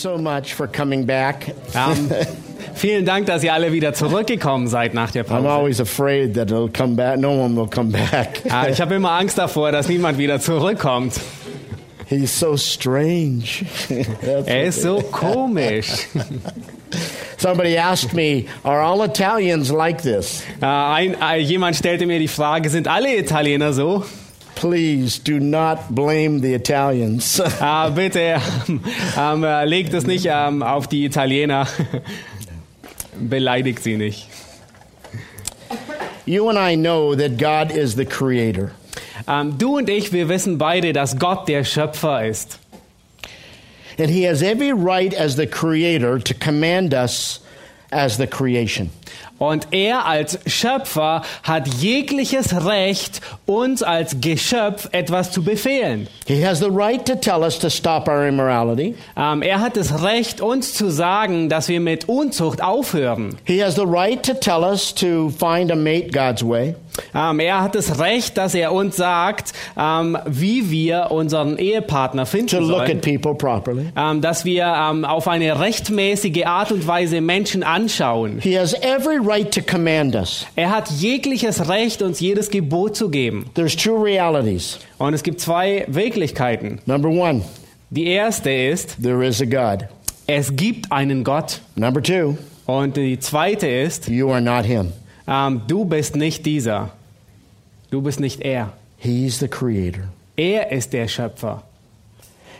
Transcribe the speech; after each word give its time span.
So 0.00 0.16
much 0.18 0.54
for 0.54 0.66
coming 0.66 1.04
back. 1.06 1.54
Ähm, 1.74 2.10
vielen 2.74 3.04
Dank, 3.04 3.26
dass 3.26 3.42
ihr 3.42 3.52
alle 3.52 3.72
wieder 3.72 3.92
zurückgekommen 3.94 4.68
seid 4.68 4.94
nach 4.94 5.10
der 5.10 5.24
I'm 5.24 5.28
Pause. 5.28 5.48
always 5.48 5.80
afraid 5.80 6.34
that 6.34 6.50
it'll 6.50 6.70
come 6.70 6.94
back. 6.94 7.18
No 7.18 7.32
one 7.32 7.56
will 7.56 7.68
come 7.68 7.90
back. 7.90 8.40
Ah, 8.50 8.68
ich 8.68 8.80
habe 8.80 8.94
immer 8.94 9.12
Angst 9.12 9.38
davor, 9.38 9.72
dass 9.72 9.88
niemand 9.88 10.18
wieder 10.18 10.40
zurückkommt. 10.40 11.14
He's 12.06 12.38
so 12.38 12.56
strange. 12.56 13.44
Er 14.46 14.64
ist 14.64 14.80
so 14.82 15.00
komisch. 15.12 16.06
Somebody 17.36 17.76
asked 17.76 18.14
me, 18.14 18.46
"Are 18.64 18.80
all 18.80 19.04
Italians 19.04 19.70
like 19.70 20.00
this?" 20.02 20.42
Äh, 20.62 20.66
ein, 20.66 21.16
äh, 21.20 21.38
jemand 21.38 21.76
stellte 21.76 22.06
mir 22.06 22.18
die 22.18 22.28
Frage, 22.28 22.70
sind 22.70 22.88
alle 22.88 23.14
Italiener 23.16 23.74
so? 23.74 24.04
Please 24.58 25.20
do 25.20 25.38
not 25.38 25.94
blame 25.94 26.40
the 26.40 26.52
Italians. 26.54 27.40
Ah, 27.60 27.90
bitte 27.90 28.42
ähm, 29.16 29.44
äh, 29.44 29.64
legt 29.64 29.94
es 29.94 30.04
nicht 30.04 30.26
ähm, 30.28 30.64
auf 30.64 30.88
die 30.88 31.04
Italiener. 31.04 31.68
Beleidigt 33.20 33.84
sie 33.84 33.96
nicht. 33.96 34.26
you 36.26 36.48
and 36.48 36.58
I 36.58 36.74
know 36.74 37.14
that 37.14 37.38
God 37.38 37.70
is 37.70 37.94
the 37.94 38.04
creator. 38.04 38.72
Ähm, 39.28 39.58
du 39.58 39.76
und 39.76 39.88
ich, 39.88 40.12
wir 40.12 40.28
wissen 40.28 40.58
beide, 40.58 40.92
dass 40.92 41.20
Gott 41.20 41.46
der 41.46 41.62
Schöpfer 41.62 42.26
ist. 42.26 42.58
And 43.96 44.10
he 44.10 44.24
has 44.26 44.42
every 44.42 44.72
right 44.72 45.14
as 45.14 45.36
the 45.36 45.46
creator 45.46 46.18
to 46.18 46.34
command 46.34 46.92
us 46.94 47.40
as 47.92 48.16
the 48.16 48.26
creation. 48.26 48.90
Und 49.38 49.68
er 49.70 50.06
als 50.06 50.38
Schöpfer 50.46 51.22
hat 51.42 51.68
jegliches 51.68 52.64
Recht, 52.64 53.20
uns 53.46 53.82
als 53.82 54.20
Geschöpf 54.20 54.88
etwas 54.92 55.30
zu 55.30 55.42
befehlen. 55.42 56.08
He 56.26 56.44
has 56.44 56.58
the 56.58 56.70
right 56.70 57.04
to 57.06 57.14
tell 57.14 57.42
us 57.42 57.58
to 57.58 57.70
stop 57.70 58.08
our 58.08 58.26
immorality. 58.26 58.94
Ähm, 59.16 59.42
er 59.42 59.60
hat 59.60 59.76
das 59.76 60.02
Recht, 60.02 60.40
uns 60.40 60.74
zu 60.74 60.90
sagen, 60.90 61.48
dass 61.48 61.68
wir 61.68 61.80
mit 61.80 62.08
Unzucht 62.08 62.62
aufhören. 62.62 63.36
He 63.44 63.62
has 63.62 63.76
the 63.76 63.86
right 63.86 64.22
to 64.24 64.34
tell 64.34 64.62
us 64.64 64.94
to 64.94 65.30
find 65.30 65.70
a 65.70 65.76
mate 65.76 66.10
God's 66.12 66.42
way. 66.42 66.74
Ähm, 67.14 67.40
er 67.40 67.62
hat 67.62 67.74
das 67.74 67.98
Recht, 68.00 68.36
dass 68.36 68.54
er 68.54 68.72
uns 68.72 68.96
sagt, 68.96 69.52
ähm, 69.78 70.16
wie 70.26 70.70
wir 70.70 71.10
unseren 71.10 71.56
Ehepartner 71.58 72.24
to 72.24 72.30
finden 72.30 72.64
look 72.64 72.78
sollen. 72.86 72.96
at 72.98 73.02
people 73.02 73.34
properly. 73.34 73.86
Ähm, 73.96 74.20
dass 74.20 74.44
wir 74.44 74.64
ähm, 74.66 75.04
auf 75.04 75.28
eine 75.28 75.58
rechtmäßige 75.60 76.46
Art 76.46 76.72
und 76.72 76.86
Weise 76.86 77.20
Menschen 77.20 77.62
anschauen. 77.62 78.38
He 78.40 78.58
has 78.58 78.74
every 78.74 79.18
right 79.18 79.52
to 79.52 79.60
command 79.62 80.14
us. 80.14 80.46
Er 80.56 80.70
hat 80.70 80.90
jegliches 80.90 81.68
Recht, 81.68 82.02
uns 82.02 82.20
jedes 82.20 82.50
Gebot 82.50 82.96
zu 82.96 83.10
geben. 83.10 83.50
There's 83.54 83.76
two 83.76 83.94
realities. 83.96 84.78
Und 84.98 85.14
es 85.14 85.22
gibt 85.22 85.40
zwei 85.40 85.84
Wirklichkeiten. 85.88 86.80
Number 86.86 87.08
one, 87.08 87.42
Die 87.90 88.06
erste 88.06 88.50
ist, 88.50 89.02
there 89.02 89.24
is 89.26 89.40
a 89.40 89.44
God. 89.44 89.88
es 90.26 90.54
gibt 90.56 90.90
einen 90.92 91.24
Gott. 91.24 91.60
Number 91.76 92.02
two, 92.02 92.36
Und 92.66 92.96
die 92.96 93.18
zweite 93.18 93.66
ist, 93.66 94.08
you 94.08 94.30
are 94.30 94.40
not 94.42 94.64
him. 94.66 94.92
Ähm, 95.28 95.62
du 95.66 95.84
bist 95.84 96.16
nicht 96.16 96.46
dieser. 96.46 96.90
Du 97.90 98.02
bist 98.02 98.20
nicht 98.20 98.40
er. 98.40 98.72
He's 98.98 99.38
the 99.38 99.48
creator. 99.48 100.04
Er 100.36 100.72
ist 100.72 100.92
der 100.92 101.08
Schöpfer. 101.08 101.62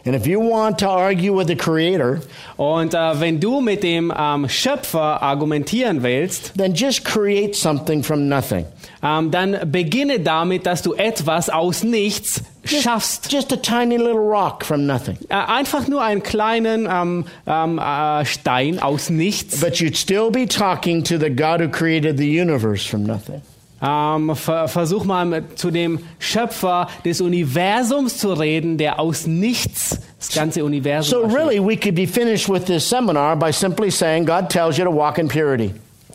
And 0.07 0.15
if 0.15 0.27
you 0.27 0.41
want 0.41 0.79
to 0.79 0.89
argue 0.89 1.33
with 1.37 1.49
the 1.49 1.57
creator, 1.57 2.21
Und 2.57 2.95
äh, 2.95 3.21
wenn 3.21 3.41
du 3.41 3.61
mit 3.61 3.83
dem 3.83 4.13
ähm, 4.17 4.49
Schöpfer 4.49 5.21
argumentieren 5.21 6.03
willst, 6.03 6.53
then 6.57 6.73
just 6.73 7.05
create 7.05 7.55
something 7.55 8.03
from 8.03 8.29
nothing. 8.29 8.65
ähm, 9.03 9.31
dann 9.31 9.57
beginne 9.71 10.21
damit, 10.21 10.65
dass 10.67 10.83
du 10.83 10.95
etwas 10.95 11.51
aus 11.51 11.83
nichts 11.83 12.43
schaffst. 12.69 13.33
Just 13.33 13.53
a 13.53 13.57
tiny 13.57 13.97
little 13.97 14.19
rock 14.21 14.65
from 14.65 14.87
nothing. 14.87 15.19
Äh, 15.29 15.35
einfach 15.35 15.89
nur 15.89 16.03
einen 16.03 16.23
kleinen 16.23 16.89
ähm, 16.91 17.25
ähm, 17.47 17.79
äh, 17.79 18.25
Stein 18.25 18.79
aus 18.81 19.11
nichts. 19.11 19.61
But 19.61 19.75
you'd 19.81 19.97
still 19.97 20.31
be 20.31 20.47
talking 20.47 21.03
to 21.05 21.19
the 21.19 21.31
God 21.31 21.61
who 21.61 21.69
created 21.69 22.19
the 22.19 22.27
universe 22.41 22.89
from 22.89 23.05
nothing. 23.05 23.43
Ähm, 23.81 24.35
ver 24.35 24.67
versuch 24.67 25.05
mal 25.05 25.45
zu 25.55 25.71
dem 25.71 26.01
Schöpfer 26.19 26.89
des 27.05 27.21
Universums 27.21 28.19
zu 28.19 28.33
reden, 28.33 28.77
der 28.77 28.99
aus 28.99 29.29
nichts 29.29 30.01
das 30.19 30.31
ganze 30.35 30.65
Universum 30.65 31.11
So 31.11 31.23
erschuf. 31.23 31.39
really, 31.39 31.61
we 31.61 31.77
could 31.77 31.95
be 31.95 32.07
finished 32.07 32.49
with 32.49 32.65
this 32.65 32.89
seminar 32.89 33.37
by 33.37 33.53
simply 33.53 33.91
saying 33.91 34.27
God 34.27 34.51
tells 34.51 34.79
you 34.79 34.85
to 34.85 34.91
walk 34.91 35.19
in 35.19 35.29
purity. 35.29 35.73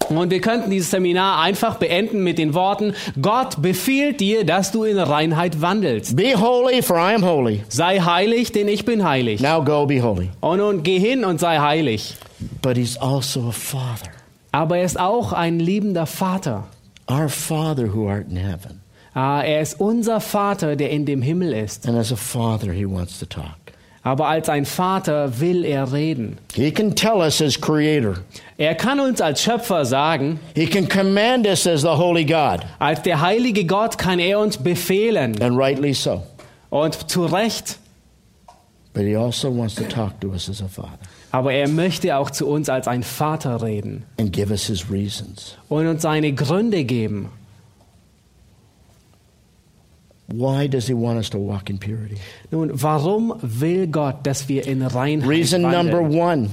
Und 0.10 0.32
wir 0.32 0.42
könnten 0.42 0.70
dieses 0.70 0.92
Seminar 0.92 1.42
einfach 1.42 1.76
beenden 1.78 2.24
mit 2.24 2.38
den 2.38 2.54
Worten, 2.54 2.94
Gott 3.22 3.62
befiehlt 3.62 4.20
dir, 4.20 4.46
dass 4.46 4.72
du 4.72 4.84
in 4.84 4.98
Reinheit 4.98 5.62
wandelst. 5.62 6.16
Be 6.16 6.40
holy, 6.40 6.82
for 6.82 6.98
I 6.98 7.16
am 7.16 7.26
holy. 7.26 7.64
Sei 7.70 8.00
heilig, 8.00 8.52
denn 8.52 8.68
ich 8.68 8.86
bin 8.86 9.04
heilig. 9.04 9.42
Now 9.42 9.64
go 9.64 9.86
be 9.86 10.02
holy. 10.02 10.30
Und 10.42 10.58
nun 10.60 10.84
geh 10.84 11.00
hin 11.00 11.24
und 11.26 11.40
sei 11.40 11.58
heilig. 11.60 12.16
But 12.62 12.78
he's 12.78 12.98
also 12.98 13.48
a 13.48 13.52
father. 13.52 14.12
Aber 14.52 14.78
er 14.78 14.86
ist 14.86 15.00
auch 15.00 15.34
ein 15.34 15.60
liebender 15.60 16.06
Vater. 16.06 16.66
Our 17.10 17.28
Father 17.30 17.94
who 17.94 18.08
art 18.08 18.28
in 18.30 18.38
heaven. 18.38 18.82
Ah, 19.16 19.42
Er 19.44 19.62
ist 19.62 19.80
unser 19.80 20.20
Vater, 20.22 20.76
der 20.76 20.90
in 20.90 21.06
dem 21.06 21.22
Himmel 21.22 21.54
ist. 21.54 21.88
And 21.88 21.98
as 21.98 22.12
a 22.12 22.16
father, 22.16 22.72
he 22.72 22.86
wants 22.86 23.20
to 23.20 23.26
talk. 23.26 23.58
Aber 24.06 24.28
als 24.28 24.50
ein 24.50 24.66
Vater 24.66 25.40
will 25.40 25.64
er 25.64 25.94
reden. 25.94 26.38
He 26.54 26.72
can 26.72 26.94
tell 26.94 27.18
us 27.22 27.42
as 27.42 27.60
creator. 27.60 28.16
Er 28.58 28.76
kann 28.76 29.00
uns 29.00 29.22
als 29.22 29.42
Schöpfer 29.42 29.86
sagen, 29.86 30.40
He 30.56 30.66
can 30.66 30.90
command 30.90 31.48
us 31.48 31.66
as 31.66 31.82
the 31.82 31.88
holy 31.88 32.26
God. 32.26 32.60
als 32.80 33.02
der 33.04 33.22
heilige 33.22 33.66
Gott 33.66 33.98
kann 33.98 34.20
er 34.20 34.40
uns 34.40 34.58
befehlen. 34.58 35.42
And 35.42 35.58
rightly 35.58 35.94
so. 35.94 36.22
Und 36.70 37.10
zu 37.10 37.26
Recht. 37.26 37.78
But 38.94 39.04
he 39.04 39.16
also 39.16 39.50
wants 39.58 39.76
to 39.76 39.84
talk 39.86 40.20
to 40.22 40.28
us 40.30 40.50
as 40.50 40.62
a 40.62 40.68
father 40.68 41.00
Aber 41.32 41.52
er 41.54 41.68
möchte 41.68 42.16
auch 42.18 42.30
zu 42.30 42.46
uns 42.48 42.70
als 42.70 42.88
ein 42.88 43.02
Vater 43.04 43.64
reden 43.64 44.04
and 44.20 44.32
give 44.32 44.52
us 44.52 44.68
his 44.68 44.92
reasons. 44.92 45.56
und 45.70 45.88
uns 45.88 46.02
seine 46.04 46.34
Gründe 46.34 46.84
geben. 46.84 47.30
Why 50.28 50.68
does 50.68 50.88
he 50.88 50.94
want 50.94 51.20
us 51.20 51.30
to 51.32 51.38
walk 51.38 51.70
in 51.70 51.78
purity? 51.78 52.18
Nun, 52.52 52.72
warum 52.82 53.34
will 53.42 53.88
Gott, 53.88 54.24
dass 54.24 54.48
wir 54.48 54.66
in 54.66 54.82
Reinheit 54.82 55.28
Reason 55.28 55.62
number 55.62 56.00
wandeln? 56.00 56.20
one 56.20 56.50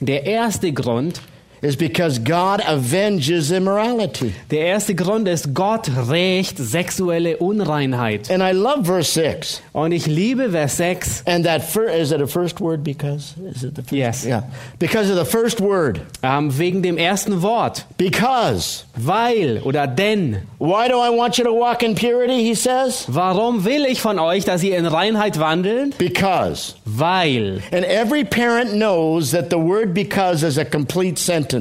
Der 0.00 0.24
erste 0.24 0.72
Grund, 0.72 1.20
is 1.64 1.76
because 1.76 2.18
God 2.18 2.60
avenges 2.60 3.50
immorality. 3.50 4.32
der 4.50 4.66
erste 4.66 4.94
Grund 4.94 5.26
ist, 5.26 5.54
Gott 5.54 5.90
rächt 6.08 6.58
sexuelle 6.58 7.38
Unreinheit. 7.38 8.30
And 8.30 8.42
I 8.42 8.52
love 8.52 8.84
verse 8.84 9.10
6. 9.12 9.62
Und 9.72 9.92
ich 9.92 10.06
liebe 10.06 10.50
Vers 10.50 10.76
6. 10.76 11.22
And 11.26 11.44
that 11.46 11.62
fir- 11.62 11.88
is 11.90 12.12
it 12.12 12.20
a 12.20 12.26
first 12.26 12.60
word 12.60 12.84
because? 12.84 13.34
Is 13.50 13.64
it 13.64 13.74
the 13.76 13.82
first? 13.82 13.92
Yes. 13.92 14.24
Yeah. 14.26 14.42
Because 14.78 15.10
of 15.10 15.16
the 15.16 15.24
first 15.24 15.60
word. 15.60 16.02
Ähm, 16.22 16.56
wegen 16.58 16.82
dem 16.82 16.98
ersten 16.98 17.40
Wort. 17.40 17.86
Because. 17.96 18.84
Weil 18.96 19.60
oder 19.64 19.86
denn. 19.86 20.42
Why 20.58 20.88
do 20.88 20.96
I 20.98 21.08
want 21.10 21.38
you 21.38 21.44
to 21.44 21.52
walk 21.52 21.82
in 21.82 21.94
purity? 21.94 22.42
He 22.44 22.54
says. 22.54 23.06
Warum 23.08 23.64
will 23.64 23.86
ich 23.86 24.00
von 24.02 24.18
euch, 24.18 24.44
dass 24.44 24.62
ihr 24.62 24.76
in 24.76 24.86
Reinheit 24.86 25.38
wandelt? 25.40 25.96
Because. 25.96 26.74
Weil. 26.84 27.62
And 27.72 27.84
every 27.86 28.24
parent 28.24 28.74
knows 28.74 29.30
that 29.30 29.48
the 29.50 29.56
word 29.58 29.94
because 29.94 30.42
is 30.46 30.58
a 30.58 30.64
complete 30.64 31.18
sentence. 31.18 31.53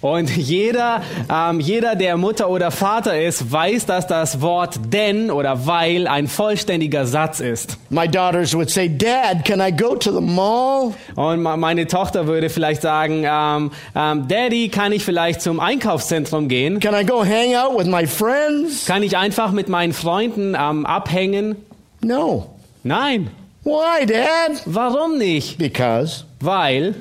Und 0.00 0.36
jeder, 0.36 1.02
ähm, 1.30 1.60
jeder, 1.60 1.94
der 1.94 2.16
Mutter 2.16 2.48
oder 2.48 2.70
Vater 2.70 3.20
ist, 3.20 3.50
weiß, 3.50 3.86
dass 3.86 4.06
das 4.06 4.40
Wort 4.40 4.78
denn 4.92 5.30
oder 5.30 5.66
weil 5.66 6.06
ein 6.06 6.28
vollständiger 6.28 7.06
Satz 7.06 7.40
ist. 7.40 7.78
My 7.90 8.08
daughters 8.08 8.54
would 8.54 8.70
say, 8.70 8.88
Dad, 8.88 9.44
can 9.44 9.60
I 9.60 9.70
go 9.70 9.94
to 9.96 10.12
the 10.12 10.24
mall? 10.24 10.94
Und 11.16 11.42
meine 11.42 11.86
Tochter 11.86 12.26
würde 12.26 12.48
vielleicht 12.48 12.82
sagen, 12.82 13.24
ähm, 13.26 13.70
ähm, 13.94 14.28
Daddy, 14.28 14.68
kann 14.68 14.92
ich 14.92 15.04
vielleicht 15.04 15.42
zum 15.42 15.60
Einkaufszentrum 15.60 16.48
gehen? 16.48 16.80
Can 16.80 16.94
I 16.94 17.04
go 17.04 17.24
hang 17.24 17.54
out 17.54 17.78
with 17.78 17.86
my 17.86 18.06
friends? 18.06 18.86
Kann 18.86 19.02
ich 19.02 19.16
einfach 19.16 19.52
mit 19.52 19.68
meinen 19.68 19.92
Freunden 19.92 20.56
ähm, 20.58 20.86
abhängen? 20.86 21.56
No. 22.02 22.46
Nein. 22.82 23.30
Why, 23.62 24.06
Dad? 24.06 24.62
Warum 24.64 25.18
nicht? 25.18 25.58
Because. 25.58 26.24
Weil. 26.40 26.94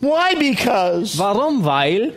Why 0.00 0.34
because? 0.38 1.18
Warum? 1.18 1.64
Weil. 1.64 2.12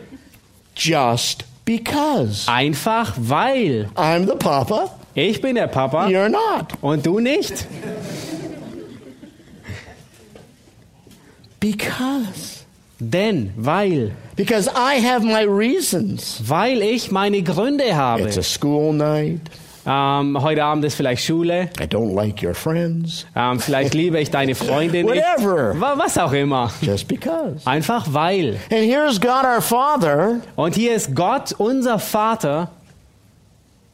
Just 0.74 1.44
because. 1.64 2.48
Einfach 2.48 3.14
weil. 3.16 3.88
I'm 3.96 4.26
the 4.26 4.34
papa, 4.36 4.90
Ich 5.14 5.40
bin 5.40 5.54
der 5.54 5.68
Papa 5.68 6.06
you're 6.08 6.28
not. 6.28 6.72
und 6.80 7.04
du 7.06 7.20
nicht. 7.20 7.66
Because. 11.60 12.64
Denn, 13.00 13.52
weil, 13.56 14.12
Because 14.36 14.68
I 14.74 14.98
have 15.00 15.24
my 15.24 15.42
reasons. 15.44 16.40
weil 16.46 16.80
ich 16.82 17.10
meine 17.10 17.42
Gründe 17.42 17.94
habe. 17.94 18.22
It's 18.22 18.38
a 18.38 18.42
school 18.42 18.92
night. 18.92 19.40
Ähm, 19.86 20.40
heute 20.40 20.64
Abend 20.64 20.84
ist 20.84 20.94
vielleicht 20.94 21.24
Schule. 21.24 21.68
I 21.78 21.84
don't 21.84 22.14
like 22.14 22.42
your 22.42 22.54
friends. 22.54 23.26
Ähm, 23.36 23.60
vielleicht 23.60 23.92
liebe 23.94 24.18
ich 24.18 24.30
deine 24.30 24.54
Freundin 24.54 25.06
nicht. 25.06 25.22
Whatever. 25.22 25.78
Wa- 25.80 25.94
Was 25.98 26.16
auch 26.16 26.32
immer. 26.32 26.70
Just 26.80 27.06
because. 27.06 27.66
Einfach 27.66 28.06
weil. 28.12 28.54
And 28.70 28.80
here's 28.84 29.20
God 29.20 29.44
our 29.44 29.60
Father 29.60 30.40
Und 30.56 30.74
hier 30.74 30.94
ist 30.94 31.14
Gott, 31.14 31.54
unser 31.58 31.98
Vater, 31.98 32.70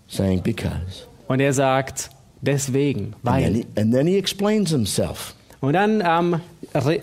saying 0.09 0.43
because. 0.43 1.07
und 1.29 1.41
er 1.41 1.53
sagt, 1.53 2.11
deswegen, 2.41 3.15
And 3.25 3.25
then 3.25 3.33
weil. 3.33 3.55
he, 3.55 3.67
and 3.77 3.93
then 3.93 4.07
he 4.07 4.17
explains 4.17 4.71
himself. 4.71 5.35
Und 5.61 5.75
dann 5.75 6.03
ähm, 6.07 6.41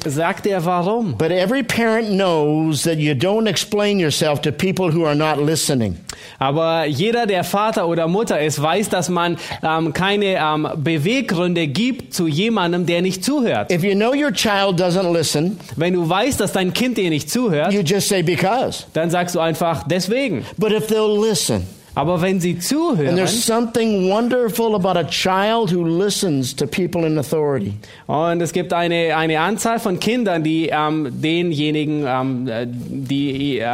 sagt 0.05 0.47
er, 0.47 0.65
warum. 0.65 1.15
But 1.15 1.29
every 1.29 1.61
parent 1.61 2.09
knows 2.09 2.83
that 2.83 2.97
you 2.97 3.13
don't 3.13 3.47
explain 3.47 3.99
yourself 3.99 4.41
to 4.41 4.51
people 4.51 4.91
who 4.91 5.05
are 5.05 5.15
not 5.15 5.37
listening. 5.37 5.97
Aber 6.39 6.85
jeder, 6.85 7.27
der 7.27 7.43
Vater 7.43 7.87
oder 7.87 8.07
Mutter 8.07 8.39
ist, 8.41 8.59
weiß, 8.61 8.89
dass 8.89 9.09
man 9.09 9.37
ähm, 9.63 9.93
keine 9.93 10.37
ähm, 10.37 10.67
Beweggründe 10.77 11.67
gibt 11.67 12.13
zu 12.15 12.27
jemandem, 12.27 12.87
der 12.87 13.03
nicht 13.03 13.23
zuhört. 13.23 13.71
If 13.71 13.83
you 13.83 13.93
know 13.93 14.13
your 14.13 14.31
child 14.33 14.79
doesn't 14.81 15.11
listen, 15.13 15.59
Wenn 15.75 15.93
du 15.93 16.07
weißt, 16.09 16.39
dass 16.39 16.51
dein 16.53 16.73
Kind 16.73 16.97
dir 16.97 17.09
nicht 17.11 17.29
zuhört, 17.29 17.71
you 17.73 17.81
just 17.81 18.07
say 18.09 18.23
because. 18.23 18.85
dann 18.93 19.11
sagst 19.11 19.35
du 19.35 19.39
einfach 19.39 19.83
deswegen. 19.87 20.43
But 20.57 20.71
if 20.71 20.87
they'll 20.87 21.21
listen, 21.29 21.67
Aber 21.97 22.21
wenn 22.21 22.39
sie 22.39 22.51
and 22.51 22.63
zuhören, 22.63 23.15
there's 23.15 23.43
something 23.43 24.07
wonderful 24.07 24.75
about 24.75 24.99
a 24.99 25.03
child 25.03 25.71
who 25.73 25.83
listens 25.83 26.55
to 26.55 26.67
people 26.67 27.05
in 27.07 27.17
authority. 27.17 27.73
und 28.05 28.39
es 28.39 28.53
gibt 28.53 28.71
eine, 28.71 29.17
eine 29.17 29.39
Anzahl 29.39 29.79
von 29.79 29.99
Kindern, 29.99 30.43
die 30.43 30.69
ähm, 30.71 31.07
denjenigen, 31.11 32.05
ähm, 32.07 32.47
äh, 32.47 32.67
die 32.67 33.57
äh, 33.57 33.65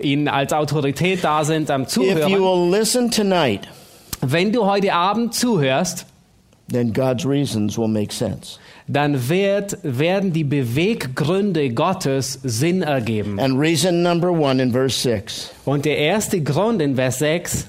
ihnen 0.00 0.28
als 0.28 0.54
Autorität 0.54 1.22
da 1.24 1.44
sind, 1.44 1.68
ähm, 1.68 1.82
If 1.82 1.96
you 1.96 2.04
zuhören. 2.04 2.32
will 2.32 2.70
listen 2.70 3.10
tonight, 3.10 3.60
Wenn 4.22 4.50
du 4.50 4.64
heute 4.64 4.94
Abend 4.94 5.34
zuhörst, 5.34 6.06
then 6.72 6.92
God's 6.94 7.26
reasons 7.26 7.76
will 7.76 7.88
make 7.88 8.14
sense. 8.14 8.58
Dann 8.88 9.28
wird, 9.28 9.78
werden 9.82 10.32
die 10.32 10.44
Beweggründe 10.44 11.70
Gottes 11.70 12.38
Sinn 12.42 12.82
ergeben. 12.82 13.40
And 13.40 13.58
reason 13.58 14.02
number 14.02 14.30
one 14.30 14.62
in 14.62 14.72
verse 14.72 15.00
6 15.00 15.52
Und 15.64 15.84
der 15.84 15.98
erste 15.98 16.40
Grund 16.40 16.80
in 16.80 16.94
Vers 16.94 17.18
6 17.18 17.66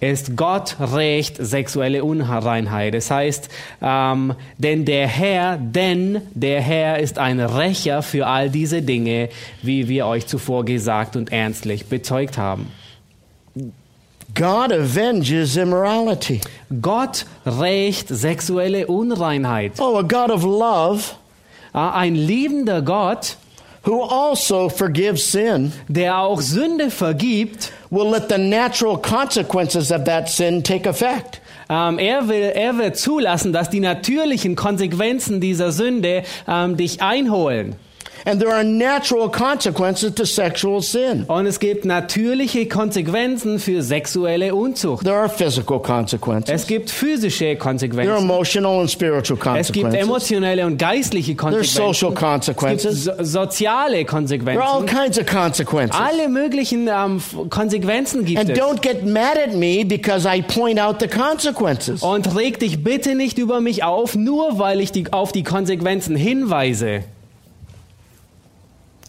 ist 0.00 0.36
Gott 0.36 0.76
rächt 0.78 1.36
sexuelle 1.38 2.04
Unreinheit. 2.04 2.92
Das 2.92 3.10
heißt, 3.10 3.48
ähm, 3.80 4.34
denn 4.58 4.84
der 4.84 5.06
Herr, 5.08 5.56
denn 5.56 6.20
der 6.34 6.60
Herr 6.60 6.98
ist 6.98 7.18
ein 7.18 7.40
Rächer 7.40 8.02
für 8.02 8.26
all 8.26 8.50
diese 8.50 8.82
Dinge, 8.82 9.30
wie 9.62 9.88
wir 9.88 10.06
euch 10.06 10.26
zuvor 10.26 10.66
gesagt 10.66 11.16
und 11.16 11.32
ernstlich 11.32 11.86
bezeugt 11.86 12.36
haben. 12.36 12.70
God 14.34 14.72
avenges 14.72 15.56
immorality. 15.56 16.40
Gott 16.82 17.24
rächt 17.46 18.08
sexuelle 18.08 18.86
Unreinheit. 18.86 19.72
Oh, 19.78 19.96
a 19.96 20.02
God 20.02 20.30
of 20.30 20.42
love 20.42 21.14
Ein 21.74 22.14
liebender 22.14 22.82
Gott, 22.82 23.36
who 23.84 24.02
also 24.02 24.68
forgives 24.68 25.32
sin 25.32 25.72
der 25.88 26.18
auch 26.18 26.40
Sünde 26.40 26.88
vergibt, 26.88 27.72
will 27.90 28.10
let 28.10 28.28
the 28.28 28.38
natural 28.38 28.96
consequences 28.96 29.90
of 29.90 30.04
that 30.04 30.28
sin 30.28 30.62
take 30.62 30.88
effect. 30.88 31.40
Ähm, 31.68 31.98
er, 31.98 32.28
will, 32.28 32.52
er 32.54 32.78
wird 32.78 32.96
zulassen, 32.96 33.52
dass 33.52 33.70
die 33.70 33.80
natürlichen 33.80 34.54
Konsequenzen 34.54 35.40
dieser 35.40 35.72
Sünde 35.72 36.22
ähm, 36.46 36.76
dich 36.76 37.02
einholen. 37.02 37.74
And 38.26 38.40
there 38.40 38.52
are 38.54 38.64
natural 38.64 39.28
consequences 39.30 40.14
to 40.14 40.24
sexual 40.24 40.80
sin. 40.80 41.24
Und 41.24 41.44
es 41.46 41.60
gibt 41.60 41.84
natürliche 41.84 42.66
Konsequenzen 42.66 43.58
für 43.58 43.82
sexuelle 43.82 44.54
Unzucht. 44.54 45.04
There 45.04 45.16
are 45.16 45.28
physical 45.28 45.78
consequences. 45.80 46.54
Es 46.54 46.66
gibt 46.66 46.90
physische 46.90 47.40
There 47.44 47.50
are 47.50 47.58
Konsequenzen. 47.58 48.16
emotional 48.16 48.80
and 48.80 48.90
spiritual 48.90 49.36
Es 49.58 49.70
gibt 49.70 49.84
consequences. 49.84 50.00
emotionelle 50.08 50.64
und 50.66 50.78
geistliche 50.78 51.36
There's 51.36 51.74
social 51.74 52.14
Konsequenzen. 52.14 52.90
Es 52.92 52.96
gibt 52.96 53.04
consequences. 53.04 53.04
so, 53.04 53.12
soziale 53.42 54.04
There 54.06 54.58
are 54.58 54.62
all 54.62 54.84
Konsequenzen. 54.86 54.86
kinds 54.86 55.18
of 55.18 55.26
consequences. 55.26 56.00
Alle 56.00 56.28
möglichen 56.28 56.88
ähm, 56.88 57.20
Konsequenzen 57.50 58.24
gibt 58.24 58.40
And 58.40 58.50
es. 58.50 58.58
don't 58.58 58.80
get 58.80 59.04
mad 59.04 59.36
at 59.38 59.54
me 59.54 59.84
because 59.84 60.26
I 60.26 60.40
point 60.40 60.80
out 60.80 60.96
the 61.00 61.08
consequences. 61.08 62.02
Und 62.02 62.34
reg 62.34 62.58
dich 62.58 62.82
bitte 62.82 63.14
nicht 63.14 63.36
über 63.38 63.60
mich 63.60 63.84
auf, 63.84 64.16
nur 64.16 64.58
weil 64.58 64.80
ich 64.80 64.92
die, 64.92 65.12
auf 65.12 65.32
die 65.32 65.42
Konsequenzen 65.42 66.16
hinweise. 66.16 67.04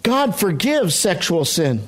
God 0.06 0.36
forgives 0.36 0.94
sexual 0.94 1.46
sin. 1.46 1.82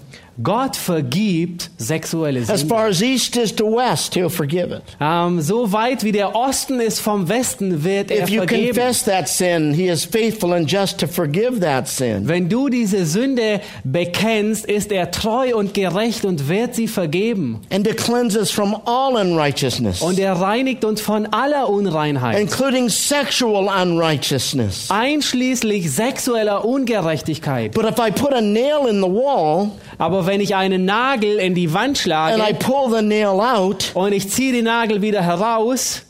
Gott 0.43 0.75
vergibt 0.75 1.71
sexuelle 1.77 2.41
As 2.41 2.47
Sünde. 2.59 2.67
far 2.67 2.85
as 2.87 3.01
east 3.01 3.35
is 3.37 3.55
to 3.55 3.65
west, 3.65 4.13
He'll 4.15 4.29
forgive 4.29 4.71
it. 4.71 4.83
Ähm, 5.01 5.41
so 5.41 5.71
weit 5.71 6.03
wie 6.03 6.11
der 6.11 6.35
Osten 6.35 6.79
ist 6.79 6.99
vom 6.99 7.27
Westen, 7.27 7.83
wird 7.83 8.11
er 8.11 8.23
If 8.23 8.29
you 8.29 8.37
vergeben. 8.39 8.67
confess 8.75 9.03
that 9.05 9.27
sin, 9.27 9.73
He 9.73 9.87
is 9.87 10.05
faithful 10.05 10.53
and 10.53 10.71
just 10.71 10.99
to 10.99 11.07
forgive 11.07 11.59
that 11.61 11.87
sin. 11.87 12.27
Wenn 12.27 12.49
du 12.49 12.69
diese 12.69 13.05
Sünde 13.05 13.61
bekennst, 13.83 14.65
ist 14.65 14.91
er 14.91 15.09
treu 15.11 15.55
und 15.55 15.73
gerecht 15.73 16.23
und 16.25 16.47
wird 16.49 16.75
sie 16.75 16.87
vergeben. 16.87 17.61
And 17.71 17.85
to 17.87 17.93
cleanse 17.95 18.37
us 18.37 18.51
from 18.51 18.75
all 18.85 19.15
unrighteousness, 19.15 20.01
Und 20.01 20.19
er 20.19 20.33
reinigt 20.33 20.85
uns 20.85 21.01
von 21.01 21.25
aller 21.33 21.67
Unreinheit, 21.69 22.39
including 22.39 22.89
sexual 22.89 23.67
unrighteousness. 23.67 24.89
einschließlich 24.89 25.91
sexueller 25.91 26.63
Ungerechtigkeit. 26.65 27.73
But 27.73 27.85
if 27.85 27.97
I 27.99 28.11
put 28.11 28.33
a 28.33 28.41
nail 28.41 28.87
in 28.89 28.97
the 29.01 29.07
wall 29.09 29.71
Aber 29.97 30.25
wenn 30.25 30.41
ich 30.41 30.55
einen 30.55 30.85
Nagel 30.85 31.37
in 31.37 31.55
die 31.55 31.73
Wand 31.73 31.87
and 31.87 31.97
I 31.97 32.01
schlage 32.01 32.53
pull 32.59 32.95
the 32.95 33.01
nail 33.01 33.39
out, 33.41 33.91
und 33.93 34.13
ich 34.13 34.29
ziehe 34.29 34.53
den 34.53 34.65
Nagel 34.65 35.01
wieder 35.01 35.23
heraus, 35.23 36.03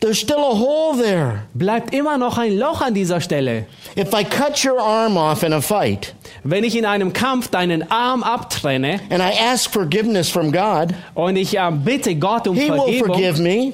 there's 0.00 0.18
still 0.18 0.38
a 0.38 0.58
hole 0.58 0.96
there. 0.96 1.42
bleibt 1.54 1.92
immer 1.92 2.16
noch 2.18 2.38
ein 2.38 2.56
Loch 2.56 2.80
an 2.80 2.94
dieser 2.94 3.20
Stelle. 3.20 3.66
If 3.96 4.12
I 4.14 4.22
cut 4.22 4.64
your 4.64 4.80
arm 4.80 5.16
off 5.16 5.42
in 5.42 5.52
a 5.52 5.60
fight 5.60 6.14
Wenn 6.44 6.62
ich 6.62 6.76
in 6.76 6.84
einem 6.84 7.12
Kampf 7.12 7.48
deinen 7.48 7.90
Arm 7.90 8.22
abtrenne 8.22 9.00
and 9.10 9.20
I 9.20 9.32
ask 9.52 9.70
forgiveness 9.70 10.28
from 10.28 10.52
God, 10.52 10.94
und 11.14 11.36
ich 11.36 11.56
ähm, 11.56 11.82
bitte 11.84 12.14
Gott 12.14 12.46
um 12.46 12.54
He 12.54 12.70
will 12.70 12.78
Vergebung, 12.78 13.14
forgive 13.14 13.42
me, 13.42 13.72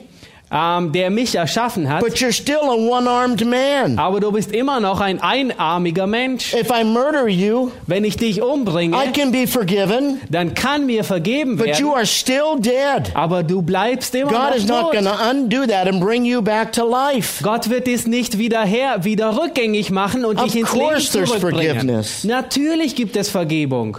ähm, 0.56 0.92
der 0.92 1.10
mich 1.10 1.34
erschaffen 1.34 1.88
hat, 1.88 2.00
but 2.00 2.12
you're 2.14 2.30
still 2.32 2.60
a 2.62 2.74
one 2.74 3.10
armed 3.10 3.44
man. 3.44 3.98
aber 3.98 4.20
du 4.20 4.30
bist 4.30 4.52
immer 4.52 4.78
noch 4.78 5.00
ein 5.00 5.20
einarmiger 5.20 6.06
Mensch. 6.06 6.54
If 6.54 6.68
I 6.70 6.84
murder 6.84 7.26
you, 7.26 7.72
Wenn 7.88 8.04
ich 8.04 8.16
dich 8.16 8.40
umbringe, 8.40 8.96
I 8.96 9.10
can 9.10 9.32
be 9.32 9.48
forgiven, 9.48 10.20
dann 10.30 10.54
kann 10.54 10.86
mir 10.86 11.02
vergeben 11.02 11.56
but 11.56 11.78
you 11.80 11.88
werden, 11.88 11.96
are 11.96 12.06
still 12.06 12.54
dead. 12.60 13.10
aber 13.14 13.42
du 13.42 13.62
bleibst 13.62 14.14
immer 14.14 14.30
God 14.30 14.54
is 14.56 14.66
noch 14.68 14.82
not 14.82 14.92
going 14.92 15.04
tot. 15.06 15.18
to 15.18 15.30
undo 15.30 15.66
that 15.66 15.88
and 15.88 16.00
bring 16.00 16.24
you 16.24 16.40
back 16.40 16.72
to 16.72 16.88
life. 16.88 17.42
Gott 17.42 17.68
wird 17.68 17.88
es 17.88 18.06
nicht 18.06 18.38
wieder 18.38 18.62
her, 18.64 19.02
wieder 19.04 19.36
rückgängig 19.36 19.90
machen 19.90 20.24
und 20.24 20.38
Of 20.38 20.44
dich 20.44 20.56
ins 20.60 20.72
Leben 20.72 20.84
course 20.86 21.12
there's 21.12 21.30
zurückbringen. 21.30 21.66
forgiveness. 21.80 22.22
Natürlich 22.22 22.94
gibt 22.94 23.16
es 23.16 23.28
Vergebung, 23.28 23.98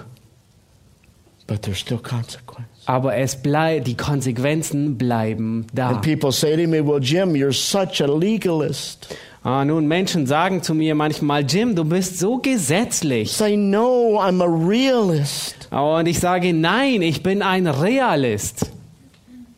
But 1.48 1.62
there's 1.64 1.80
still 1.80 1.98
consequence. 2.00 2.66
Aber 2.86 3.16
es 3.18 3.36
bleibt, 3.36 3.88
die 3.88 3.96
Konsequenzen 3.98 4.98
bleiben 4.98 5.68
da. 5.74 5.90
And 5.90 6.02
people 6.02 6.32
say 6.32 6.56
to 6.56 6.70
me, 6.70 6.86
Well, 6.86 7.02
Jim, 7.02 7.34
you're 7.34 7.54
such 7.54 8.02
a 8.02 8.06
legalist. 8.08 9.16
Ah, 9.44 9.64
nun, 9.64 9.88
Menschen 9.88 10.26
sagen 10.26 10.64
zu 10.64 10.74
mir 10.74 10.96
manchmal, 10.96 11.44
Jim, 11.44 11.76
du 11.76 11.84
bist 11.86 12.18
so 12.18 12.38
gesetzlich. 12.38 13.32
Say, 13.32 13.56
No, 13.56 14.20
I'm 14.20 14.42
a 14.42 14.48
realist. 14.48 15.68
Und 15.72 16.08
ich 16.08 16.20
sage, 16.20 16.54
nein, 16.54 17.02
ich 17.02 17.22
bin 17.22 17.42
ein 17.42 17.68
Realist. 17.68 18.72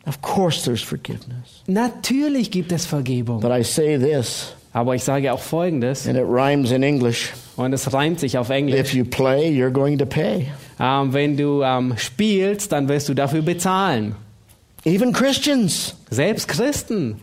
Of 0.05 0.21
course 0.21 0.63
there's 0.63 0.81
forgiveness. 0.81 1.63
Natürlich 1.67 2.49
gibt 2.49 2.71
es 2.71 2.85
Vergebung. 2.85 3.39
But 3.41 3.51
I 3.51 3.63
say 3.63 3.97
this, 3.97 4.53
Aber 4.73 4.95
ich 4.95 5.03
sage 5.03 5.31
auch 5.33 5.39
Folgendes, 5.39 6.07
and 6.07 6.17
it 6.17 6.25
rhymes 6.25 6.71
in 6.71 6.81
English 6.83 7.33
und 7.57 7.73
es 7.73 7.91
reimt 7.91 8.19
sich 8.19 8.37
auf 8.37 8.49
if 8.49 8.55
Englisch. 8.55 8.93
you 8.93 9.03
play, 9.03 9.49
you're 9.49 9.71
going 9.71 9.97
to 9.97 10.05
pay. 10.05 10.47
Ähm, 10.79 11.11
wenn 11.11 11.35
du 11.35 11.61
ähm, 11.63 11.93
spielst, 11.97 12.71
dann 12.71 12.87
wirst 12.87 13.09
du 13.09 13.13
dafür 13.13 13.41
bezahlen. 13.41 14.15
Even 14.85 15.11
Christians. 15.11 15.95
Selbst 16.09 16.47
Christen. 16.47 17.19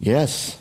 Yes. 0.00 0.58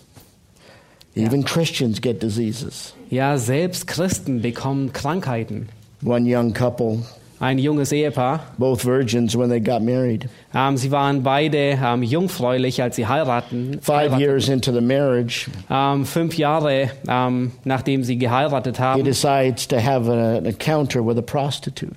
Even 1.15 1.45
Christians 1.45 2.01
get 2.01 2.21
diseases. 2.21 2.93
Ja, 3.09 3.37
selbst 3.37 3.87
Christen 3.87 4.41
bekommen 4.41 4.91
Krankheiten. 4.91 5.69
One 6.03 6.25
young 6.27 6.53
couple, 6.53 6.99
Ein 7.45 7.59
junges 7.59 7.91
Ehepaar. 7.91 8.39
both 8.57 8.83
virgins 8.83 9.35
when 9.37 9.49
they 9.49 9.59
got 9.59 9.81
married. 9.83 10.27
Ähm, 10.53 10.77
sie 10.77 10.89
waren 10.91 11.21
beide 11.21 11.77
ähm, 11.83 12.01
jungfräulich, 12.01 12.81
als 12.81 12.95
sie 12.95 13.05
heiraten. 13.05 13.79
Five 13.81 14.11
heirateten. 14.11 14.19
years 14.19 14.49
into 14.49 14.71
the 14.73 14.81
marriage, 14.81 15.47
Ähm, 15.69 16.05
fünf 16.05 16.37
Jahre 16.37 16.89
nachdem 17.63 18.03
sie 18.03 18.17
geheiratet 18.17 18.77
he 18.77 18.83
haben, 18.83 19.03
decides 19.03 19.67
to 19.67 19.77
have 19.77 20.09
a- 20.11 20.37
an 20.37 20.45
encounter 20.45 21.05
with 21.05 21.17
a 21.17 21.21
prostitute. 21.21 21.95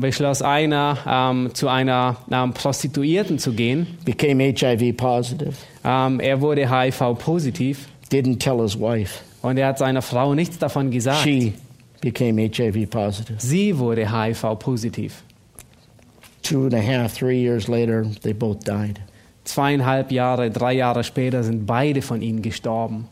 beschloss 0.00 0.42
einer, 0.42 1.50
zu 1.54 1.68
einer 1.68 2.16
Prostituierten 2.54 3.38
zu 3.38 3.52
gehen. 3.52 3.86
Became 4.04 4.42
HIV 4.54 4.96
positive. 4.96 5.52
Er 5.82 6.40
wurde 6.40 6.68
HIV-positiv, 6.70 7.86
Didn't 8.10 8.38
tell 8.40 8.58
his 8.62 8.78
wife. 8.78 9.20
Und 9.42 9.56
er 9.58 9.68
hat 9.68 9.78
seiner 9.78 10.02
Frau 10.02 10.34
nichts 10.34 10.58
davon 10.58 10.90
gesagt. 10.90 11.20
She 11.22 11.52
became 12.00 12.38
HIV 12.38 12.88
positive. 12.90 13.36
Sie 13.40 13.78
wurde 13.78 14.10
HIV-positiv. 14.10 15.22
Two 16.42 16.64
and 16.64 16.74
a 16.74 16.80
half, 16.80 17.12
three 17.14 17.40
years 17.40 17.68
later, 17.68 18.06
they 18.22 18.32
both 18.32 18.64
died. 18.64 19.00
Zweieinhalb 19.44 20.10
Jahre, 20.12 20.50
drei 20.50 20.74
Jahre 20.74 21.04
später 21.04 21.42
sind 21.42 21.66
beide 21.66 22.02
von 22.02 22.22
ihnen 22.22 22.42
gestorben. 22.42 23.08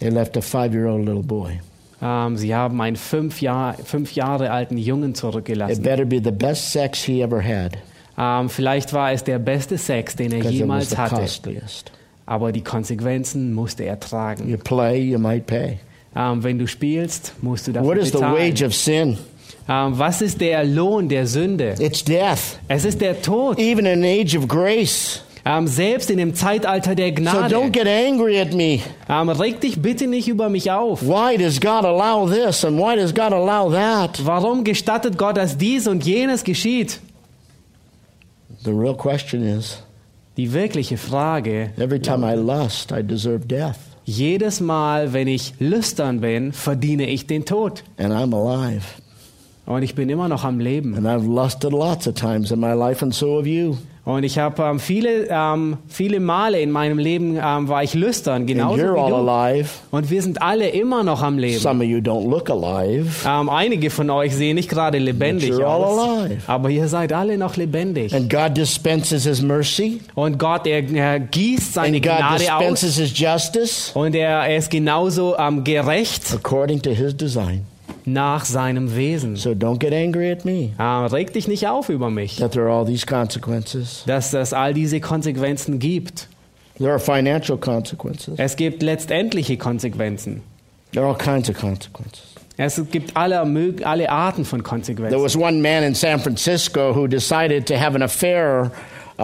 They 0.00 0.10
left 0.10 0.36
a 0.36 0.40
five 0.40 0.72
year 0.74 0.86
old 0.88 1.04
little 1.06 1.22
boy. 1.22 1.60
Ähm, 2.02 2.36
sie 2.36 2.54
haben 2.54 2.80
einen 2.80 2.96
fünf, 2.96 3.40
Jahr, 3.40 3.74
fünf 3.74 4.12
Jahre 4.12 4.50
alten 4.50 4.76
Jungen 4.76 5.10
It 5.10 5.16
zurückgelassen. 5.16 5.82
better 5.82 6.04
be 6.04 6.20
the 6.22 6.30
best 6.32 6.72
sex 6.72 7.02
he 7.04 7.22
ever 7.22 7.42
had 7.42 7.76
Ähm, 8.16 8.48
vielleicht 8.48 8.92
war 8.92 9.10
es 9.12 9.24
der 9.24 9.38
beste 9.40 9.76
Sex, 9.76 10.14
den 10.14 10.30
er 10.32 10.44
it 10.44 10.50
jemals 10.50 10.96
hatte. 10.96 11.16
costliest. 11.16 11.90
Aber 12.26 12.52
die 12.52 12.62
Konsequenzen 12.62 13.52
musste 13.52 13.84
er 13.84 13.98
tragen. 14.00 14.48
You 14.48 14.56
play, 14.56 15.00
you 15.00 15.18
might 15.18 15.46
pay. 15.46 15.78
Ähm, 16.16 16.42
wenn 16.44 16.58
du 16.58 16.66
spielst, 16.66 17.32
musst 17.42 17.66
du 17.66 17.72
dafür 17.72 17.88
What 17.88 17.98
is 17.98 18.06
the 18.08 18.12
bezahlen. 18.18 18.36
wage 18.54 18.64
of 18.66 18.74
sin? 18.74 19.18
Ähm, 19.68 19.98
was 19.98 20.20
ist 20.22 20.40
der 20.40 20.64
Lohn 20.64 21.08
der 21.08 21.26
Sünde? 21.26 21.74
It's 21.78 22.04
death. 22.04 22.58
Es 22.68 22.84
ist 22.84 23.00
der 23.00 23.20
Tod. 23.22 23.58
Even 23.58 23.86
in 23.86 23.98
an 23.98 24.04
age 24.04 24.36
of 24.36 24.46
grace. 24.46 25.22
Ähm, 25.46 25.66
selbst 25.66 26.08
in 26.10 26.16
dem 26.18 26.34
Zeitalter 26.34 26.94
der 26.94 27.08
So 27.08 27.14
Gnade. 27.16 27.54
don't 27.54 27.70
get 27.70 27.86
angry 27.86 28.40
at 28.40 28.54
me. 28.54 28.80
Ähm, 29.08 29.28
reg 29.28 29.60
dich 29.60 29.80
bitte 29.82 30.06
nicht 30.06 30.28
über 30.28 30.48
mich 30.48 30.70
auf. 30.70 31.02
Why 31.02 31.36
does 31.36 31.60
God 31.60 31.84
allow 31.84 32.26
this 32.26 32.64
and 32.64 32.78
why 32.78 32.96
does 32.96 33.12
God 33.14 33.32
allow 33.32 33.70
that? 33.70 34.24
Warum 34.24 34.64
gestattet 34.64 35.18
Gott, 35.18 35.36
dass 35.36 35.58
dies 35.58 35.86
und 35.86 36.04
jenes 36.06 36.44
geschieht? 36.44 37.00
The 38.64 38.70
real 38.70 38.94
question 38.94 39.42
is 39.42 39.82
Die 40.36 40.52
wirkliche 40.52 40.96
Frage, 40.96 41.70
every 41.76 42.00
time 42.00 42.24
I 42.24 42.34
lust, 42.36 42.90
I 42.92 43.02
deserve 43.02 43.46
death. 43.46 43.76
Jedes 44.04 44.60
Mal, 44.60 45.12
wenn 45.12 45.28
ich 45.28 45.54
lüstern 45.58 46.20
bin, 46.20 46.52
verdiene 46.52 47.08
ich 47.08 47.26
den 47.26 47.44
Tod. 47.44 47.84
And 47.98 48.12
I'm 48.12 48.34
alive. 48.34 48.84
Und 49.66 49.82
ich 49.82 49.94
bin 49.94 50.10
immer 50.10 50.28
noch 50.28 50.44
am 50.44 50.60
Leben. 50.60 50.94
And 50.94 51.06
I've 51.06 51.26
lusted 51.26 51.72
lots 51.72 52.06
of 52.06 52.14
times 52.14 52.50
in 52.50 52.60
my 52.60 52.72
life, 52.72 53.02
and 53.02 53.14
so 53.14 53.38
have 53.38 53.48
you. 53.48 53.76
Und 54.04 54.22
ich 54.22 54.38
habe 54.38 54.62
ähm, 54.62 54.80
viele, 54.80 55.28
ähm, 55.30 55.78
viele 55.88 56.20
Male 56.20 56.60
in 56.60 56.70
meinem 56.70 56.98
Leben 56.98 57.38
ähm, 57.42 57.68
war 57.68 57.82
ich 57.82 57.94
lüstern, 57.94 58.46
genauso 58.46 58.76
wie 58.76 58.82
du. 58.82 58.98
alive. 58.98 59.70
Und 59.90 60.10
wir 60.10 60.20
sind 60.20 60.42
alle 60.42 60.68
immer 60.68 61.02
noch 61.02 61.22
am 61.22 61.38
Leben. 61.38 61.58
Some 61.58 61.82
of 61.82 61.88
you 61.88 61.98
don't 61.98 62.28
look 62.28 62.50
alive. 62.50 63.26
Ähm, 63.26 63.48
einige 63.48 63.88
von 63.88 64.10
euch 64.10 64.34
sehen 64.34 64.56
nicht 64.56 64.68
gerade 64.68 64.98
lebendig 64.98 65.54
aus, 65.54 66.28
aber 66.46 66.68
ihr 66.68 66.86
seid 66.88 67.14
alle 67.14 67.38
noch 67.38 67.56
lebendig. 67.56 68.14
And 68.14 68.28
God 68.28 68.54
dispenses 68.56 69.24
His 69.24 69.40
mercy. 69.40 70.00
Und 70.14 70.38
Gott, 70.38 70.66
er, 70.66 70.86
er 70.92 71.20
gießt 71.20 71.72
seine 71.72 71.96
And 71.96 72.04
God 72.04 72.18
Gnade 72.18 72.34
aus 72.34 72.40
dispenses 72.40 72.96
His 72.96 73.18
justice 73.18 73.90
und 73.94 74.14
er, 74.14 74.40
er 74.40 74.56
ist 74.58 74.70
genauso 74.70 75.34
ähm, 75.38 75.64
gerecht 75.64 76.24
according 76.34 76.82
to 76.82 76.90
His 76.90 77.16
design. 77.16 77.64
Nach 78.06 78.44
seinem 78.44 78.94
Wesen. 78.96 79.36
So 79.36 79.50
don't 79.52 79.78
get 79.78 79.92
angry 79.92 80.30
at 80.30 80.44
me 80.44 80.70
Ähm, 80.78 81.06
reg 81.06 81.32
dich 81.32 81.48
nicht 81.48 81.66
auf 81.68 81.88
über 81.88 82.10
mich, 82.10 82.36
that 82.36 82.52
there 82.52 82.66
are 82.66 82.72
all 82.80 82.84
these 82.86 83.06
consequences. 83.06 84.02
dass 84.06 84.32
es 84.34 84.52
all 84.52 84.74
diese 84.74 85.00
Konsequenzen 85.00 85.78
gibt. 85.78 86.28
There 86.78 86.90
are 86.90 86.98
financial 86.98 87.56
consequences. 87.56 88.34
Es 88.38 88.56
gibt 88.56 88.82
letztendliche 88.82 89.56
Konsequenzen. 89.56 90.42
There 90.92 91.04
are 91.04 91.12
all 91.12 91.18
kinds 91.18 91.48
of 91.48 91.56
consequences. 91.56 92.22
Es 92.56 92.80
gibt 92.90 93.16
alle, 93.16 93.40
alle 93.84 94.10
Arten 94.10 94.44
von 94.44 94.60
There 94.60 94.68
Konsequenzen. 94.70 95.22
was 95.22 95.36
one 95.36 95.60
man 95.60 95.82
in 95.82 95.94
San 95.94 96.20
Francisco 96.20 96.92
who 96.94 97.06
decided 97.08 97.66
to 97.66 97.74
have 97.76 97.96
an 97.96 98.02
affair 98.02 98.70
uh, 99.18 99.22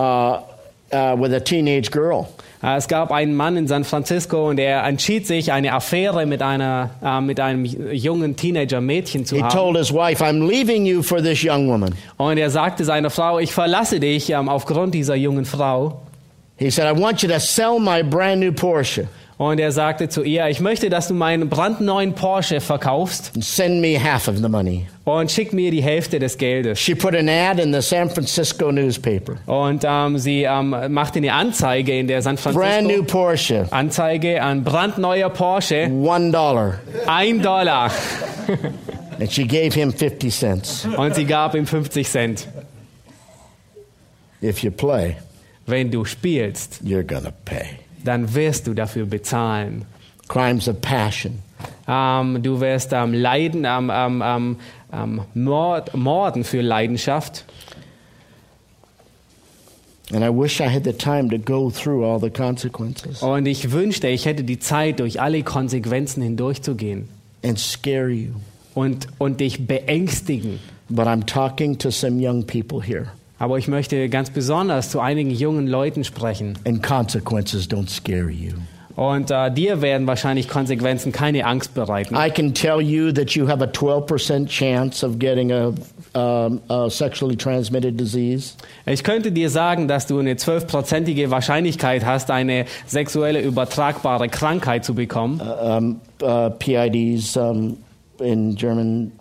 uh, 0.93 1.17
with 1.17 1.33
a 1.33 1.39
teenage 1.41 1.91
girl. 1.93 2.29
Äh, 2.63 2.77
Es 2.77 2.89
gab 2.89 3.11
einen 3.13 3.35
Mann 3.35 3.57
in 3.57 3.67
San 3.67 3.85
Francisco 3.85 4.49
und 4.49 4.59
er 4.59 4.85
entschied 4.85 5.27
sich, 5.27 5.53
eine 5.53 5.73
Affäre 5.73 6.27
mit, 6.27 6.43
einer, 6.43 6.91
äh, 7.03 7.21
mit 7.21 7.41
einem 7.41 7.65
jungen 7.65 8.37
Teenager-Mädchen 8.37 9.25
zu 9.25 9.37
He 9.37 9.43
haben. 9.43 9.53
told 9.55 9.77
his 9.77 9.93
wife, 9.93 10.23
I'm 10.25 10.47
leaving 10.47 10.85
you 10.87 11.03
for 11.03 11.23
this 11.23 11.43
young 11.43 11.69
woman. 11.69 11.95
Und 12.17 12.39
er 12.39 12.51
sagte 12.51 12.85
seiner 12.85 13.11
Frau, 13.11 13.39
ich 13.39 13.53
verlasse 13.53 14.01
dich 14.01 14.31
ähm, 14.31 14.49
aufgrund 14.49 14.95
dieser 14.95 15.15
jungen 15.17 15.45
Frau. 15.45 16.03
He 16.57 16.71
said, 16.71 16.85
I 16.87 17.01
want 17.01 17.23
you 17.23 17.29
to 17.31 17.39
sell 17.39 17.79
my 17.81 18.03
brand 18.03 18.41
new 18.41 18.53
Porsche 18.53 19.09
Und 19.41 19.59
er 19.59 19.73
sagte 19.73 20.11
zu 20.11 20.23
ihr, 20.23 20.49
ich 20.49 20.61
möchte, 20.61 20.91
dass 20.91 21.09
du 21.09 21.15
meinen 21.15 21.49
brandneuen 21.49 22.15
Porsche 22.15 22.61
verkaufst 22.61 23.33
send 23.43 23.81
me 23.81 23.99
half 23.99 24.29
of 24.29 24.37
the 24.37 24.51
money. 24.51 24.87
und 25.05 25.31
schick 25.31 25.55
mir 25.55 25.71
die 25.71 25.83
Hälfte 25.83 26.19
des 26.19 26.37
Geldes. 26.37 26.79
She 26.79 26.95
put 26.95 27.15
an 27.15 27.27
ad 27.27 27.59
in 27.59 27.73
the 27.73 27.81
San 27.81 28.11
Francisco 28.11 28.71
newspaper. 28.71 29.37
Und 29.47 29.83
ähm, 29.89 30.19
sie 30.19 30.43
ähm, 30.43 30.77
machte 30.89 31.21
eine 31.21 31.33
Anzeige 31.33 31.99
in 31.99 32.07
der 32.07 32.21
San 32.21 32.37
Brand 32.37 32.83
new 32.83 33.03
Francisco 33.03 33.05
Porsche, 33.05 33.67
Anzeige 33.71 34.43
an 34.43 34.63
brandneuer 34.63 35.31
Porsche, 35.31 35.91
one 35.91 36.31
dollar. 36.31 36.79
ein 37.07 37.41
Dollar. 37.41 37.91
And 39.19 39.33
she 39.33 39.47
gave 39.47 39.73
him 39.73 39.91
50 39.91 40.31
cents. 40.31 40.87
Und 40.99 41.15
sie 41.15 41.25
gab 41.25 41.55
ihm 41.55 41.67
50 41.67 42.07
Cent. 42.07 42.47
If 44.43 44.63
you 44.63 44.71
play, 44.71 45.17
Wenn 45.65 45.91
du 45.91 46.05
spielst, 46.05 46.81
you're 46.85 47.07
to 47.25 47.33
pay. 47.47 47.79
Dann 48.05 48.35
wirst 48.35 48.67
du 48.67 48.75
dafür 48.75 49.07
bezahlen. 49.07 49.85
Crimes 50.29 50.69
of 50.69 50.81
passion. 50.81 51.39
Ähm, 51.89 52.43
du 52.43 52.61
wirst 52.61 52.93
ähm, 52.93 53.13
leiden, 53.13 53.65
ähm, 53.65 53.91
ähm, 53.93 54.23
ähm, 54.25 54.57
ähm, 54.93 55.21
Mord, 55.35 55.95
morden 55.95 56.45
für 56.45 56.61
Leidenschaft. 56.61 57.45
And 60.13 60.25
I 60.25 60.29
wish 60.29 60.61
I 60.61 60.69
had 60.69 60.85
the 60.85 60.93
time 60.93 61.29
to 61.29 61.39
go 61.39 61.71
through 61.71 62.05
all 62.05 62.19
the 62.19 62.31
consequences 62.31 63.23
Und 63.23 63.47
ich 63.47 63.71
wünschte, 63.71 64.09
ich 64.09 64.27
hätte 64.27 64.43
die 64.43 64.59
Zeit, 64.59 64.99
durch 64.99 65.21
alle 65.21 65.43
Konsequenzen 65.45 66.23
hindurchzugehen 66.23 67.09
and 67.45 67.59
scare 67.59 68.09
you. 68.09 68.31
und, 68.75 69.07
und 69.19 69.41
dich 69.41 69.67
beängstigen. 69.67 70.59
But 70.89 71.07
I'm 71.07 71.25
talking 71.25 71.79
to 71.79 71.91
some 71.91 72.21
young 72.21 72.45
people 72.45 72.83
here, 72.83 73.13
Aber 73.41 73.57
ich 73.57 73.69
möchte 73.69 74.11
ganz 74.11 74.29
besonders 74.29 74.91
zu 74.91 75.01
einigen 75.01 75.31
jungen 75.31 75.67
Leuten 75.67 76.05
sprechen. 76.05 76.59
and 76.67 76.83
consequences 76.83 77.67
don't 77.67 77.89
scare 77.89 78.31
you. 78.31 78.53
Und 78.97 79.31
äh, 79.31 79.51
dir 79.51 79.81
werden 79.81 80.07
wahrscheinlich 80.07 80.47
Konsequenzen 80.47 81.11
keine 81.11 81.47
Angst 81.47 81.73
bereiten. 81.73 82.15
I 82.15 82.29
can 82.29 82.53
tell 82.53 82.83
you 82.83 83.13
that 83.13 83.31
you 83.31 83.49
have 83.49 83.65
a 83.65 83.67
12% 83.67 84.47
chance 84.47 85.07
of 85.07 85.19
getting 85.19 85.53
a, 85.53 85.73
um, 86.13 86.61
a 86.69 86.91
sexually 86.91 87.35
transmitted 87.35 87.99
disease. 87.99 88.57
Ich 88.85 89.03
könnte 89.03 89.33
dir 89.33 89.49
sagen, 89.49 89.89
dass 89.89 90.07
du 90.07 90.19
eine 90.19 90.37
zwölfprozentige 90.37 91.31
Wahrscheinlichkeit 91.31 92.05
hast, 92.05 92.31
eine 92.31 92.67
sexuelle 92.87 93.41
übertragbare 93.41 94.29
Krankheit 94.29 94.85
zu 94.85 94.95
bekommen. 94.95 95.41
Um, 95.41 96.01
uh, 96.23 96.51
PIDs 96.51 97.39
um, 97.39 97.79
in 98.19 98.55
German, 98.55 99.13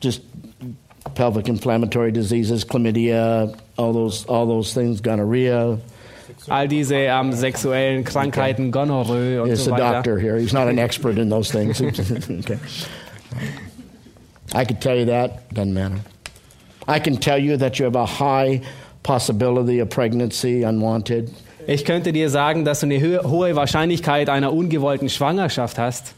just 0.00 0.22
pelvic 1.14 1.48
inflammatory 1.48 2.12
diseases, 2.12 2.64
chlamydia, 2.64 3.58
all 3.76 3.92
those, 3.92 4.24
all 4.26 4.46
those 4.46 4.74
things, 4.74 5.00
gonorrhea. 5.00 5.78
All 6.48 6.66
diese 6.68 6.94
ähm, 6.94 7.32
sexuellen 7.32 8.04
Krankheiten, 8.04 8.70
Gonorrhoe 8.70 9.42
und 9.42 9.50
It's 9.50 9.64
so 9.64 9.72
a 9.72 9.74
weiter. 9.74 9.92
doctor 9.92 10.18
here. 10.18 10.36
He's 10.38 10.52
not 10.52 10.68
an 10.68 10.78
expert 10.78 11.18
in 11.18 11.28
those 11.28 11.50
things. 11.50 11.80
okay. 11.80 12.58
I 14.54 14.64
could 14.64 14.80
tell 14.80 14.96
you 14.96 15.06
that. 15.06 15.52
Doesn't 15.52 15.72
matter. 15.72 15.98
I 16.88 17.00
can 17.00 17.16
tell 17.16 17.38
you 17.38 17.56
that 17.56 17.78
you 17.78 17.84
have 17.84 17.96
a 17.96 18.06
high 18.06 18.60
possibility 19.02 19.80
of 19.80 19.90
pregnancy, 19.90 20.62
unwanted. 20.62 21.32
Ich 21.66 21.84
könnte 21.84 22.12
dir 22.12 22.30
sagen, 22.30 22.64
dass 22.64 22.80
du 22.80 22.86
eine 22.86 23.22
hohe 23.24 23.56
Wahrscheinlichkeit 23.56 24.28
einer 24.28 24.52
ungewollten 24.52 25.08
Schwangerschaft 25.08 25.78
hast. 25.78 26.14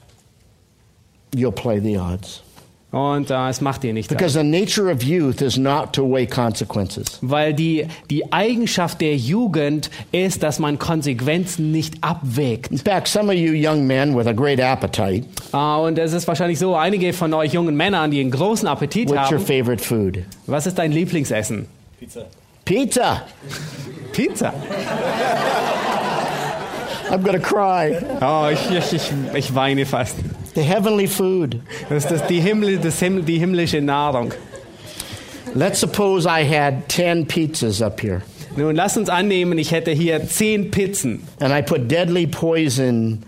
You'll 1.35 1.53
play 1.53 1.81
the 1.81 1.97
odds. 1.97 2.43
Und 2.91 3.31
äh, 3.31 3.49
es 3.51 3.61
macht 3.61 3.83
dir 3.83 3.93
nichts. 3.93 4.09
Because 4.09 4.33
the 4.33 4.43
nature 4.43 4.91
of 4.91 5.03
youth 5.03 5.43
is 5.43 5.59
not 5.59 5.93
to 5.93 6.03
weigh 6.11 6.27
consequences. 6.27 7.19
Weil 7.21 7.53
die, 7.53 7.87
die 8.09 8.33
Eigenschaft 8.33 9.03
der 9.03 9.15
Jugend 9.15 9.91
ist, 10.11 10.43
dass 10.43 10.59
man 10.59 10.79
Konsequenzen 10.79 11.71
nicht 11.71 12.03
abwägt. 12.03 12.71
In 12.73 12.79
fact, 12.79 13.09
some 13.09 13.31
of 13.31 13.39
you 13.39 13.53
young 13.53 13.87
men 13.87 14.17
with 14.17 14.27
a 14.27 14.33
great 14.33 14.59
appetite, 14.59 15.27
Äh, 15.53 15.57
und 15.57 15.99
es 15.99 16.15
ist 16.15 16.27
wahrscheinlich 16.27 16.59
so, 16.59 16.77
einige 16.77 17.13
von 17.13 17.35
euch 17.35 17.53
jungen 17.53 17.77
Männern, 17.77 18.11
die 18.11 18.21
einen 18.21 18.31
großen 18.31 18.67
Appetit 18.67 19.11
what's 19.11 19.31
your 19.31 19.39
haben. 19.39 19.47
favorite 19.47 19.85
food? 19.85 20.21
Was 20.47 20.67
ist 20.67 20.79
dein 20.79 20.91
Lieblingsessen? 20.93 21.67
Pizza. 22.65 23.23
Pizza. 24.13 24.55
I'm 27.11 27.23
going 27.23 27.35
to 27.41 27.47
cry. 27.47 27.97
Oh, 28.21 28.49
ich, 28.53 28.71
ich, 28.71 28.93
ich, 28.95 29.11
ich 29.35 29.55
weine 29.55 29.87
fast. 29.87 30.17
The 30.59 30.65
heavenly 30.65 31.07
food. 31.07 31.61
Das 31.89 32.03
ist 32.05 32.11
das, 32.11 32.27
die, 32.27 32.41
Himmel, 32.41 32.79
das 32.79 32.99
Himmel, 32.99 33.23
die 33.23 33.39
himmlische 33.39 33.81
Nahrung. 33.81 34.33
Let's 35.55 35.79
suppose 35.79 36.27
I 36.29 36.43
had 36.45 36.89
10 36.89 37.27
pizzas 37.27 37.81
up 37.81 38.01
here 38.03 38.23
Nun, 38.57 38.75
lass 38.75 38.97
uns 38.97 39.09
annehmen, 39.09 39.57
ich 39.57 39.71
hätte 39.71 39.93
hier 39.93 40.27
zehn 40.27 40.73
Pizzen. 40.73 41.23
and 41.39 41.53
I 41.53 41.63
put 41.63 41.89
deadly 41.89 42.27
poison 42.27 43.23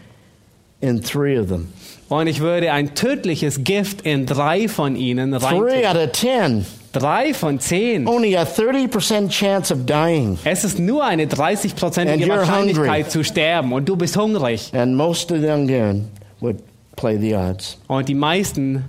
in 0.81 1.01
three 1.03 1.39
of 1.39 1.47
them. 1.47 1.69
Und 2.09 2.27
ich 2.27 2.41
würde 2.41 2.73
ein 2.73 2.97
tödliches 2.97 3.63
Gift 3.63 4.03
in 4.03 4.27
drei 4.27 4.67
von 4.67 4.97
ihnen 4.97 5.31
Three 5.39 5.85
rein. 5.85 5.87
out 5.87 5.97
of 6.09 6.11
10 6.13 6.67
Drei 6.93 7.33
von 7.33 7.61
zehn. 7.61 8.09
Only 8.09 8.37
a 8.37 8.43
30% 8.43 9.29
chance 9.31 9.73
of 9.73 9.87
dying. 9.87 10.37
Es 10.43 10.65
ist 10.65 10.81
nur 10.81 11.05
eine 11.05 11.27
30-prozentige 11.27 12.13
And 12.15 12.23
you're 12.25 12.39
Wahrscheinlichkeit 12.39 13.05
hungry. 13.05 13.09
zu 13.09 13.23
sterben 13.23 13.73
und 13.73 13.89
du 13.89 13.95
bist 13.95 14.17
hungrig. 14.17 14.73
And 14.75 14.97
most 14.97 15.31
of 15.31 15.41
them 15.41 15.63
again 15.63 16.09
would 16.41 16.57
play 17.01 17.19
the 17.19 17.35
odds. 17.35 17.79
Und 17.89 18.09
die 18.09 18.15
meisten 18.15 18.85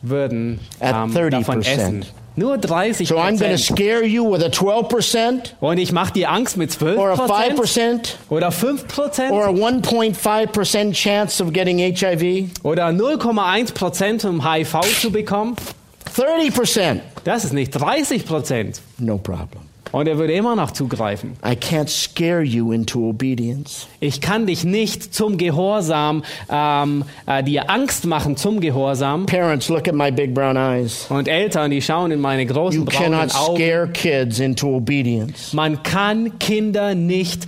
würden 0.00 0.58
At 0.80 0.94
ähm, 0.94 1.12
30%. 1.14 1.30
davon 1.30 1.62
essen. 1.62 2.04
Nur 2.34 2.56
30 2.56 3.06
So 3.06 3.16
I'm 3.18 3.38
going 3.38 3.52
to 3.52 3.58
scare 3.58 4.04
you 4.06 4.24
with 4.32 4.42
a 4.42 4.48
12% 4.48 5.52
Und 5.60 5.76
ich 5.76 5.92
mache 5.92 6.14
dir 6.14 6.30
Angst 6.30 6.56
mit 6.56 6.72
12 6.72 6.98
or 6.98 7.10
a 7.10 7.16
Prozent 7.16 8.16
5% 8.30 8.32
oder 8.34 8.50
5 8.50 8.88
Prozent 8.88 9.32
or 9.32 9.44
a 9.44 9.50
1.5% 9.50 10.92
chance 10.94 11.42
of 11.44 11.52
getting 11.52 11.78
HIV. 11.78 12.48
oder 12.62 12.86
0,1 12.88 13.74
Prozent, 13.74 14.24
um 14.24 14.50
HIV 14.50 14.80
zu 15.00 15.12
bekommen. 15.12 15.56
30%. 16.16 17.00
Das 17.24 17.44
ist 17.44 17.52
nicht 17.52 17.70
30 17.72 18.24
Prozent. 18.26 18.80
No 18.98 19.18
problem. 19.18 19.71
Und 19.92 20.08
er 20.08 20.18
würde 20.18 20.32
immer 20.32 20.56
noch 20.56 20.70
zugreifen. 20.70 21.36
I 21.44 21.50
can't 21.52 21.88
scare 21.88 22.42
you 22.42 22.72
into 22.72 23.08
obedience. 23.08 23.86
Ich 24.00 24.20
kann 24.20 24.46
dich 24.46 24.64
nicht 24.64 25.14
zum 25.14 25.36
Gehorsam, 25.36 26.24
ähm, 26.50 27.04
äh, 27.26 27.44
dir 27.44 27.70
Angst 27.70 28.06
machen 28.06 28.36
zum 28.36 28.60
Gehorsam. 28.60 29.26
Parents, 29.26 29.68
look 29.68 29.86
at 29.86 29.94
my 29.94 30.10
big 30.10 30.34
brown 30.34 30.56
eyes. 30.56 31.06
Und 31.10 31.28
Eltern, 31.28 31.70
die 31.70 31.82
schauen 31.82 32.10
in 32.10 32.20
meine 32.20 32.42
You 32.42 32.48
großen 32.48 32.84
braunen 32.84 33.12
cannot 33.12 33.34
Augen. 33.34 33.56
scare 33.56 33.88
kids 33.88 34.38
into 34.40 34.76
obedience. 34.76 35.52
Man 35.52 35.82
kann 35.82 36.38
Kinder 36.38 36.94
nicht 36.94 37.46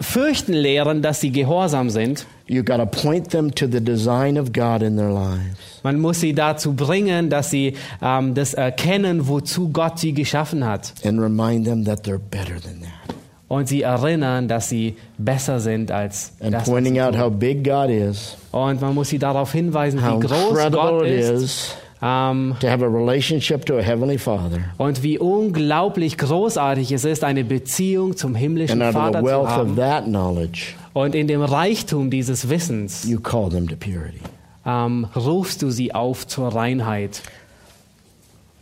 fürchten 0.00 0.52
lehren, 0.52 1.00
dass 1.00 1.20
sie 1.20 1.30
gehorsam 1.30 1.90
sind. 1.90 2.26
You 2.46 2.62
got 2.62 2.76
to 2.76 2.86
point 2.86 3.30
them 3.30 3.50
to 3.54 3.66
the 3.66 3.80
design 3.80 4.36
of 4.38 4.52
God 4.52 4.82
in 4.82 4.96
their 4.96 5.10
lives. 5.10 5.80
Man 5.82 5.98
muss 6.00 6.20
sie 6.20 6.34
dazu 6.34 6.74
bringen, 6.74 7.30
dass 7.30 7.50
sie 7.50 7.74
ähm, 8.02 8.34
das 8.34 8.52
erkennen, 8.54 9.28
wozu 9.28 9.70
Gott 9.70 9.98
sie 9.98 10.12
geschaffen 10.12 10.64
hat. 10.64 10.92
and 11.04 11.18
remind 11.20 11.64
them 11.66 11.84
that 11.86 12.06
they're 12.06 12.18
better 12.18 12.60
than 12.60 12.80
that. 12.82 13.14
Und 13.48 13.68
sie 13.68 13.82
erinnern, 13.82 14.48
dass 14.48 14.68
sie 14.68 14.96
besser 15.16 15.60
sind 15.60 15.90
als 15.90 16.32
And 16.40 16.52
das. 16.54 16.64
pointing 16.68 16.98
out 16.98 17.16
how 17.16 17.30
big 17.30 17.62
God 17.64 17.88
is, 17.88 18.36
Und 18.52 18.80
man 18.80 18.94
muss 18.94 19.08
sie 19.08 19.18
darauf 19.18 19.52
hinweisen, 19.52 20.00
wie 20.00 20.20
groß 20.26 20.70
Gott 20.72 21.06
ist. 21.06 21.76
Ähm, 22.06 22.54
to 22.60 22.68
have 22.68 22.84
a 22.84 22.88
relationship 22.88 23.64
to 23.64 23.78
a 23.78 23.80
Heavenly 23.80 24.18
Father. 24.18 24.58
und 24.76 25.02
wie 25.02 25.18
unglaublich 25.18 26.18
großartig 26.18 26.92
es 26.92 27.04
ist, 27.06 27.24
eine 27.24 27.44
Beziehung 27.44 28.14
zum 28.14 28.34
himmlischen 28.34 28.82
And 28.82 28.92
Vater 28.92 29.20
the 29.20 29.24
zu 29.24 29.30
wealth 29.30 29.44
of 29.44 29.48
haben. 29.50 29.76
that 29.76 30.04
knowledge, 30.04 30.74
Und 30.92 31.14
in 31.14 31.28
dem 31.28 31.40
Reichtum 31.42 32.10
dieses 32.10 32.50
Wissens 32.50 33.04
you 33.04 33.18
call 33.20 33.48
them 33.48 33.66
to 33.68 33.76
purity. 33.76 34.20
ähm, 34.66 35.06
rufst 35.16 35.62
du 35.62 35.70
sie 35.70 35.94
auf 35.94 36.26
zur 36.26 36.48
Reinheit. 36.54 37.22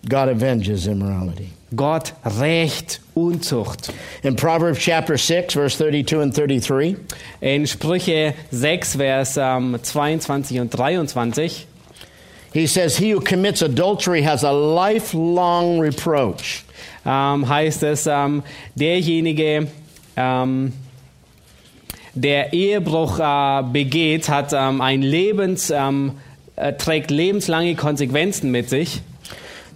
God 0.08 0.28
avenges 0.28 0.86
immorality. 0.86 1.48
Gott 1.74 2.12
rächt 2.38 3.00
Unzucht. 3.14 3.92
In 4.22 4.36
Proverbs 4.36 4.78
chapter 4.80 5.16
6, 5.16 5.54
verse 5.54 5.76
32 5.78 6.18
and 6.20 6.36
33, 6.36 6.96
In 7.40 7.66
Sprüche 7.66 8.34
6, 8.50 8.96
Vers 8.96 9.36
ähm, 9.36 9.78
22 9.82 10.60
und 10.60 10.70
23 10.70 11.66
he 12.52 12.66
says, 12.66 12.98
He 12.98 13.10
who 13.10 13.20
commits 13.20 13.62
adultery 13.62 14.22
has 14.22 14.42
a 14.42 14.52
lifelong 14.52 15.78
reproach. 15.80 16.64
ähm, 17.04 17.48
heißt 17.48 17.82
es, 17.82 18.06
ähm, 18.06 18.42
derjenige, 18.74 19.68
ähm, 20.16 20.72
der 22.14 22.52
Ehebruch 22.52 23.18
äh, 23.18 23.62
begeht, 23.72 24.28
hat 24.28 24.52
ein 24.52 25.02
Lebens, 25.02 25.70
äh, 25.70 26.72
trägt 26.74 27.10
lebenslange 27.10 27.74
Konsequenzen 27.74 28.50
mit 28.50 28.68
sich. 28.68 29.00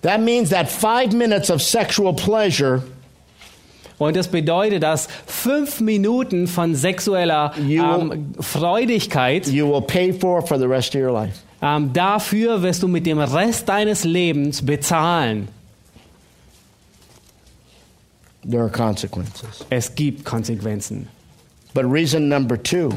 That 0.03 0.21
means 0.21 0.51
that 0.51 0.69
five 0.69 1.13
minutes 1.13 1.51
of 1.51 1.63
sexual 1.63 2.13
pleasure 2.13 2.83
Und 3.99 4.15
das 4.15 4.29
bedeutet, 4.29 4.83
dass 4.83 5.09
fünf 5.27 5.81
Minuten 5.81 6.47
von 6.47 6.75
sexueller 6.75 7.55
ähm, 7.59 8.35
Freudigkeit, 8.39 9.49
you 9.49 9.67
will 9.67 9.81
pay 9.81 10.13
for 10.13 10.47
for 10.47 10.59
the 10.59 10.67
rest 10.67 10.95
of 10.95 11.01
your 11.01 11.13
life. 11.13 11.46
Ähm, 11.63 11.93
dafür 11.93 12.63
wirst 12.63 12.83
du 12.83 12.89
mit 12.89 13.07
dem 13.07 13.19
Rest 13.19 13.69
deines 13.69 14.05
Lebens 14.05 14.65
bezahlen. 14.65 15.49
There 18.49 18.63
are 18.63 18.71
consequences. 18.71 19.65
Es 19.71 19.95
gibt 19.95 20.25
Konsequenzen. 20.25 21.09
But 21.75 21.85
reason 21.85 22.29
number 22.29 22.57
two 22.63 22.91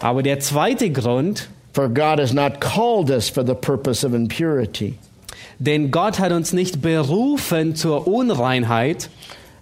Aber 0.00 0.22
der 0.22 0.40
zweite 0.40 0.90
Grund, 0.90 1.48
For 1.72 1.88
God 1.88 2.18
has 2.18 2.32
not 2.32 2.60
called 2.60 3.10
us 3.10 3.28
for 3.28 3.44
the 3.44 3.54
purpose 3.54 4.04
of 4.06 4.12
impurity, 4.12 4.94
denn 5.58 5.90
Gott 5.90 6.18
hat 6.18 6.32
uns 6.32 6.52
nicht 6.52 6.82
berufen 6.82 7.76
zur 7.76 8.06
Unreinheit, 8.08 9.08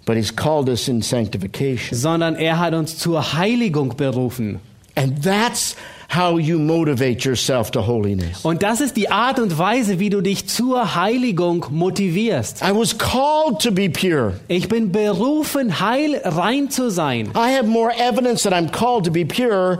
but 0.05 0.15
He's 0.17 0.35
called 0.35 0.67
us 0.69 0.87
in 0.87 1.01
sanctification. 1.01 1.97
sondern 1.97 2.35
er 2.35 2.57
hat 2.59 2.73
uns 2.73 2.97
zur 2.97 3.33
Heiligung 3.33 3.95
berufen. 3.95 4.59
And 4.95 5.23
that's 5.23 5.75
how 6.09 6.39
you 6.39 6.57
motivate 6.57 7.23
yourself 7.23 7.71
to 7.71 7.85
holiness. 7.85 8.43
Und 8.43 8.63
das 8.63 8.81
ist 8.81 8.97
die 8.97 9.11
Art 9.11 9.39
und 9.39 9.57
Weise, 9.57 9.99
wie 9.99 10.09
du 10.09 10.21
dich 10.21 10.47
zur 10.47 10.95
Heiligung 10.95 11.65
motivierst. 11.69 12.61
I 12.61 12.71
was 12.71 12.97
called 12.97 13.61
to 13.61 13.71
be 13.71 13.89
pure. 13.89 14.33
Ich 14.47 14.67
bin 14.67 14.91
berufen, 14.91 15.79
heil 15.79 16.19
rein 16.23 16.69
zu 16.69 16.89
sein. 16.89 17.29
I 17.35 17.55
have 17.55 17.67
more 17.67 17.91
evidence 17.95 18.43
that 18.43 18.53
I'm 18.53 18.71
called 18.71 19.05
to 19.05 19.11
be 19.11 19.23
pure 19.23 19.79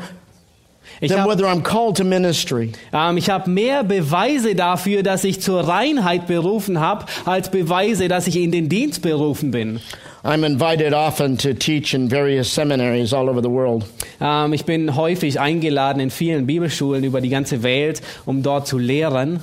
Ich 1.01 1.11
than 1.11 1.21
habe 1.21 1.31
whether 1.31 1.45
I'm 1.45 1.63
called 1.63 1.97
to 1.97 2.03
ministry. 2.03 2.71
ähm, 2.93 3.17
hab 3.17 3.47
mehr 3.47 3.83
Beweise 3.83 4.55
dafür, 4.55 5.03
dass 5.03 5.23
ich 5.23 5.41
zur 5.41 5.67
Reinheit 5.67 6.27
berufen 6.27 6.79
habe, 6.79 7.05
als 7.25 7.49
Beweise, 7.49 8.07
dass 8.07 8.27
ich 8.27 8.35
in 8.35 8.51
den 8.51 8.69
Dienst 8.69 9.01
berufen 9.01 9.51
bin. 9.51 9.79
I'm 10.23 10.43
invited 10.45 10.93
often 10.93 11.37
to 11.37 11.53
teach 11.53 11.93
in 11.93 12.09
various 12.09 12.53
seminaries 12.53 13.13
all 13.13 13.29
over 13.29 13.41
the 13.41 13.49
world. 13.49 13.85
Ähm, 14.19 14.51
ich 14.51 14.65
bin 14.65 14.95
häufig 14.95 15.39
eingeladen 15.39 16.01
in 16.01 16.09
vielen 16.09 16.45
Bibelschulen 16.45 17.05
über 17.05 17.21
die 17.21 17.29
ganze 17.29 17.63
Welt, 17.63 18.01
um 18.25 18.43
dort 18.43 18.67
zu 18.67 18.77
lehren. 18.77 19.39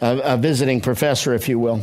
A, 0.00 0.34
a 0.34 0.36
visiting 0.40 0.80
professor, 0.80 1.34
if 1.34 1.48
you 1.48 1.60
will. 1.60 1.80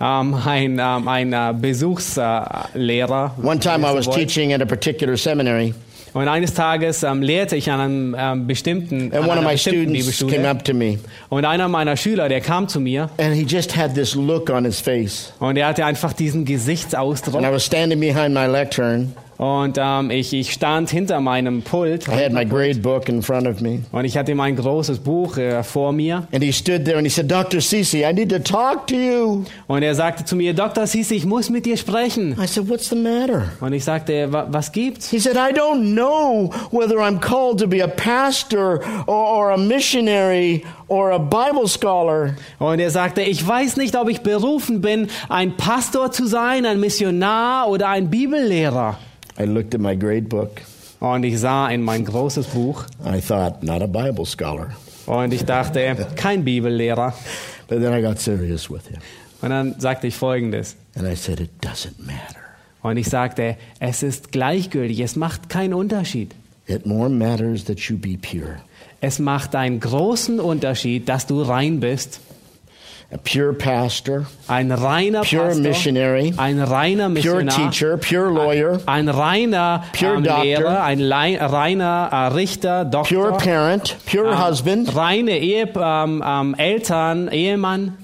Ähm, 0.00 0.34
ein 0.34 0.78
ähm, 0.78 1.08
ein 1.08 1.32
äh, 1.32 1.54
Besuchslehrer. 1.58 3.34
One 3.42 3.60
time 3.60 3.80
I 3.88 3.94
was 3.94 4.06
wollt. 4.06 4.16
teaching 4.18 4.52
at 4.52 4.60
a 4.60 4.66
particular 4.66 5.16
seminary, 5.16 5.72
Und 6.16 6.28
eines 6.28 6.54
Tages 6.54 7.02
ähm, 7.02 7.20
lehrte 7.20 7.56
ich 7.56 7.70
an 7.70 7.78
einem 7.80 8.16
ähm, 8.18 8.46
bestimmten, 8.46 9.12
an 9.12 9.18
and 9.18 9.20
one 9.20 9.24
of 9.26 9.30
einer 9.32 9.42
my 9.42 9.52
bestimmten 9.52 9.92
Bibelschule. 9.92 10.48
up 10.48 10.64
to 10.64 10.72
me, 10.72 10.98
Und 11.28 11.44
einer 11.44 11.68
meiner 11.68 11.94
Schüler, 11.94 12.30
der 12.30 12.40
kam 12.40 12.68
zu 12.68 12.80
mir 12.80 13.10
and 13.18 13.34
he 13.34 13.42
just 13.42 13.76
had 13.76 13.94
this 13.94 14.14
look 14.14 14.48
on 14.48 14.64
his 14.64 14.80
face. 14.80 15.34
und 15.40 15.58
er 15.58 15.66
hatte 15.66 15.84
einfach 15.84 16.14
diesen 16.14 16.46
Gesichtsausdruck. 16.46 17.34
And 17.36 17.46
I 17.46 17.50
was 17.52 17.66
standing 17.66 18.00
behind 18.00 18.32
my 18.32 18.46
lectern. 18.46 19.12
Und 19.38 19.76
ähm, 19.78 20.10
ich, 20.10 20.32
ich 20.32 20.52
stand 20.52 20.88
hinter 20.90 21.20
meinem 21.20 21.62
Pult 21.62 22.08
I 22.08 22.12
had 22.12 22.32
my 22.32 22.44
grade 22.44 22.78
book 22.80 23.08
in 23.08 23.22
front 23.22 23.46
of 23.46 23.60
me. 23.60 23.80
und 23.92 24.04
ich 24.04 24.16
hatte 24.16 24.34
mein 24.34 24.56
großes 24.56 24.98
Buch 25.00 25.36
äh, 25.36 25.62
vor 25.62 25.92
mir. 25.92 26.26
And 26.32 26.42
he 26.42 26.52
stood 26.52 26.84
there 26.84 26.96
and 26.96 27.06
he 27.06 27.10
said, 27.10 27.30
Dr. 27.30 27.60
Cece, 27.60 28.02
I 28.08 28.12
need 28.12 28.30
to 28.30 28.38
talk 28.38 28.86
to 28.86 28.94
you. 28.94 29.44
Und 29.66 29.82
er 29.82 29.94
sagte 29.94 30.24
zu 30.24 30.36
mir, 30.36 30.54
Dr. 30.54 30.86
Sisi, 30.86 31.16
ich 31.16 31.26
muss 31.26 31.50
mit 31.50 31.66
dir 31.66 31.76
sprechen. 31.76 32.36
I 32.42 32.46
said, 32.46 32.68
What's 32.68 32.88
the 32.88 32.96
matter? 32.96 33.50
Und 33.60 33.72
ich 33.72 33.84
sagte, 33.84 34.32
"Wa- 34.32 34.46
was 34.50 34.72
gibt's? 34.72 35.10
He 35.10 35.18
said, 35.18 35.36
I 35.36 35.52
don't 35.52 35.94
know 35.94 36.50
whether 36.70 36.96
I'm 37.00 37.20
called 37.20 37.58
to 37.60 37.66
be 37.66 37.82
a 37.82 37.88
pastor 37.88 38.80
or, 39.06 39.14
or 39.36 39.50
a 39.52 39.58
missionary 39.58 40.64
or 40.88 41.10
a 41.12 41.18
Bible 41.18 41.66
scholar. 41.68 42.36
Und 42.58 42.78
er 42.80 42.90
sagte, 42.90 43.22
ich 43.22 43.46
weiß 43.46 43.76
nicht, 43.76 43.96
ob 43.96 44.08
ich 44.08 44.20
berufen 44.20 44.80
bin, 44.80 45.08
ein 45.28 45.56
Pastor 45.56 46.10
zu 46.12 46.26
sein, 46.26 46.64
ein 46.64 46.80
Missionar 46.80 47.68
oder 47.68 47.88
ein 47.88 48.08
Bibellehrer. 48.10 48.96
I 49.38 49.44
looked 49.44 49.74
at 49.74 49.80
my 49.80 49.96
grade 49.96 50.22
book. 50.22 50.62
Und 51.00 51.24
ich 51.24 51.38
sah 51.38 51.68
in 51.68 51.82
mein 51.82 52.04
großes 52.04 52.46
Buch 52.46 52.84
I 53.04 53.20
thought, 53.20 53.62
not 53.62 53.82
a 53.82 53.86
Bible 53.86 54.24
scholar. 54.24 54.70
und 55.06 55.32
ich 55.32 55.44
dachte, 55.44 56.06
kein 56.16 56.44
Bibellehrer. 56.44 57.12
But 57.68 57.80
then 57.80 57.92
I 57.92 58.00
got 58.02 58.18
serious 58.18 58.70
with 58.70 58.86
him. 58.88 58.98
Und 59.42 59.50
dann 59.50 59.78
sagte 59.78 60.06
ich 60.06 60.14
Folgendes. 60.16 60.76
And 60.94 61.06
I 61.06 61.14
said, 61.14 61.40
It 61.40 61.50
doesn't 61.62 61.98
matter. 61.98 62.40
Und 62.82 62.96
ich 62.96 63.08
sagte, 63.08 63.56
es 63.80 64.02
ist 64.02 64.32
gleichgültig, 64.32 65.00
es 65.00 65.16
macht 65.16 65.48
keinen 65.48 65.74
Unterschied. 65.74 66.34
It 66.66 66.86
more 66.86 67.08
matters 67.08 67.64
that 67.64 67.78
you 67.80 67.98
be 67.98 68.16
pure. 68.16 68.56
Es 69.00 69.18
macht 69.18 69.54
einen 69.54 69.80
großen 69.80 70.40
Unterschied, 70.40 71.08
dass 71.08 71.26
du 71.26 71.42
rein 71.42 71.80
bist. 71.80 72.20
A 73.12 73.18
pure 73.18 73.52
pastor, 73.52 74.26
Ein 74.48 74.72
reiner 74.72 75.22
pure 75.22 75.46
Pastor, 75.46 75.62
missionary, 75.62 76.34
ein 76.36 76.58
reiner 76.60 77.08
pure 77.08 77.44
Missionar, 77.44 77.54
teacher, 77.70 77.96
pure 77.98 78.30
lawyer, 78.32 78.80
ein 78.86 79.08
reiner 79.08 79.84
Pure 79.96 80.16
ähm, 80.16 80.24
doctor. 80.24 80.42
Lehrer, 80.44 80.82
ein 80.82 80.98
Lei- 80.98 81.36
reiner 81.38 82.08
äh, 82.10 82.16
Richter, 82.34 82.84
Doktor, 82.84 83.28
pure 83.28 83.36
parent, 83.38 83.96
pure 84.10 84.32
ähm, 84.32 84.44
husband. 84.44 84.96
reine 84.96 85.38
Ehe, 85.38 85.68
ähm, 85.76 86.20
ähm, 86.26 86.54
Eltern, 86.58 87.28
Ehemann. 87.28 87.96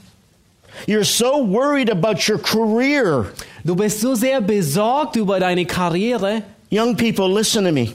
You're 0.87 1.05
so 1.05 1.45
worried 1.49 1.91
about 1.91 2.29
your 2.31 2.39
career. 2.39 3.27
Du 3.65 3.75
bist 3.75 4.01
so 4.01 4.15
sehr 4.15 4.41
besorgt 4.41 5.17
über 5.17 5.41
deine 5.41 5.67
Karriere. 5.67 6.43
Young 6.71 6.97
people, 6.97 7.29
listen 7.29 7.65
to 7.65 7.73
me. 7.73 7.93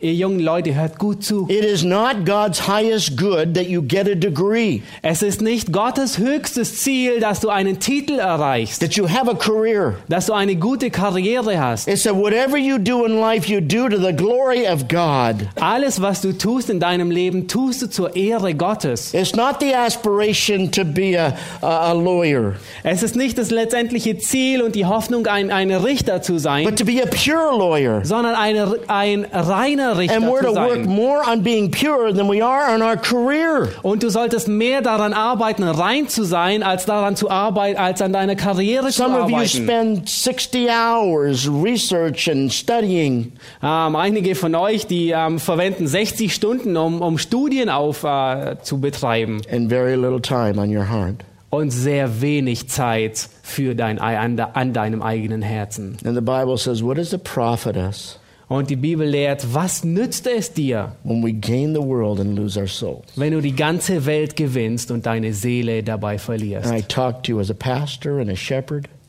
Ihr 0.00 0.14
jungen 0.14 0.40
Leute, 0.40 0.74
hört 0.74 0.98
gut 0.98 1.22
zu. 1.24 1.46
It 1.48 1.64
is 1.64 1.82
not 1.84 2.24
God's 2.26 2.66
highest 2.68 3.16
good 3.16 3.54
that 3.54 3.68
you 3.68 3.82
get 3.82 4.08
a 4.08 4.14
degree, 4.14 4.82
Es 5.02 5.22
ist 5.22 5.40
nicht 5.40 5.72
Gottes 5.72 6.18
höchstes 6.18 6.80
Ziel, 6.80 7.20
dass 7.20 7.40
du 7.40 7.48
einen 7.48 7.78
Titel 7.80 8.18
erreichst, 8.18 8.80
that 8.80 8.94
you 8.94 9.08
have 9.08 9.30
a 9.30 9.34
career. 9.34 9.94
dass 10.08 10.26
du 10.26 10.32
eine 10.32 10.56
gute 10.56 10.90
Karriere 10.90 11.58
hast. 11.60 11.88
It's 11.88 12.02
that 12.04 12.14
whatever 12.16 12.56
you 12.56 12.78
do 12.78 13.04
in 13.04 13.18
life, 13.20 13.48
you 13.50 13.60
do 13.60 13.88
to 13.88 13.98
the 13.98 14.12
glory 14.12 14.66
of 14.66 14.88
God. 14.88 15.48
Alles, 15.60 16.00
was 16.00 16.20
du 16.20 16.32
tust 16.32 16.70
in 16.70 16.80
deinem 16.80 17.10
Leben, 17.10 17.46
tust 17.48 17.82
du 17.82 17.86
zur 17.88 18.14
Ehre 18.16 18.54
Gottes. 18.54 19.12
It's 19.14 19.34
not 19.34 19.56
the 19.60 19.74
aspiration 19.74 20.70
to 20.72 20.84
be 20.84 21.16
a, 21.18 21.34
a, 21.62 21.90
a 21.90 21.92
lawyer, 21.92 22.54
Es 22.82 23.02
ist 23.02 23.16
nicht 23.16 23.38
das 23.38 23.50
letztendliche 23.50 24.18
Ziel 24.18 24.62
und 24.62 24.74
die 24.74 24.86
Hoffnung, 24.86 25.26
ein, 25.26 25.50
ein 25.50 25.70
Richter 25.70 26.22
zu 26.22 26.34
but 26.34 26.42
sein, 26.42 26.76
to 26.76 26.84
be 26.84 27.02
a 27.02 27.06
pure 27.06 27.56
lawyer. 27.56 28.04
sondern 28.04 28.34
eine, 28.34 28.76
ein 28.88 29.24
reiner 29.32 29.83
Richter 29.92 30.16
And 30.16 30.26
we're 30.26 30.40
zu 30.40 30.54
to 30.54 30.54
work 30.54 30.74
sein. 30.76 30.86
more 30.86 31.22
on 31.30 31.42
being 31.42 31.70
pure 31.70 32.12
than 32.12 32.28
we 32.28 32.42
are 32.44 32.74
on 32.74 32.82
our 32.82 32.96
career. 32.96 33.68
Und 33.82 34.02
du 34.02 34.10
solltest 34.10 34.48
mehr 34.48 34.80
daran 34.82 35.12
arbeiten, 35.12 35.62
rein 35.62 36.08
zu 36.08 36.24
sein, 36.24 36.62
als 36.62 36.86
daran 36.86 37.16
zu 37.16 37.30
arbeiten, 37.30 37.78
als 37.78 38.00
an 38.02 38.12
deiner 38.12 38.36
Karriere 38.36 38.86
zu 38.86 39.02
Some 39.02 39.14
of 39.20 39.28
you 39.30 39.36
arbeiten. 39.36 39.48
spend 39.48 40.08
60 40.08 40.68
hours 40.70 41.48
research 41.48 42.30
and 42.30 42.52
studying. 42.52 43.32
Ähm, 43.62 43.96
einige 43.96 44.34
von 44.34 44.54
euch, 44.54 44.86
die 44.86 45.10
ähm, 45.10 45.38
verwenden 45.38 45.86
60 45.86 46.34
Stunden, 46.34 46.76
um, 46.76 47.02
um 47.02 47.18
Studien 47.18 47.68
auf, 47.68 48.04
äh, 48.04 48.56
zu 48.62 48.80
betreiben 48.80 49.42
and 49.50 49.68
very 49.68 49.94
little 49.94 50.20
time 50.20 50.60
on 50.60 50.74
your 50.74 50.88
heart. 50.90 51.24
und 51.50 51.70
sehr 51.70 52.20
wenig 52.20 52.68
Zeit 52.68 53.28
für 53.42 53.76
dein, 53.76 54.00
an, 54.00 54.40
an 54.40 54.72
deinem 54.72 55.02
eigenen 55.02 55.40
Herzen. 55.40 55.96
And 56.04 56.14
the 56.16 56.20
Bible 56.20 56.58
says, 56.58 56.82
What 56.82 56.96
does 56.98 57.12
it 57.12 57.22
profit 57.22 57.76
us 57.76 58.18
Und 58.46 58.68
die 58.68 58.76
Bibel 58.76 59.08
lehrt, 59.08 59.54
was 59.54 59.84
nützt 59.84 60.26
es 60.26 60.52
dir, 60.52 60.92
when 61.02 61.24
we 61.24 61.32
gain 61.32 61.74
the 61.74 61.80
world 61.80 62.20
and 62.20 62.36
lose 62.36 62.60
our 62.60 62.66
souls? 62.66 63.04
wenn 63.16 63.32
du 63.32 63.40
die 63.40 63.56
ganze 63.56 64.04
Welt 64.04 64.36
gewinnst 64.36 64.90
und 64.90 65.06
deine 65.06 65.32
Seele 65.32 65.82
dabei 65.82 66.18
verlierst? 66.18 66.70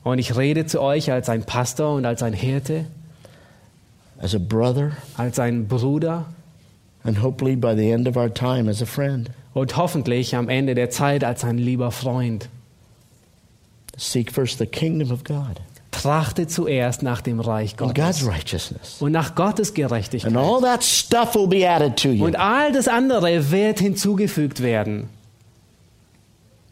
Und 0.04 0.19
ich 0.19 0.38
rede 0.38 0.65
zu 0.65 0.82
euch 0.82 1.12
als 1.12 1.30
ein 1.30 1.43
Pastor 1.43 1.95
und 1.95 2.06
als 2.06 2.24
ein 2.24 2.34
Hirte, 2.34 2.86
brother, 4.48 4.91
als 5.17 5.39
ein 5.39 5.67
Bruder 5.67 6.26
and 7.04 7.21
hopefully 7.21 7.56
by 7.56 7.76
the 7.76 7.91
end 7.91 8.08
of 8.08 8.15
our 8.15 8.34
time 8.34 8.69
as 8.69 8.82
a 8.82 8.86
friend. 8.86 9.30
und 9.54 9.78
hoffentlich 9.78 10.36
am 10.36 10.50
Ende 10.50 10.76
der 10.76 10.89
Zeit 10.89 11.24
als 11.24 11.43
ein 11.43 11.58
lieber 11.58 11.91
Freund. 11.91 12.50
Seek 13.98 14.32
first 14.32 14.60
the 14.60 14.65
kingdom 14.65 15.12
of 15.12 15.24
God 15.24 15.62
Trachte 16.02 16.48
zuerst 16.48 17.04
nach 17.04 17.22
dem 17.22 17.40
Reich 17.40 17.78
Gottes 17.78 18.26
und 19.00 19.12
nach 19.12 19.36
Gottes 19.36 19.74
Gerechtigkeit. 19.74 20.36
And 20.36 20.38
all 20.38 20.62
that 20.62 20.84
stuff 20.84 21.36
will 21.36 21.48
be 21.48 21.68
added 21.70 21.96
to 21.98 22.10
you. 22.10 22.26
Und 22.26 22.38
all 22.38 22.72
das 22.72 22.88
andere 22.88 23.52
wird 23.52 23.80
hinzugefügt 23.80 24.62
werden. 24.62 25.10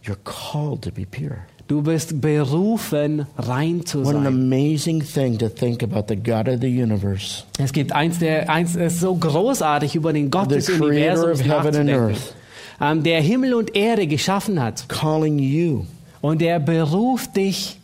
You're 0.05 0.17
called 0.23 0.81
to 0.83 0.91
be 0.91 1.05
pure. 1.05 1.37
Du 1.67 1.81
bist 1.81 2.19
berufen, 2.19 3.25
rein 3.37 3.85
zu 3.85 4.03
What 4.03 4.15
an 4.15 4.23
sein. 4.23 4.27
amazing 4.27 5.01
thing 5.01 5.37
to 5.37 5.47
think 5.47 5.81
about 5.81 6.05
the 6.09 6.15
God 6.15 6.49
of 6.49 6.59
the 6.59 6.67
universe, 6.67 7.43
Es 7.57 7.71
gibt 7.71 7.93
eins, 7.93 8.19
der, 8.19 8.49
eins 8.49 8.75
ist 8.75 8.99
so 8.99 9.15
großartig 9.15 9.95
über 9.95 10.11
den 10.11 10.29
Gott 10.29 10.51
des 10.51 10.69
Universums 10.69 11.45
nachzudenken, 11.45 12.17
ähm, 12.81 13.03
der 13.03 13.21
Himmel 13.21 13.53
und 13.53 13.75
Erde 13.77 14.07
geschaffen 14.07 14.61
hat. 14.61 14.87
calling 14.89 15.39
you 15.39 15.85
Und 16.19 16.41
der 16.41 16.59
beruft 16.59 17.37
dich, 17.37 17.79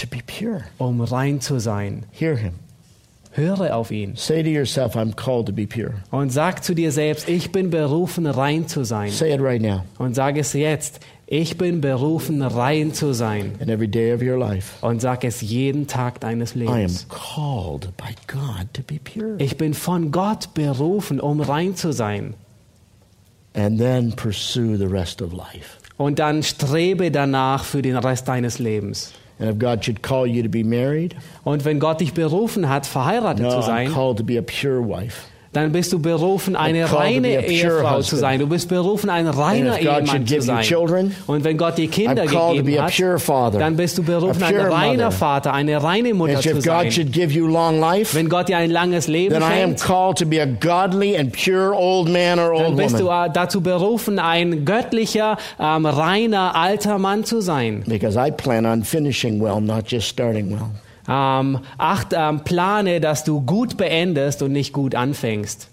to 0.00 0.06
be 0.06 0.18
pure. 0.26 0.64
um 0.78 1.00
rein 1.00 1.40
zu 1.40 1.58
sein. 1.60 2.04
Hear 2.12 2.36
him. 2.36 2.52
Höre 3.32 3.76
auf 3.76 3.92
ihn 3.92 4.16
Say 4.16 4.42
to 4.42 4.48
yourself, 4.48 4.96
I'm 4.96 5.14
called 5.14 5.46
to 5.46 5.52
be 5.52 5.64
pure. 5.66 5.94
und 6.10 6.30
sag 6.30 6.64
zu 6.64 6.74
dir 6.74 6.90
selbst, 6.90 7.28
ich 7.28 7.52
bin 7.52 7.70
berufen, 7.70 8.26
rein 8.26 8.66
zu 8.66 8.82
sein. 8.84 9.10
Say 9.12 9.32
it 9.32 9.40
right 9.40 9.62
now. 9.62 9.84
Und 9.98 10.14
sag 10.16 10.36
es 10.36 10.52
jetzt, 10.52 10.98
ich 11.28 11.56
bin 11.56 11.80
berufen, 11.80 12.42
rein 12.42 12.92
zu 12.92 13.12
sein. 13.12 13.52
And 13.60 13.70
every 13.70 13.86
day 13.86 14.12
of 14.12 14.20
your 14.20 14.36
life, 14.36 14.84
Und 14.84 15.00
sag 15.00 15.22
es 15.22 15.42
jeden 15.42 15.86
Tag 15.86 16.18
deines 16.18 16.56
I 16.56 16.66
am 16.66 16.74
Lebens. 16.76 17.06
called 17.08 17.96
by 17.96 18.12
God 18.26 18.66
to 18.72 18.82
be 18.82 18.98
pure. 18.98 19.36
Ich 19.38 19.56
bin 19.56 19.74
von 19.74 20.10
Gott 20.10 20.52
berufen, 20.54 21.20
um 21.20 21.40
rein 21.40 21.76
zu 21.76 21.92
sein. 21.92 22.34
And 23.54 23.78
then 23.78 24.12
pursue 24.16 24.76
the 24.76 24.86
rest 24.86 25.22
of 25.22 25.32
life. 25.32 25.78
Und 25.96 26.18
dann 26.18 26.42
strebe 26.42 27.12
danach 27.12 27.62
für 27.62 27.82
den 27.82 27.96
Rest 27.96 28.26
deines 28.26 28.58
Lebens. 28.58 29.12
And 29.40 29.48
if 29.48 29.58
God 29.58 29.82
should 29.82 30.02
call 30.02 30.26
you 30.26 30.42
to 30.42 30.48
be 30.50 30.62
married, 30.62 31.16
Und 31.44 31.64
wenn 31.64 31.78
Gott 31.78 32.00
dich 32.00 32.12
berufen 32.12 32.68
hat, 32.68 32.86
verheiratet 32.86 33.42
no, 33.42 33.50
zu 33.50 33.58
I'm 33.58 33.62
sein, 33.62 33.92
called 33.92 34.18
to 34.18 34.24
be 34.24 34.38
a 34.38 34.42
pure 34.42 34.80
wife. 34.86 35.29
Dann 35.52 35.72
bist 35.72 35.92
du 35.92 35.98
berufen, 35.98 36.54
eine 36.54 36.92
reine 36.92 37.44
Ehefrau 37.44 38.02
zu 38.02 38.14
sein. 38.16 38.38
Du 38.38 38.46
bist 38.46 38.68
berufen, 38.68 39.10
ein 39.10 39.26
reiner 39.26 39.80
Ehemann 39.80 40.24
zu 40.24 40.40
sein. 40.40 40.62
children, 40.62 41.16
Und 41.26 41.42
wenn 41.42 41.58
Gott 41.58 41.76
dir 41.76 41.88
Kinder 41.88 42.24
gegeben 42.26 42.80
hat, 42.80 42.92
father, 43.20 43.58
dann 43.58 43.74
bist 43.76 43.98
du 43.98 44.04
berufen, 44.04 44.44
ein 44.44 44.54
reiner 44.54 45.06
mother. 45.06 45.10
Vater, 45.10 45.52
eine 45.52 45.82
reine 45.82 46.14
Mutter 46.14 46.34
And 46.34 46.42
zu 46.42 46.54
God 46.54 46.92
sein. 46.92 47.10
life, 47.80 48.16
Wenn 48.16 48.28
Gott 48.28 48.48
dir 48.48 48.58
ein 48.58 48.70
langes 48.70 49.08
Leben 49.08 49.34
schenkt, 49.34 49.88
dann 49.88 50.14
bist 52.76 53.00
du 53.00 53.06
dazu 53.06 53.60
berufen, 53.60 54.20
ein 54.20 54.64
göttlicher, 54.64 55.36
ähm, 55.58 55.84
reiner, 55.84 56.54
alter 56.54 56.98
Mann 56.98 57.24
zu 57.24 57.40
sein. 57.40 57.82
Because 57.86 58.16
I 58.16 58.30
plan 58.30 58.64
on 58.66 58.84
finishing 58.84 59.40
well, 59.40 59.60
not 59.60 59.90
just 59.90 60.08
starting 60.08 60.52
well. 60.52 60.70
Ähm, 61.10 61.58
acht, 61.78 62.08
ähm, 62.16 62.40
plane, 62.44 63.00
dass 63.00 63.24
du 63.24 63.40
gut 63.40 63.76
beendest 63.76 64.42
und 64.42 64.52
nicht 64.52 64.72
gut 64.72 64.94
anfängst. 64.94 65.68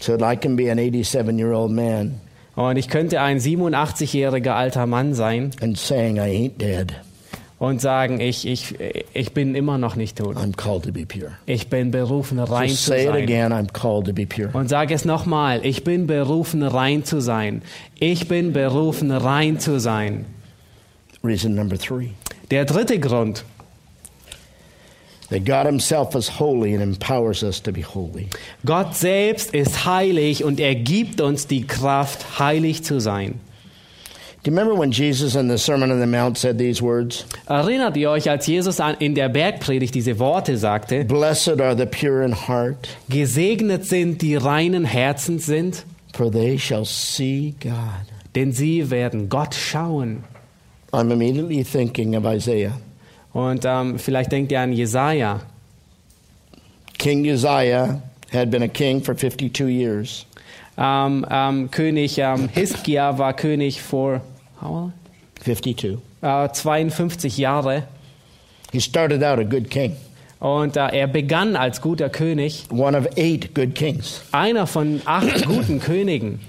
So 0.00 0.16
that 0.16 0.32
I 0.32 0.36
can 0.36 0.56
be 0.56 0.70
an 0.70 0.78
87 0.78 1.38
year 1.38 1.52
old 1.52 1.72
man 1.72 2.20
Und 2.54 2.76
ich 2.76 2.88
könnte 2.88 3.20
ein 3.20 3.38
87-jähriger 3.38 4.52
alter 4.52 4.86
Mann 4.86 5.14
sein 5.14 5.50
and 5.60 5.76
saying, 5.76 6.16
I 6.16 6.20
ain't 6.20 6.58
dead. 6.58 6.92
und 7.58 7.80
sagen, 7.80 8.20
ich, 8.20 8.46
ich, 8.46 8.74
ich 9.14 9.32
bin 9.32 9.54
immer 9.54 9.78
noch 9.78 9.96
nicht 9.96 10.18
tot. 10.18 10.36
I'm 10.36 10.54
called 10.54 10.84
to 10.84 10.92
be 10.92 11.06
pure. 11.06 11.32
Ich 11.46 11.68
bin 11.68 11.90
berufen, 11.90 12.38
rein 12.38 12.68
Just 12.68 12.84
zu 12.84 12.90
say 12.90 13.04
it 13.04 13.06
sein. 13.08 13.22
again, 13.22 13.52
I'm 13.52 13.72
called 13.72 14.06
to 14.06 14.12
be 14.12 14.26
pure. 14.26 14.50
Und 14.52 14.68
sage 14.68 14.92
es 14.94 15.06
nochmal, 15.06 15.64
ich 15.64 15.82
bin 15.82 16.06
berufen, 16.06 16.62
rein 16.62 17.04
zu 17.04 17.20
sein. 17.20 17.62
Ich 17.98 18.28
bin 18.28 18.52
berufen, 18.52 19.10
rein 19.10 19.58
zu 19.58 19.80
sein. 19.80 20.26
Reason 21.24 21.54
number 21.54 21.78
three 21.78 22.10
Der 22.50 22.66
dritte 22.66 23.00
Grund, 23.00 23.44
that 25.30 25.44
God 25.44 25.66
Himself 25.66 26.14
is 26.14 26.28
holy 26.38 26.74
and 26.74 26.82
empowers 26.82 27.42
us 27.42 27.60
to 27.62 27.72
be 27.72 27.82
holy. 27.82 28.28
Gott 28.64 28.94
selbst 28.94 29.54
ist 29.54 29.84
heilig 29.84 30.44
und 30.44 30.60
er 30.60 30.74
gibt 30.74 31.20
uns 31.20 31.46
die 31.46 31.66
Kraft, 31.66 32.38
heilig 32.38 32.84
zu 32.84 33.00
sein. 33.00 33.40
Do 34.42 34.52
you 34.52 34.56
remember 34.56 34.78
when 34.78 34.92
Jesus 34.92 35.34
in 35.34 35.48
the 35.48 35.58
Sermon 35.58 35.90
on 35.90 35.98
the 35.98 36.06
Mount 36.06 36.38
said 36.38 36.56
these 36.56 36.80
words? 36.80 37.24
Erinnert 37.48 37.96
ihr 37.96 38.10
euch, 38.10 38.30
als 38.30 38.46
Jesus 38.46 38.80
in 39.00 39.16
der 39.16 39.28
Bergpredigt 39.28 39.92
diese 39.92 40.20
Worte 40.20 40.56
sagte, 40.56 41.04
Blessed 41.04 41.60
are 41.60 41.76
the 41.76 41.86
pure 41.86 42.24
in 42.24 42.32
heart, 42.46 42.88
gesegnet 43.08 43.86
sind 43.86 44.22
die 44.22 44.36
reinen 44.36 44.84
Herzens 44.84 45.46
sind, 45.46 45.84
for 46.12 46.30
they 46.30 46.56
shall 46.56 46.84
see 46.84 47.56
God. 47.60 47.72
denn 48.36 48.52
sie 48.52 48.88
werden 48.88 49.28
Gott 49.28 49.52
schauen. 49.56 50.22
I'm 50.92 51.10
immediately 51.10 51.64
thinking 51.64 52.14
of 52.14 52.24
Isaiah. 52.24 52.74
Und 53.36 53.66
ähm, 53.66 53.98
vielleicht 53.98 54.32
denkt 54.32 54.50
ihr 54.50 54.60
an 54.60 54.72
Jesaja. 54.72 55.42
King 56.96 57.26
Uzziah 57.30 58.00
had 58.32 58.50
been 58.50 58.62
a 58.62 58.68
king 58.68 59.02
for 59.02 59.14
52 59.14 59.68
years. 59.68 60.24
Ähm, 60.78 61.26
ähm, 61.30 61.70
König 61.70 62.16
ähm, 62.16 62.48
Hiskia 62.48 63.18
war 63.18 63.34
König 63.34 63.82
vor 63.82 64.22
how, 64.62 64.90
52. 65.44 65.98
äh, 66.22 66.48
52 66.50 67.36
Jahre. 67.36 67.82
He 68.72 68.80
started 68.80 69.22
out 69.22 69.38
a 69.38 69.44
good 69.44 69.68
king, 69.68 69.96
Und 70.40 70.78
äh, 70.78 70.98
er 71.00 71.06
begann 71.06 71.56
als 71.56 71.82
guter 71.82 72.08
König, 72.08 72.64
one 72.70 72.96
of 72.96 73.06
eight 73.18 73.54
good 73.54 73.74
kings. 73.74 74.22
einer 74.32 74.66
von 74.66 75.02
acht 75.04 75.44
guten 75.44 75.78
Königen. 75.78 76.40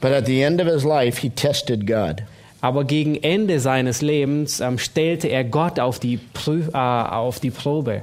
But 0.00 0.10
at 0.10 0.26
the 0.26 0.42
end 0.42 0.60
of 0.60 0.66
his 0.66 0.82
life, 0.82 1.20
he 1.20 1.30
tested 1.30 1.86
God. 1.86 2.24
Aber 2.62 2.84
gegen 2.84 3.16
Ende 3.16 3.60
seines 3.60 4.00
Lebens 4.02 4.60
ähm, 4.60 4.78
stellte 4.78 5.26
er 5.28 5.44
Gott 5.44 5.78
auf 5.78 5.98
die, 5.98 6.16
Prüf 6.16 6.68
äh, 6.72 6.76
auf 6.78 7.40
die 7.40 7.50
Probe. 7.50 8.02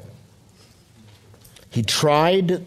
He 1.72 1.82
tried 1.82 2.62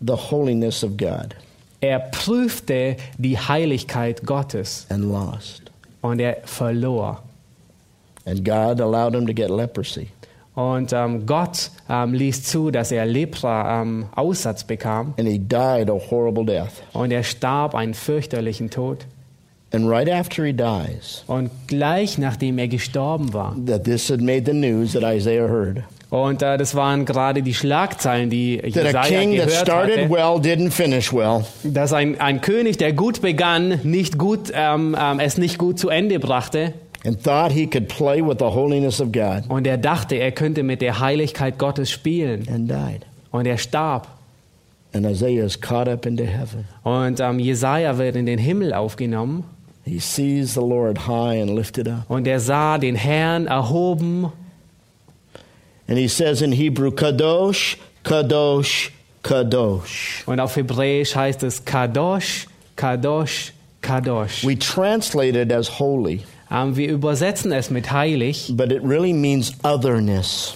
the 0.00 0.12
holiness 0.30 0.84
of 0.84 0.96
God 0.96 1.34
Er 1.80 2.00
prüfte 2.00 2.96
die 3.18 3.38
Heiligkeit 3.38 4.24
Gottes 4.26 4.86
and 4.90 5.04
lost. 5.04 5.62
und 6.02 6.20
er 6.20 6.38
verlor. 6.44 7.22
And 8.26 8.44
God 8.44 8.80
allowed 8.80 9.14
him 9.14 9.26
to 9.26 9.32
get 9.32 9.48
leprosy. 9.48 10.08
Und 10.54 10.92
ähm, 10.92 11.24
Gott 11.24 11.70
ähm, 11.88 12.12
ließ 12.14 12.42
zu, 12.42 12.70
dass 12.72 12.90
er 12.90 13.06
Lepra 13.06 13.80
ähm, 13.80 14.06
bekam 14.66 15.14
And 15.16 15.28
he 15.28 15.38
died 15.38 15.88
a 15.88 15.98
horrible 16.10 16.44
death. 16.44 16.82
und 16.92 17.12
er 17.12 17.22
starb 17.22 17.74
einen 17.74 17.94
fürchterlichen 17.94 18.68
Tod. 18.68 19.06
And 19.70 19.88
right 19.90 20.08
after 20.10 20.44
he 20.44 20.52
dies, 20.54 21.24
Und 21.26 21.50
gleich 21.66 22.16
nachdem 22.16 22.58
er 22.58 22.68
gestorben 22.68 23.34
war, 23.34 23.54
that 23.66 23.84
this 23.84 24.10
had 24.10 24.20
made 24.20 24.44
the 24.46 24.54
news 24.54 24.92
that 24.92 25.02
Isaiah 25.02 25.46
heard. 25.48 25.82
Und 26.10 26.40
äh, 26.40 26.56
das 26.56 26.74
waren 26.74 27.04
gerade 27.04 27.42
die 27.42 27.52
Schlagzeilen, 27.52 28.30
die 28.30 28.54
Jesaja 28.64 29.24
gehört 29.24 29.70
hatte, 29.70 30.08
well 30.08 30.40
dass 31.64 31.92
ein, 31.92 32.18
ein 32.18 32.40
König, 32.40 32.78
der 32.78 32.94
gut 32.94 33.20
begann, 33.20 33.80
nicht 33.82 34.16
gut, 34.16 34.50
ähm, 34.54 34.96
ähm, 34.98 35.20
es 35.20 35.36
nicht 35.36 35.58
gut 35.58 35.78
zu 35.78 35.90
Ende 35.90 36.18
brachte. 36.18 36.72
and 37.04 37.22
thought 37.22 37.52
he 37.52 37.66
could 37.66 37.88
play 37.88 38.22
with 38.22 38.36
the 38.38 38.46
holiness 38.46 39.00
of 39.00 39.12
God 39.12 39.42
Und 39.48 39.66
er 39.66 39.76
dachte, 39.76 40.16
er 40.16 40.32
könnte 40.32 40.62
mit 40.62 40.80
der 40.80 40.98
Heiligkeit 40.98 41.58
Gottes 41.58 41.90
spielen. 41.90 42.46
and 42.50 42.70
died. 42.70 43.04
Und 43.30 43.46
er 43.46 43.58
starb. 43.58 44.08
And 44.94 45.04
Isaiah 45.04 45.44
is 45.44 45.60
caught 45.60 45.88
up 45.88 46.06
into 46.06 46.24
heaven. 46.24 46.64
Und 46.82 47.20
ähm, 47.20 47.38
Jesaja 47.38 47.98
wird 47.98 48.16
in 48.16 48.24
den 48.24 48.38
Himmel 48.38 48.72
aufgenommen. 48.72 49.44
He 49.88 50.00
sees 50.00 50.54
the 50.54 50.60
Lord 50.60 50.98
high 51.06 51.40
and 51.40 51.50
lifted 51.54 51.88
up. 51.88 52.08
Und 52.10 52.26
er 52.26 52.40
sah 52.40 52.76
den 52.78 52.94
Herrn 52.94 53.46
erhoben. 53.46 54.30
And 55.88 55.96
he 55.98 56.08
says 56.08 56.42
in 56.42 56.52
Hebrew, 56.52 56.90
Kadosh, 56.90 57.76
Kadosh, 58.04 58.90
Kadosh. 59.22 60.22
Und 60.26 60.40
auf 60.40 60.56
Hebräisch 60.56 61.14
heißt 61.16 61.42
es 61.42 61.64
Kadosh, 61.64 62.46
Kadosh, 62.76 63.52
Kadosh. 63.80 64.44
We 64.44 64.58
translate 64.58 65.34
it 65.40 65.50
as 65.52 65.78
holy, 65.78 66.20
Ähm, 66.50 66.76
wir 66.76 66.88
übersetzen 66.90 67.52
es 67.52 67.70
mit 67.70 67.90
heilig, 67.92 68.52
but 68.56 68.70
it 68.72 68.82
really 68.82 69.12
means 69.12 69.52
otherness. 69.64 70.54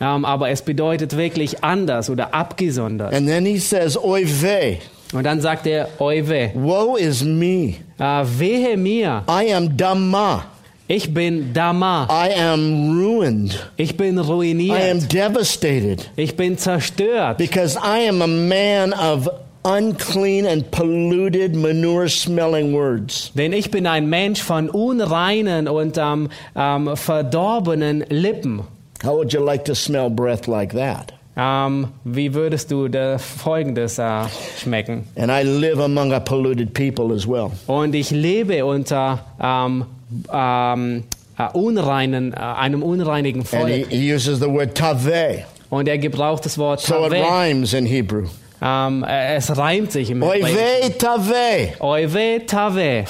ähm, 0.00 0.24
aber 0.24 0.50
es 0.50 0.62
bedeutet 0.62 1.16
wirklich 1.16 1.62
anders 1.62 2.10
oder 2.10 2.34
abgesondert. 2.34 3.12
And 3.14 3.28
then 3.28 3.44
he 3.46 3.58
says, 3.58 3.96
Oy 3.96 4.24
vey, 4.24 4.80
Und 5.12 5.24
dann 5.24 5.40
sagt 5.40 5.66
er, 5.66 5.88
Oive, 5.98 6.50
woe 6.54 6.98
is 6.98 7.22
me. 7.22 7.74
äh, 7.98 8.24
wehe 8.38 8.76
mir, 8.76 9.22
I 9.28 9.52
am 9.54 9.76
Dama. 9.76 10.44
ich 10.88 11.12
bin 11.12 11.52
Dama, 11.52 12.06
I 12.10 12.34
am 12.38 12.90
ruined. 12.98 13.70
ich 13.76 13.96
bin 13.96 14.16
I 14.16 14.20
am 14.20 14.26
ruiniert, 14.26 15.12
devastated 15.12 16.10
ich 16.16 16.36
bin 16.36 16.56
zerstört, 16.58 17.38
because 17.38 17.76
I 17.78 18.08
am 18.08 18.20
a 18.22 18.26
man 18.26 18.92
of 18.94 19.28
unclean 19.64 20.44
and 20.46 20.68
polluted, 20.70 21.54
manure 21.54 22.08
smelling 22.08 22.72
words. 22.74 23.30
denn 23.34 23.52
ich 23.52 23.70
bin 23.70 23.86
ein 23.86 24.08
Mensch 24.08 24.42
von 24.42 24.68
unreinen 24.70 25.68
und 25.68 25.98
ähm, 25.98 26.30
ähm, 26.56 26.96
verdorbenen 26.96 28.04
Lippen. 28.08 28.62
How 29.04 29.16
would 29.16 29.32
you 29.32 29.40
like 29.44 29.64
to 29.66 29.74
smell 29.74 30.08
breath 30.10 30.46
like 30.46 30.72
that? 30.72 31.12
Ähm, 31.34 31.88
wie 32.04 32.34
würdest 32.34 32.70
du 32.70 32.88
Folgendes 33.18 33.98
äh, 33.98 34.24
schmecken? 34.58 35.04
And 35.16 35.30
I 35.30 35.42
live 35.42 35.80
among 35.80 36.12
a 36.12 36.20
polluted 36.20 36.74
people 36.74 37.14
as 37.14 37.26
well. 37.26 37.50
Und 37.66 37.94
ich 37.94 38.10
lebe 38.10 38.64
unter 38.66 39.24
ähm, 39.40 39.86
ähm, 40.30 41.04
äh, 41.38 41.48
unreinen, 41.54 42.34
äh, 42.34 42.36
einem 42.36 42.82
unreinigen 42.82 43.42
he, 43.42 43.48
Volk. 43.48 43.88
he 43.88 44.12
uses 44.14 44.40
the 44.40 44.48
word 44.48 44.74
tave. 44.74 45.44
Und 45.70 45.88
er 45.88 45.96
gebraucht 45.96 46.44
das 46.44 46.58
Wort 46.58 46.80
So 46.80 47.06
it 47.06 47.12
Taveh. 47.12 47.22
rhymes 47.22 47.72
in 47.72 47.86
Hebrew. 47.86 48.26
Ähm, 48.60 49.02
äh, 49.08 49.36
es 49.36 49.56
reimt 49.56 49.90
sich 49.90 50.10
im 50.10 50.22
Hebräischen. 50.22 50.54
vey 50.54 50.90
tave. 50.98 51.80
Oive 51.80 52.44
Taveh. 52.46 53.04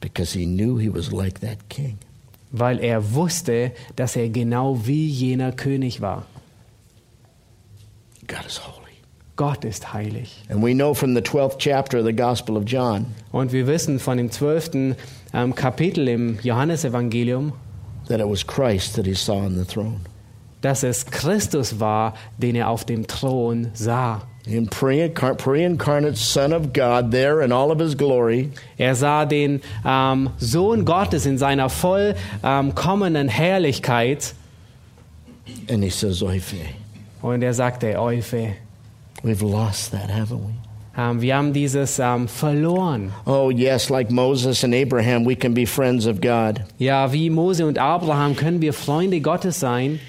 Because 0.00 0.32
he 0.32 0.46
knew 0.46 0.78
he 0.78 0.88
was 0.88 1.12
like 1.12 1.40
that 1.40 1.68
king. 1.68 1.98
Weil 2.50 2.80
er 2.80 3.14
wusste, 3.14 3.72
dass 3.96 4.16
er 4.16 4.28
genau 4.30 4.86
wie 4.86 5.06
jener 5.08 5.52
König 5.52 6.00
war. 6.00 6.24
God 8.26 8.46
is 8.46 8.60
holy. 8.66 8.78
Gott 9.36 9.64
ist 9.64 9.92
heilig. 9.92 10.42
And 10.48 10.62
we 10.62 10.74
know 10.74 10.94
from 10.94 11.14
the 11.14 11.20
12th 11.20 11.58
chapter 11.58 11.98
of 12.00 12.04
the 12.04 12.12
Gospel 12.12 12.56
of 12.56 12.64
John 12.66 13.06
Und 13.30 13.52
wir 13.52 13.66
wissen 13.66 13.98
von 14.00 14.18
dem 14.18 14.30
zwölften 14.30 14.96
ähm, 15.32 15.54
Kapitel 15.54 16.08
im 16.08 16.38
Johannesevangelium, 16.42 17.52
that 18.08 18.20
it 18.20 18.26
was 18.26 18.46
Christ 18.46 18.96
that 18.96 19.06
he 19.06 19.14
saw 19.14 19.34
on 19.34 19.56
the 19.56 19.64
throne. 19.64 20.00
dass 20.60 20.82
es 20.82 21.06
Christus 21.06 21.78
war, 21.78 22.14
den 22.38 22.56
er 22.56 22.68
auf 22.68 22.84
dem 22.84 23.06
Thron 23.06 23.68
sah. 23.74 24.22
In 24.48 24.66
pre-incar- 24.66 25.36
pre-incarnate 25.36 26.16
Son 26.16 26.52
of 26.54 26.72
God 26.72 27.10
there 27.10 27.42
in 27.42 27.52
all 27.52 27.70
of 27.70 27.78
his 27.78 27.94
glory, 27.94 28.50
Er 28.78 28.94
sah 28.94 29.26
den 29.26 29.60
ähm, 29.84 30.30
Sohn 30.38 30.84
Gottes 30.86 31.26
in 31.26 31.36
seiner 31.36 31.68
vollkommenen 31.68 33.28
Herrlichkeit 33.28 34.34
and 35.68 35.82
he 35.82 35.90
says, 35.90 36.22
und 36.22 37.42
er 37.42 37.52
sagte, 37.54 37.98
Eufe, 37.98 38.54
We've 39.22 39.42
lost 39.42 39.92
that, 39.92 40.10
haven't 40.10 40.40
we? 40.46 40.54
ähm, 40.96 41.20
wir 41.20 41.36
haben 41.36 41.52
dieses 41.52 41.98
ähm, 41.98 42.26
verloren. 42.28 43.12
Oh, 43.26 43.50
yes, 43.50 43.90
like 43.90 44.10
Moses 44.10 44.64
and 44.64 44.74
Abraham, 44.74 45.26
we 45.26 45.34
can 45.36 45.52
be 45.54 45.66
friends 45.66 46.06
of 46.06 46.20
God. 46.20 46.60
Ja, 46.78 47.12
wie 47.12 47.28
Mose 47.30 47.66
und 47.66 47.78
Abraham 47.78 48.34
können 48.34 48.60
wir 48.60 48.72
Freunde 48.72 49.20
Gottes 49.20 49.60
sein, 49.60 50.00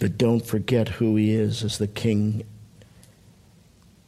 But 0.00 0.16
don't 0.18 0.44
forget 0.44 1.00
who 1.00 1.16
he 1.16 1.32
is 1.34 1.64
as 1.64 1.78
the 1.78 1.88
King 1.88 2.44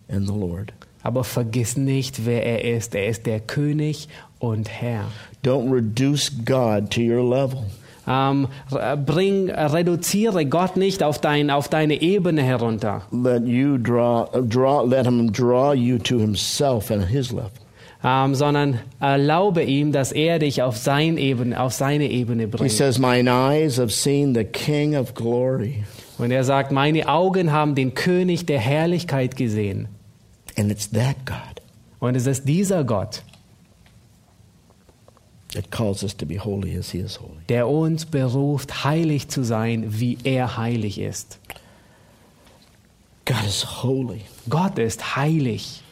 and 0.08 0.26
the 0.28 0.32
Lord. 0.34 0.72
aber 1.02 1.24
vergiss 1.24 1.76
nicht, 1.78 2.26
wer 2.26 2.44
er 2.44 2.76
ist. 2.76 2.94
Er 2.94 3.06
ist 3.08 3.24
der 3.26 3.40
König 3.40 4.08
und 4.38 4.68
Herr. 4.68 5.06
Don't 5.44 5.72
reduce 5.72 6.30
God 6.44 6.90
to 6.90 7.00
your 7.00 7.22
level. 7.24 7.64
Ähm, 8.06 8.48
r- 8.70 8.96
bring, 8.96 9.50
reduziere 9.50 10.44
Gott 10.46 10.76
nicht 10.76 11.02
auf, 11.02 11.18
dein, 11.18 11.50
auf 11.50 11.68
deine 11.68 12.00
Ebene 12.02 12.42
herunter, 12.42 13.02
Let 13.12 13.46
you 13.46 13.78
draw, 13.78 14.26
draw, 14.48 14.82
let 14.82 15.06
him 15.06 15.32
draw 15.32 15.72
you 15.72 15.98
to 15.98 16.18
himself 16.18 16.90
and 16.90 17.04
his 17.06 17.30
level. 17.32 17.52
Ähm, 18.02 18.34
sondern 18.34 18.80
erlaube 18.98 19.62
ihm, 19.62 19.92
dass 19.92 20.12
er 20.12 20.38
dich 20.38 20.62
auf, 20.62 20.76
sein 20.76 21.18
Ebene, 21.18 21.60
auf 21.60 21.72
seine 21.72 22.08
Ebene 22.10 22.44
He 22.44 22.48
bringt. 22.48 22.72
says, 22.72 22.98
Mine 22.98 23.30
eyes 23.30 23.78
have 23.78 23.90
seen 23.90 24.34
the 24.34 24.44
King 24.44 24.96
of 24.96 25.14
glory. 25.14 25.84
Und 26.18 26.30
er 26.30 26.44
sagt, 26.44 26.70
meine 26.70 27.08
Augen 27.08 27.50
haben 27.52 27.74
den 27.74 27.94
König 27.94 28.44
der 28.46 28.58
Herrlichkeit 28.58 29.36
gesehen. 29.36 29.88
And 30.58 30.70
it's 30.70 30.90
that 30.90 31.16
God 31.24 31.36
Und 31.98 32.14
es 32.14 32.26
ist 32.26 32.46
dieser 32.46 32.84
Gott, 32.84 33.22
that 35.54 35.70
calls 35.70 36.02
us 36.02 36.16
to 36.16 36.26
be 36.26 36.38
holy 36.38 36.76
as 36.78 36.90
he 36.90 36.98
is 36.98 37.20
holy. 37.20 37.40
der 37.48 37.68
uns 37.68 38.06
beruft, 38.06 38.84
heilig 38.84 39.28
zu 39.28 39.42
sein, 39.44 39.84
wie 39.88 40.16
er 40.24 40.56
heilig 40.56 40.98
ist. 40.98 41.38
God 43.26 43.44
is 43.46 43.82
holy. 43.82 44.22
Gott 44.48 44.78
ist 44.78 45.16
heilig. 45.16 45.82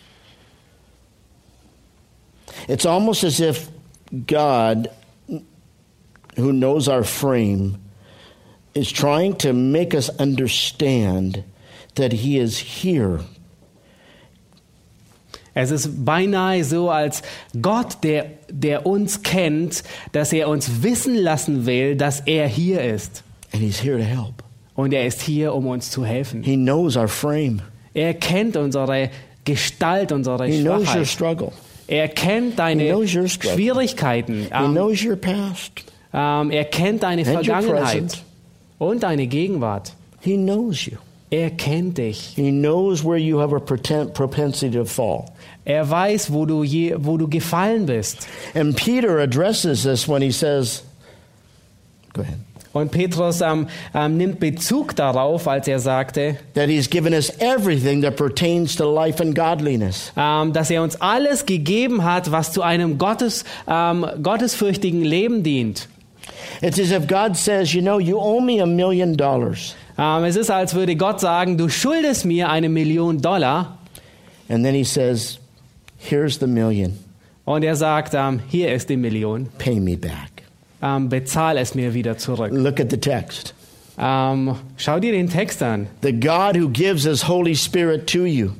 It's 2.69 2.85
almost 2.87 3.25
as 3.25 3.41
if 3.41 3.71
God, 4.27 4.91
who 6.37 6.53
knows 6.53 6.87
our 6.89 7.03
frame, 7.03 7.79
is 8.75 8.93
trying 8.93 9.37
to 9.39 9.53
make 9.53 9.95
us 9.95 10.11
understand 10.21 11.43
that 11.95 12.13
He 12.13 12.39
is 12.39 12.59
here. 12.59 13.21
Es 15.55 15.73
ist 15.73 16.05
beinahe 16.05 16.63
so, 16.63 16.89
als 16.91 17.23
Gott, 17.61 18.05
der, 18.05 18.27
der 18.49 18.87
uns 18.87 19.23
kennt, 19.25 19.83
dass 20.13 20.33
er 20.33 20.49
uns 20.49 20.83
wissen 20.85 21.17
lassen 21.17 21.67
will, 21.67 21.97
dass 21.97 22.21
er 22.21 22.47
hier 22.47 22.81
ist. 22.83 23.25
And 23.53 23.63
He's 23.63 23.81
here 23.83 23.99
to 23.99 24.05
help. 24.05 24.45
Und 24.77 24.93
er 24.93 25.07
ist 25.07 25.21
hier, 25.23 25.55
um 25.55 25.67
uns 25.67 25.91
zu 25.91 26.05
helfen. 26.05 26.45
He 26.45 26.55
knows 26.57 26.97
our 26.97 27.09
frame, 27.09 27.63
Er 27.95 28.15
kennt 28.15 28.57
unsere 28.57 29.11
Gestalt, 29.45 30.13
unsere 30.13 30.47
He 30.47 30.61
knows 30.63 30.83
your 30.83 31.05
Schwachheit. 31.05 31.07
struggle, 31.09 31.53
Er 31.89 32.09
kennt 32.09 32.59
deine. 32.59 32.85
Schwierigkeiten. 33.55 34.43
He 34.43 34.49
Ähm, 36.13 36.51
ähm, 36.51 36.51
er 36.51 36.65
kennt 36.65 37.03
deine 37.03 37.25
Vergangenheit 37.25 38.23
und 38.79 39.03
deine 39.03 39.27
Gegenwart. 39.27 39.95
Er 41.31 41.51
kennt 41.51 41.99
dich. 41.99 42.35
Er 45.65 45.91
weiß, 45.91 46.33
wo 46.33 46.47
du, 46.47 46.63
je, 46.65 46.95
wo 46.99 47.19
du 47.19 47.29
gefallen 47.29 47.85
bist. 47.87 48.27
And 48.55 48.75
Peter 48.75 49.19
addresses 49.19 49.83
this 49.83 50.09
when 50.09 50.23
he 50.23 50.33
says, 50.33 50.83
Go 52.15 52.23
ahead. 52.23 52.39
Und 52.79 52.91
Petrus 52.91 53.41
ähm, 53.41 53.67
ähm, 53.95 54.17
nimmt 54.17 54.41
Bezug 54.41 54.97
darauf, 54.97 55.47
als 55.49 55.69
er 55.69 55.81
sagte, 55.81 56.37
That 56.55 56.69
he's 56.69 56.89
given 56.89 57.13
us 57.13 57.31
everything 57.39 58.03
that 58.03 58.17
pertains 58.17 58.77
to 58.77 58.93
life 58.93 59.23
and 59.23 59.35
godliness. 59.35 60.13
ähm, 60.17 60.53
dass 60.53 60.71
er 60.71 60.83
uns 60.83 61.01
alles 61.01 61.45
gegeben 61.47 62.05
hat, 62.05 62.31
was 62.31 62.53
zu 62.53 62.63
einem 62.63 62.99
Gottes, 62.99 63.45
ähm, 63.69 64.07
gottesfürchtigen 64.23 65.03
Leben 65.03 65.43
dient. 65.43 65.89
It's 66.61 66.79
as 66.79 66.91
if 66.91 67.07
God 67.07 67.37
says, 67.37 67.73
You 67.73 67.83
know, 67.83 67.99
you 67.99 68.19
owe 68.19 68.41
me 68.41 68.63
a 68.63 68.67
million 68.67 69.17
dollars. 69.17 69.75
Ähm, 69.99 70.25
es 70.25 70.37
ist, 70.37 70.51
als 70.51 70.75
würde 70.75 70.95
Gott 70.97 71.21
sagen, 71.21 71.57
du 71.59 71.69
schuldest 71.69 72.25
mir 72.25 72.49
eine 72.51 72.69
Million 72.69 73.21
Dollar. 73.21 73.79
And 74.49 74.65
then 74.65 74.75
he 74.75 74.85
says, 74.85 75.39
Here's 75.97 76.39
the 76.39 76.47
million. 76.47 76.99
Und 77.45 77.65
er 77.65 77.77
sagt, 77.77 78.13
ähm, 78.15 78.41
hier 78.49 78.73
ist 78.73 78.89
die 78.89 78.97
Million, 78.97 79.49
Pay 79.59 79.81
me 79.81 79.97
back. 79.97 80.38
Ähm, 80.83 81.09
bezahl 81.09 81.59
es 81.59 81.75
mir 81.75 81.95
wieder 81.95 82.19
zurück. 82.19 82.51
Look 82.53 82.81
at 82.81 82.91
the 82.91 82.99
text. 82.99 83.55
Ähm, 83.99 84.55
schau 84.77 85.01
dir 85.01 85.13
den 85.13 85.29
Text 85.29 85.63
an. 85.63 85.89
The 86.03 86.13
God 86.13 86.57
who 86.57 86.69
gives 86.69 87.05
his 87.05 87.27
Holy 87.27 87.57
Spirit 87.57 88.07
to 88.09 88.25
you 88.25 88.51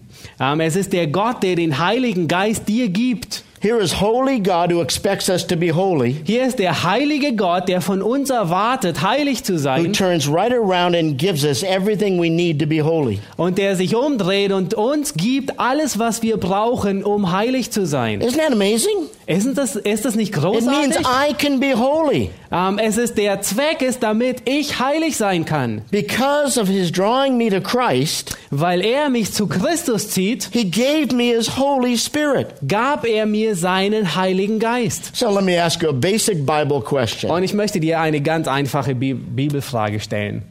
Ähm, 0.41 0.61
es 0.61 0.77
ist 0.77 0.93
der 0.93 1.07
Gott, 1.07 1.43
der 1.43 1.57
den 1.57 1.79
Heiligen 1.79 2.29
Geist 2.29 2.69
dir 2.69 2.89
gibt. 2.89 3.45
Here 3.61 3.81
is 3.81 4.01
holy 4.01 4.39
God 4.39 4.71
who 4.73 4.81
expects 4.81 5.29
us 5.29 5.45
to 5.45 5.57
be 5.57 5.75
holy, 5.75 6.15
Hier 6.25 6.47
ist 6.47 6.61
der 6.61 6.85
heilige 6.85 7.35
Gott, 7.35 7.69
der 7.69 7.81
von 7.81 8.03
uns 8.03 8.31
erwartet, 8.31 9.03
heilig 9.03 9.43
zu 9.43 9.55
who 9.55 9.59
sein 9.59 9.93
turns 9.93 10.29
right 10.29 10.53
around 10.53 10.95
and 10.95 11.19
gives 11.19 11.45
us 11.45 11.65
everything 11.65 12.21
we 12.21 12.31
need 12.31 12.61
to 12.61 12.67
be 12.67 12.81
holy. 12.81 13.19
und 13.37 13.59
der 13.59 13.75
sich 13.75 13.97
umdreht 13.97 14.53
und 14.53 14.75
uns 14.75 15.15
gibt 15.15 15.59
alles, 15.59 15.99
was 15.99 16.23
wir 16.23 16.37
brauchen, 16.37 17.03
um 17.03 17.33
heilig 17.33 17.73
zu 17.73 17.85
sein. 17.85 18.23
Isn't 18.23 18.37
that 18.37 18.53
amazing? 18.53 19.09
Ist 19.29 19.59
das, 19.59 19.77
ist 19.77 20.07
das 20.07 20.15
nicht 20.15 20.35
It 20.35 20.43
means 20.43 20.65
großartig? 20.97 21.07
I 21.07 21.35
can 21.35 21.61
be 21.61 21.75
holy. 21.79 22.31
Ähm, 22.51 22.79
es 22.79 22.97
ist 22.97 23.19
der 23.19 23.43
Zweck 23.43 23.83
ist, 23.83 24.03
damit 24.03 24.49
ich 24.49 24.81
heilig 24.81 25.19
sein 25.19 25.45
kann, 25.45 25.83
Because 25.91 26.59
of 26.59 26.67
his 26.69 26.91
drawing 26.91 27.37
me 27.37 27.51
to 27.51 27.61
Christ, 27.61 28.39
weil 28.51 28.81
er 28.81 29.11
mich 29.11 29.35
zu 29.35 29.47
Christus 29.47 30.09
zieht. 30.09 30.49
he 30.53 30.65
gave 30.71 31.15
me 31.15 31.25
his 31.37 31.59
Holy 31.59 31.99
Spirit. 31.99 32.47
Gab 32.67 33.05
er 33.05 33.27
mir 33.27 33.55
seinen 33.55 34.17
Heiligen 34.17 34.59
Geist. 34.59 35.15
So 35.15 35.31
let 35.31 35.45
me 35.45 35.63
ask 35.63 35.83
you 35.83 35.91
a 35.91 35.93
basic 35.93 36.47
Bible 36.47 36.81
question. 36.81 37.31
Und 37.31 37.43
ich 37.43 37.53
möchte 37.53 37.81
dir 37.81 38.01
eine 38.01 38.23
ganz 38.23 38.49
einfache 38.49 38.95
Bi 38.95 39.13
Bibelfrage 39.13 40.01
stellen. 40.01 40.43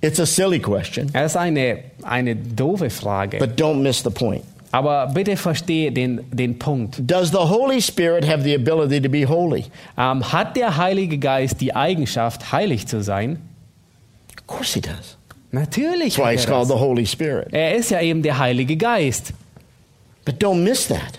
It's 0.00 0.18
a 0.18 0.26
silly 0.26 0.58
question, 0.58 1.08
Es 1.12 1.32
ist 1.32 1.36
eine, 1.36 1.78
eine 2.02 2.34
doofe 2.34 2.90
Frage. 2.90 3.38
but 3.38 3.50
don't 3.60 3.80
miss 3.80 4.02
the 4.02 4.10
point. 4.10 4.42
Aber 4.70 5.06
bitte 5.14 5.36
verstehe 5.36 5.90
den, 5.92 6.20
den 6.30 6.58
Punkt. 6.58 6.96
Does 7.00 7.30
the 7.30 7.38
Holy 7.38 7.80
Spirit 7.80 8.26
have 8.28 8.42
the 8.42 8.54
ability 8.54 9.00
to 9.00 9.08
be 9.08 9.26
holy? 9.26 9.64
Ähm, 9.96 10.30
hat 10.32 10.56
der 10.56 10.76
Heilige 10.76 11.18
Geist 11.18 11.60
die 11.60 11.74
Eigenschaft, 11.74 12.52
heilig 12.52 12.86
zu 12.86 13.02
sein? 13.02 13.38
Of 14.38 14.46
course 14.46 14.74
he 14.74 14.80
does. 14.80 15.16
Natürlich. 15.50 16.14
That's 16.14 16.18
why 16.18 16.24
Hat 16.24 16.32
he's 16.32 16.44
er, 16.44 16.50
called 16.52 16.68
the 16.68 16.74
Holy 16.74 17.06
Spirit. 17.06 17.48
er 17.52 17.74
ist 17.76 17.90
ja 17.90 18.00
eben 18.02 18.22
der 18.22 18.38
Heilige 18.38 18.76
Geist. 18.76 19.32
But 20.26 20.42
don't 20.42 20.62
miss 20.62 20.88
that. 20.88 21.18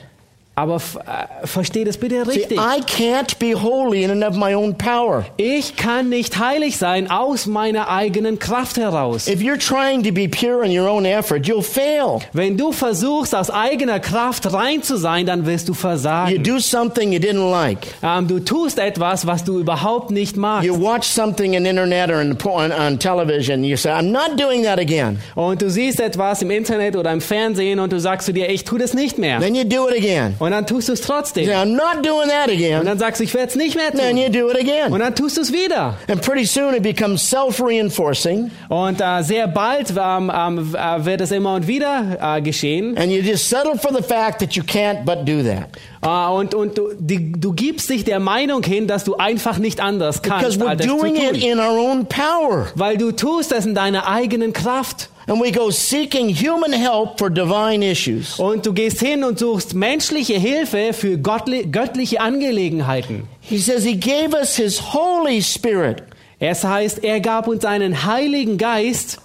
Aber 0.60 0.76
äh, 0.76 1.48
versteh 1.48 1.86
das 1.86 1.98
bitte 1.98 2.26
See, 2.26 2.32
richtig. 2.32 2.58
I 2.60 2.82
can't 2.82 3.39
be 3.39 3.54
holy 3.54 4.04
in 4.04 4.12
and 4.12 4.26
of 4.26 4.36
my 4.36 4.54
own 4.54 4.78
power. 4.78 5.26
Ich 5.38 5.78
kann 5.78 6.10
nicht 6.10 6.38
heilig 6.38 6.78
sein 6.78 7.10
aus 7.10 7.45
meiner 7.45 7.89
eigenen 7.89 8.39
Kraft 8.39 8.76
heraus. 8.76 9.28
If 9.30 9.39
you're 9.39 9.58
trying 9.58 10.04
to 10.04 10.12
be 10.12 10.28
pure 10.28 10.65
in 10.65 10.78
your 10.78 10.89
own 10.89 11.06
effort, 11.06 11.45
you'll 11.48 11.63
fail. 11.63 12.19
Wenn 12.34 12.58
du 12.58 12.74
versuchst, 12.74 13.34
aus 13.34 13.50
eigener 13.50 14.02
Kraft 14.02 14.52
rein 14.52 14.84
zu 14.84 14.98
sein, 14.98 15.26
dann 15.26 15.45
wirst 15.45 15.69
du 15.69 15.72
You 15.72 15.80
versagen. 15.80 16.43
do 16.43 16.60
something 16.60 17.13
you 17.13 17.19
didn't 17.19 17.50
like. 17.50 17.88
Ähm, 18.04 18.28
du 18.28 18.39
tust 18.39 18.80
etwas, 18.80 19.26
was 19.26 19.45
du 19.45 19.60
überhaupt 19.60 20.12
nicht 20.12 20.36
magst. 20.36 20.65
You 20.67 20.76
watch 20.78 21.08
something 21.08 21.54
in 21.54 21.65
internet 21.65 22.10
or 22.10 22.19
in, 22.22 22.38
on, 22.43 22.72
on 22.74 23.00
television. 23.00 23.63
You 23.63 23.78
say, 23.78 23.91
I'm 23.91 24.12
not 24.12 24.38
doing 24.38 24.63
that 24.63 24.78
again. 24.78 25.19
Und 25.36 25.62
du 25.62 25.69
siehst 25.69 26.02
etwas 26.02 26.41
im 26.41 26.52
Internet 26.52 26.98
oder 26.98 27.13
im 27.13 27.22
Fernsehen 27.22 27.80
und 27.80 27.93
du 27.93 28.00
sagst 28.00 28.26
zu 28.26 28.34
dir, 28.34 28.50
ich 28.50 28.65
tu 28.65 28.78
das 28.78 28.93
nicht 28.93 29.17
mehr. 29.17 29.39
Then 29.39 29.56
you 29.56 29.63
do 29.63 29.88
it 29.88 29.95
again. 29.98 30.36
Und 30.39 30.49
dann 30.52 30.66
tust 30.68 30.90
du 30.90 30.94
es 30.94 31.02
trotzdem. 31.02 31.46
say, 31.46 31.54
I'm 31.56 31.74
not 31.76 32.06
doing 32.06 32.28
that 32.30 32.48
Und 32.48 32.54
again. 32.56 32.86
dann 32.86 32.98
sagst 33.00 33.20
du, 33.20 33.24
ich 33.24 33.34
werde 33.34 33.50
es 33.50 33.56
nicht 33.56 33.76
mehr 33.76 33.92
Then 33.92 34.16
tun. 34.16 34.18
you 34.18 34.30
do 34.30 34.50
it 34.50 34.56
Und 34.58 34.70
again. 34.70 35.00
dann 35.00 35.16
tust 35.16 35.38
du 35.38 35.42
es 35.42 35.52
wieder. 35.54 35.98
And 36.08 36.22
pretty 36.22 36.46
soon 36.46 36.74
it 36.76 36.84
becomes 36.84 37.22
self-reinforcing. 37.30 38.52
Und 38.70 39.02
äh, 39.02 39.22
sehr 39.24 39.48
bald 39.48 39.92
ähm, 39.92 40.32
ähm, 40.36 40.76
äh, 40.76 41.06
wird 41.06 41.22
es 41.22 41.32
immer 41.32 41.56
und 41.56 41.68
wieder 41.68 42.18
äh, 42.38 42.42
geschehen. 42.42 42.98
And 42.98 43.12
you 43.12 43.22
just 43.22 43.50
settle 43.50 43.78
for 43.78 43.92
the 43.96 44.04
fact 44.04 44.40
that 44.40 44.54
you 44.54 44.64
can't 44.64 45.04
but 45.06 45.20
do 45.28 45.42
that. 45.44 45.70
Äh, 46.02 46.32
und 46.34 46.54
und 46.56 46.78
du, 46.78 46.90
die, 46.98 47.32
du 47.32 47.54
gibst 47.54 47.90
dich 47.90 48.04
der 48.04 48.20
Meinung 48.20 48.64
hin, 48.64 48.88
dass 48.88 49.04
du 49.04 49.16
einfach 49.16 49.58
nicht 49.58 49.80
anders 49.82 50.22
Because 50.22 50.58
kannst, 50.58 50.62
we're 50.62 50.76
es 50.80 50.82
zu 50.88 50.98
doing 50.98 51.16
it 51.16 51.30
tun. 51.32 51.42
in 51.42 51.60
our 51.60 51.78
own 51.80 52.06
power. 52.06 52.68
Weil 52.76 52.98
du 52.98 53.12
tust 53.12 53.52
es 53.52 53.66
in 53.66 53.76
deiner 53.76 54.08
eigenen 54.08 54.54
Kraft. 54.54 55.10
And 55.30 55.39
we 55.39 55.52
go 55.52 55.70
seeking 55.70 56.28
human 56.30 56.74
help 56.74 57.20
for 57.20 57.30
divine 57.30 57.84
issues. 57.84 58.39
Und 58.39 58.65
du 58.65 58.74
gehst 58.74 59.00
hin 59.00 59.24
und 59.24 59.38
suchst 59.38 59.76
menschliche 59.76 60.39
Hilfe 60.39 60.92
für 60.92 61.20
göttliche 61.20 62.20
Angelegenheiten. 62.20 63.28
He 63.39 63.60
says 63.60 63.84
he 63.84 63.96
gave 63.96 64.34
us 64.34 64.56
his 64.56 64.80
Holy 64.80 65.44
Spirit. 65.44 66.02
Es 66.39 66.63
heißt, 66.63 67.04
er 67.04 67.20
gab 67.20 67.48
uns 67.48 67.63
einen 67.63 68.06
Heiligen 68.06 68.58
Geist. 68.58 69.20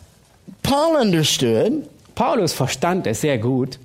Paul 0.62 0.96
understood. 1.00 1.88
Paulus 2.14 2.52
verstand 2.52 3.06
es 3.06 3.22
sehr 3.22 3.38
gut. 3.38 3.78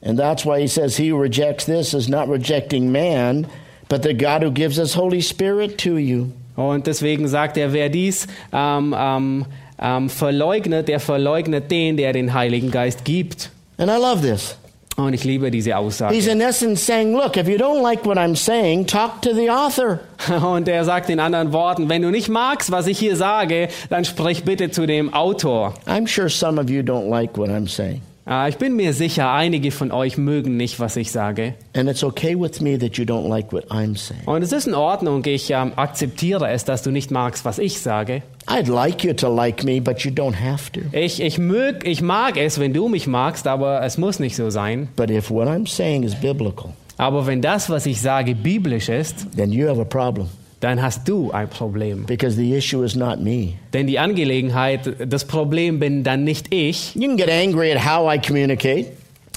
And 0.00 0.18
that's 0.18 0.46
why 0.46 0.60
he 0.60 0.66
says, 0.66 0.96
He 0.96 1.12
rejects 1.12 1.66
this 1.66 1.92
is 1.92 2.08
not 2.08 2.28
rejecting 2.28 2.90
man, 2.90 3.46
but 3.90 4.02
the 4.02 4.14
God 4.14 4.42
who 4.42 4.50
gives 4.50 4.78
us 4.78 4.94
Holy 4.94 5.20
Spirit 5.20 5.76
to 5.78 5.98
you. 5.98 6.32
Und 6.56 6.86
deswegen 6.86 7.28
sagt 7.28 7.56
er, 7.56 7.72
wer 7.72 7.88
dies 7.88 8.26
ähm, 8.52 8.94
ähm, 8.96 9.46
ähm, 9.80 10.08
verleugnet, 10.08 10.88
der 10.88 11.00
verleugnet 11.00 11.70
den, 11.70 11.96
der 11.96 12.12
den 12.12 12.32
Heiligen 12.32 12.70
Geist 12.70 13.04
gibt. 13.04 13.50
And 13.76 13.90
I 13.90 13.96
love 13.96 14.20
this. 14.20 14.56
Und 14.96 15.12
ich 15.12 15.24
liebe 15.24 15.50
diese 15.50 15.76
Aussage. 15.76 16.14
He's 16.14 16.28
in 16.28 16.40
essence 16.40 16.86
saying, 16.86 17.12
Look, 17.12 17.36
if 17.36 17.48
you 17.48 17.56
don't 17.56 17.82
like 17.82 18.06
what 18.06 18.16
I'm 18.16 18.36
saying, 18.36 18.86
talk 18.86 19.20
to 19.22 19.34
the 19.34 19.50
author. 19.50 19.98
Und 20.46 20.68
er 20.68 20.84
sagt 20.84 21.10
in 21.10 21.18
anderen 21.18 21.52
Worten, 21.52 21.88
wenn 21.88 22.02
du 22.02 22.10
nicht 22.10 22.28
magst, 22.28 22.70
was 22.70 22.86
ich 22.86 22.98
hier 23.00 23.16
sage, 23.16 23.68
dann 23.90 24.04
sprich 24.04 24.44
bitte 24.44 24.70
zu 24.70 24.86
dem 24.86 25.12
Autor. 25.12 25.74
I'm 25.86 26.06
sure 26.06 26.28
some 26.28 26.60
of 26.60 26.70
you 26.70 26.82
don't 26.82 27.08
like 27.08 27.36
what 27.36 27.48
I'm 27.48 27.68
saying. 27.68 28.02
Äh, 28.26 28.48
Ich 28.48 28.56
bin 28.56 28.76
mir 28.76 28.92
sicher, 28.92 29.32
einige 29.32 29.70
von 29.70 29.92
euch 29.92 30.16
mögen 30.16 30.56
nicht, 30.56 30.80
was 30.80 30.96
ich 30.96 31.10
sage. 31.12 31.54
And 31.74 31.88
it's 31.88 32.02
okay 32.04 32.34
with 32.38 32.60
me 32.60 32.78
that 32.78 32.96
you 32.96 33.04
don't 33.04 33.28
like 33.28 33.52
what 33.52 33.64
I'm 33.70 33.96
saying. 33.96 34.22
Und 34.26 34.42
es 34.42 34.52
ist 34.52 34.66
in 34.66 34.74
Ordnung, 34.74 35.22
ich 35.24 35.50
ähm, 35.50 35.72
akzeptiere 35.76 36.50
es, 36.50 36.64
dass 36.64 36.82
du 36.82 36.90
nicht 36.90 37.10
magst, 37.10 37.44
was 37.44 37.58
ich 37.58 37.80
sage. 37.80 38.22
I'd 38.46 38.70
like 38.70 39.04
you 39.04 39.12
to 39.14 39.28
like 39.34 39.64
me, 39.64 39.80
but 39.80 40.00
you 40.00 40.10
don't 40.10 40.36
have 40.40 40.70
to. 40.72 40.80
Ich, 40.92 41.20
ich, 41.20 41.38
mög, 41.38 41.86
ich 41.86 42.02
mag 42.02 42.36
es, 42.36 42.58
wenn 42.60 42.72
du 42.72 42.88
mich 42.88 43.06
magst, 43.06 43.46
aber 43.46 43.82
es 43.82 43.96
muss 43.98 44.18
nicht 44.20 44.36
so 44.36 44.50
sein. 44.50 44.88
But 44.96 45.10
if 45.10 45.30
what 45.30 45.48
I'm 45.48 45.66
saying 45.66 46.02
is 46.02 46.14
biblical, 46.14 46.70
Aber 46.96 47.26
wenn 47.26 47.40
das, 47.42 47.70
was 47.70 47.86
ich 47.86 48.00
sage, 48.00 48.34
biblisch 48.34 48.88
ist, 48.88 49.26
then 49.36 49.50
you 49.50 49.68
have 49.68 49.80
a 49.80 49.84
problem 49.84 50.28
dann 50.60 50.80
hast 50.80 51.06
du 51.08 51.30
ein 51.30 51.48
Problem. 51.48 52.04
because 52.06 52.36
the 52.36 52.54
issue 52.54 52.82
is 52.84 52.94
not 52.94 53.20
me. 53.20 53.54
Denn 53.72 53.86
die 53.86 53.98
Angelegenheit, 53.98 54.80
das 55.08 55.24
Problem 55.26 55.78
bin 55.78 56.04
dann 56.04 56.24
nicht 56.24 56.52
ich. 56.54 56.94
You 56.94 57.08
can 57.08 57.16
get 57.16 57.30
angry 57.30 57.72
at 57.72 57.84
how 57.84 58.12
I 58.12 58.18
communicate. 58.18 58.86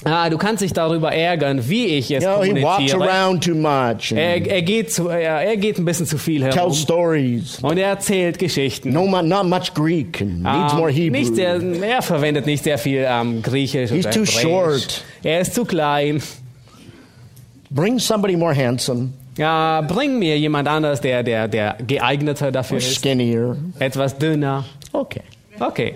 Ah, 0.04 0.30
du 0.30 0.38
kannst 0.38 0.62
dich 0.62 0.72
darüber 0.72 1.12
ärgern, 1.12 1.68
wie 1.68 1.86
ich 1.86 2.12
es 2.12 2.22
You 2.22 2.30
know, 2.30 2.38
kommuniziere. 2.38 3.10
around 3.10 3.42
too 3.44 3.56
much 3.56 4.12
Er, 4.12 4.46
er, 4.46 4.62
geht 4.62 4.92
zu, 4.92 5.08
er, 5.08 5.42
er 5.42 5.56
geht 5.56 5.76
ein 5.76 5.84
bisschen 5.84 6.06
zu 6.06 6.16
viel 6.18 6.44
herum. 6.44 6.56
tells 6.56 6.80
stories. 6.80 7.58
Und 7.62 7.78
er 7.78 7.88
erzählt 7.88 8.38
Geschichten. 8.38 8.92
No, 8.92 9.06
not 9.22 9.46
much 9.46 9.74
Greek 9.74 10.20
and 10.22 10.44
needs 10.44 10.72
more 10.74 10.90
Ähm, 10.90 10.94
Hebrew. 10.96 11.18
nicht 11.18 11.34
sehr, 11.34 11.60
er 11.82 12.00
verwendet 12.02 12.46
nicht 12.46 12.62
sehr 12.62 12.78
viel 12.78 13.04
ähm, 13.08 13.42
Griechisch 13.42 13.90
He's 13.90 14.08
too 14.08 14.24
short. 14.24 15.02
Er 15.24 15.40
ist 15.40 15.54
zu 15.56 15.64
klein. 15.64 16.22
Bring 17.70 17.98
somebody 17.98 18.36
more 18.36 18.54
handsome 18.54 19.10
Ja, 19.38 19.80
bring 19.80 20.18
mir 20.18 20.38
jemand 20.38 20.68
anders, 20.68 21.00
der, 21.00 21.22
der, 21.22 21.48
der 21.48 21.76
geeigneter 21.86 22.52
dafür 22.52 22.78
ist. 22.78 22.94
skinnier. 22.96 23.56
Etwas 23.78 24.18
dünner. 24.18 24.64
Okay. 24.92 25.22
Okay. 25.60 25.94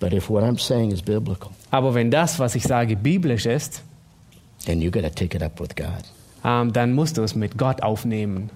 But 0.00 0.12
if 0.12 0.28
what 0.30 0.42
I'm 0.44 0.58
saying 0.58 0.90
is 0.92 1.02
biblical, 1.02 1.50
Aber 1.70 1.94
wenn 1.94 2.10
das, 2.10 2.38
was 2.38 2.54
ich 2.54 2.62
sage, 2.64 2.96
biblisch 2.96 3.46
ist, 3.46 3.82
then 4.64 4.80
you 4.80 4.90
got 4.90 5.02
to 5.02 5.10
take 5.10 5.36
it 5.36 5.42
up 5.42 5.60
with 5.60 5.76
God. 5.76 6.02
ähm, 6.44 6.72
dann 6.72 6.94
musst 6.94 7.16
du 7.18 7.22
es 7.22 7.34
mit 7.34 7.58
Gott 7.58 7.82
aufnehmen. 7.82 8.50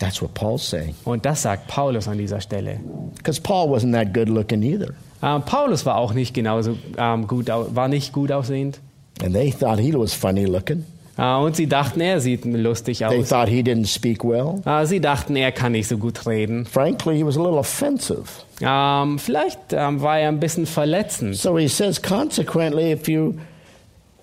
That's 0.00 0.20
what 0.22 0.34
Paul's 0.34 0.68
saying. 0.68 0.94
Und 1.04 1.24
das 1.24 1.42
sagt 1.42 1.66
Paulus 1.68 2.06
an 2.06 2.18
dieser 2.18 2.40
Stelle. 2.40 2.78
Because 3.16 3.40
Paul 3.40 3.68
wasn't 3.70 3.92
that 3.94 4.12
good 4.14 4.28
looking 4.28 4.62
either. 4.62 4.90
Ähm, 5.22 5.42
Paulus 5.42 5.84
war 5.86 5.96
auch 5.96 6.12
nicht 6.12 6.34
genauso 6.34 6.76
ähm, 6.96 7.26
gut, 7.26 7.50
au- 7.50 7.74
war 7.74 7.88
nicht 7.88 8.12
gut 8.12 8.30
aussehend. 8.30 8.78
And 9.24 9.34
they 9.34 9.50
thought 9.50 9.78
he 9.80 9.92
was 9.92 10.12
funny 10.14 10.44
looking. 10.44 10.84
Äh, 11.18 11.34
und 11.34 11.56
sie 11.56 11.66
dachten, 11.66 12.00
er 12.00 12.20
sieht 12.20 12.44
lustig 12.44 12.98
They 12.98 13.06
aus. 13.20 13.28
thought 13.28 13.48
he 13.48 13.60
didn't 13.62 13.86
speak 13.92 14.24
well. 14.24 14.62
Äh, 14.64 14.86
sie 14.86 15.00
dachten, 15.00 15.34
er 15.36 15.50
kann 15.52 15.72
nicht 15.72 15.88
so 15.88 15.98
gut 15.98 16.26
reden. 16.26 16.64
Frankly, 16.64 17.16
he 17.16 17.26
was 17.26 17.36
a 17.36 17.40
little 17.42 17.58
offensive. 17.58 18.22
Ähm, 18.62 19.18
vielleicht 19.18 19.58
ähm, 19.72 20.00
war 20.00 20.18
er 20.18 20.28
ein 20.28 20.40
bisschen 20.40 20.66
verletzend. 20.66 21.36
So 21.36 21.58
he 21.58 21.68
says, 21.68 22.00
consequently, 22.00 22.92
if 22.92 23.08
you 23.08 23.34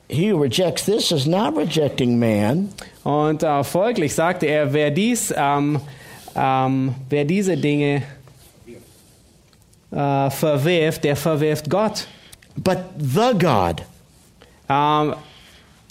he 0.08 0.31
who 0.31 0.39
rejects 0.41 0.86
this 0.86 1.12
is 1.12 1.25
not 1.25 1.58
rejecting 1.58 2.17
man, 2.17 2.69
Und 3.03 3.43
äh, 3.43 3.63
folglich 3.63 4.13
sagte 4.15 4.45
er, 4.45 4.71
wer 4.71 4.91
dies, 4.91 5.34
ähm, 5.36 5.79
ähm, 6.36 6.95
wer 7.10 7.25
diese 7.25 7.58
Dinge 7.58 8.03
äh, 9.91 10.29
verwirft, 10.29 11.03
der 11.03 11.15
verwirft 11.15 11.69
Gott. 11.69 12.08
but 12.58 12.77
the 12.97 13.31
God. 13.38 13.81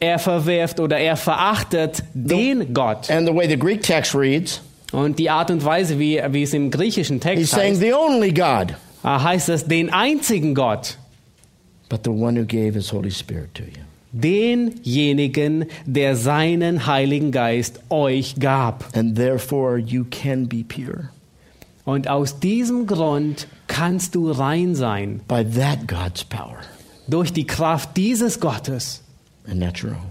Er 0.04 0.18
verwirft 0.18 0.80
oder 0.80 0.98
er 0.98 1.16
verachtet 1.16 2.02
den 2.12 2.74
Gott. 2.74 3.10
And 3.10 3.26
the 3.26 3.34
way 3.34 3.48
the 3.48 3.56
Greek 3.58 3.82
text 3.82 4.14
reads, 4.14 4.60
Und 4.92 5.18
die 5.18 5.30
Art 5.30 5.50
und 5.50 5.64
Weise, 5.64 5.98
wie, 5.98 6.20
wie 6.30 6.42
es 6.42 6.52
im 6.52 6.70
griechischen 6.70 7.16
he's 7.16 7.22
Text 7.22 7.50
saying 7.52 7.72
heißt, 7.74 7.80
the 7.82 7.92
only 7.94 8.32
God, 8.32 8.74
äh, 9.02 9.08
heißt 9.08 9.48
es 9.48 9.64
den 9.64 9.90
einzigen 9.92 10.54
Gott. 10.54 10.98
but 11.88 12.00
the 12.04 12.10
one 12.10 12.38
who 12.38 12.44
gave 12.44 12.74
his 12.74 12.92
Holy 12.92 13.10
Spirit 13.10 13.54
to 13.54 13.62
you. 13.62 13.82
Denjenigen, 14.12 15.66
der 15.86 16.16
seinen 16.16 16.86
Heiligen 16.86 17.32
Geist 17.32 17.80
euch 17.90 18.36
gab. 18.38 18.84
And 18.96 19.16
therefore 19.16 19.78
you 19.78 20.04
can 20.10 20.48
be 20.48 20.64
pure 20.64 21.10
Und 21.84 22.08
aus 22.08 22.40
diesem 22.40 22.86
Grund 22.86 23.46
kannst 23.66 24.14
du 24.14 24.30
rein 24.30 24.74
sein. 24.74 25.20
by 25.28 25.44
that 25.44 25.86
God's 25.86 26.24
power 26.24 26.58
Durch 27.08 27.32
die 27.32 27.46
Kraft 27.46 27.96
dieses 27.96 28.40
Gottes. 28.40 29.02
And 29.50 29.60
your 29.82 29.92
own. 29.92 30.10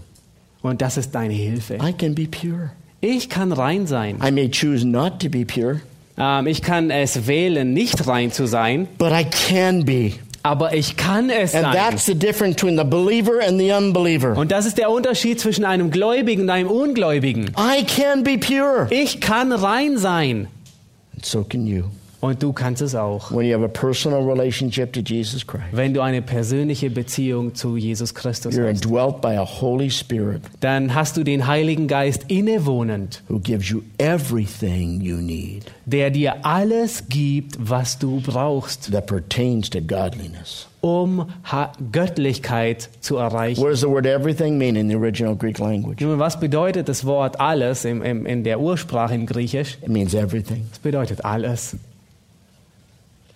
Und 0.62 0.80
das 0.82 0.96
ist 0.96 1.14
deine 1.14 1.34
Hilfe. 1.34 1.74
I 1.76 1.92
can 1.92 2.14
be 2.14 2.26
pure. 2.26 2.70
Ich 3.00 3.28
kann 3.28 3.52
rein 3.52 3.86
sein. 3.86 4.18
I 4.26 4.30
may 4.30 4.48
choose 4.50 4.86
not 4.86 5.20
to 5.20 5.28
be 5.28 5.44
pure, 5.44 5.80
Ähm, 6.16 6.46
ich 6.46 6.62
kann 6.62 6.90
es 6.90 7.26
wählen, 7.26 7.74
nicht 7.74 8.06
rein 8.06 8.30
zu 8.32 8.46
sein, 8.46 8.86
but 8.98 9.10
I 9.12 9.24
can 9.24 9.84
be. 9.84 10.12
aber 10.42 10.72
ich 10.74 10.96
kann 10.96 11.28
es 11.28 11.54
And 11.54 11.64
sein. 11.64 11.72
that's 11.74 12.06
the 12.06 12.14
difference 12.14 12.54
between 12.54 12.78
the 12.78 12.84
believer 12.84 13.40
and 13.46 13.58
the 13.58 13.72
unbeliever. 13.72 14.36
Und 14.36 14.52
das 14.52 14.64
ist 14.64 14.78
der 14.78 14.90
Unterschied 14.90 15.40
zwischen 15.40 15.64
einem 15.64 15.90
Gläubigen 15.90 16.42
und 16.44 16.50
einem 16.50 16.70
Ungläubigen. 16.70 17.50
I 17.58 17.82
can 17.84 18.22
be 18.22 18.38
pure. 18.38 18.86
Ich 18.90 19.20
kann 19.20 19.52
rein 19.52 19.98
sein. 19.98 20.46
And 21.14 21.24
so 21.26 21.42
can 21.44 21.66
you. 21.66 21.84
Und 22.24 22.42
du 22.42 22.54
kannst 22.54 22.80
es 22.80 22.94
auch. 22.94 23.30
When 23.30 23.46
you 23.46 23.54
have 23.54 23.62
a 23.62 23.68
personal 23.68 24.22
relationship 24.22 24.94
to 24.94 25.00
Jesus 25.00 25.46
Christ, 25.46 25.64
Wenn 25.72 25.92
du 25.92 26.00
eine 26.00 26.22
persönliche 26.22 26.88
Beziehung 26.88 27.54
zu 27.54 27.76
Jesus 27.76 28.14
Christus 28.14 28.54
you're 28.54 28.72
hast, 28.72 28.86
indwelt 28.86 29.20
by 29.20 29.36
a 29.36 29.44
Holy 29.44 29.90
Spirit 29.90 30.40
dann 30.60 30.94
hast 30.94 31.18
du 31.18 31.22
den 31.22 31.46
Heiligen 31.46 31.86
Geist 31.86 32.24
innewohnend, 32.28 33.22
who 33.28 33.40
gives 33.40 33.68
you 33.68 33.82
everything 33.98 35.02
you 35.02 35.16
need 35.18 35.64
der 35.84 36.08
dir 36.08 36.46
alles 36.46 37.10
gibt, 37.10 37.58
was 37.58 37.98
du 37.98 38.22
brauchst, 38.22 38.90
that 38.90 39.06
pertains 39.06 39.68
to 39.68 39.82
godliness. 39.82 40.66
um 40.80 41.26
ha 41.42 41.72
Göttlichkeit 41.92 42.88
zu 43.00 43.16
erreichen. 43.16 43.60
What 43.60 43.72
does 43.72 43.80
the 43.80 43.88
word 43.88 44.06
everything 44.06 44.56
mean 44.56 44.76
in 44.76 44.88
the 44.88 44.96
original 44.96 45.36
Greek 45.36 45.58
language? 45.58 46.02
Nun, 46.02 46.18
was 46.18 46.40
bedeutet 46.40 46.88
das 46.88 47.04
Wort 47.04 47.38
alles 47.38 47.84
im, 47.84 48.02
im, 48.02 48.24
in 48.24 48.44
der 48.44 48.60
Ursprache 48.60 49.14
in 49.14 49.26
Griechisch? 49.26 49.76
It 49.82 49.90
means 49.90 50.14
everything. 50.14 50.66
Es 50.72 50.78
bedeutet 50.78 51.22
alles. 51.22 51.76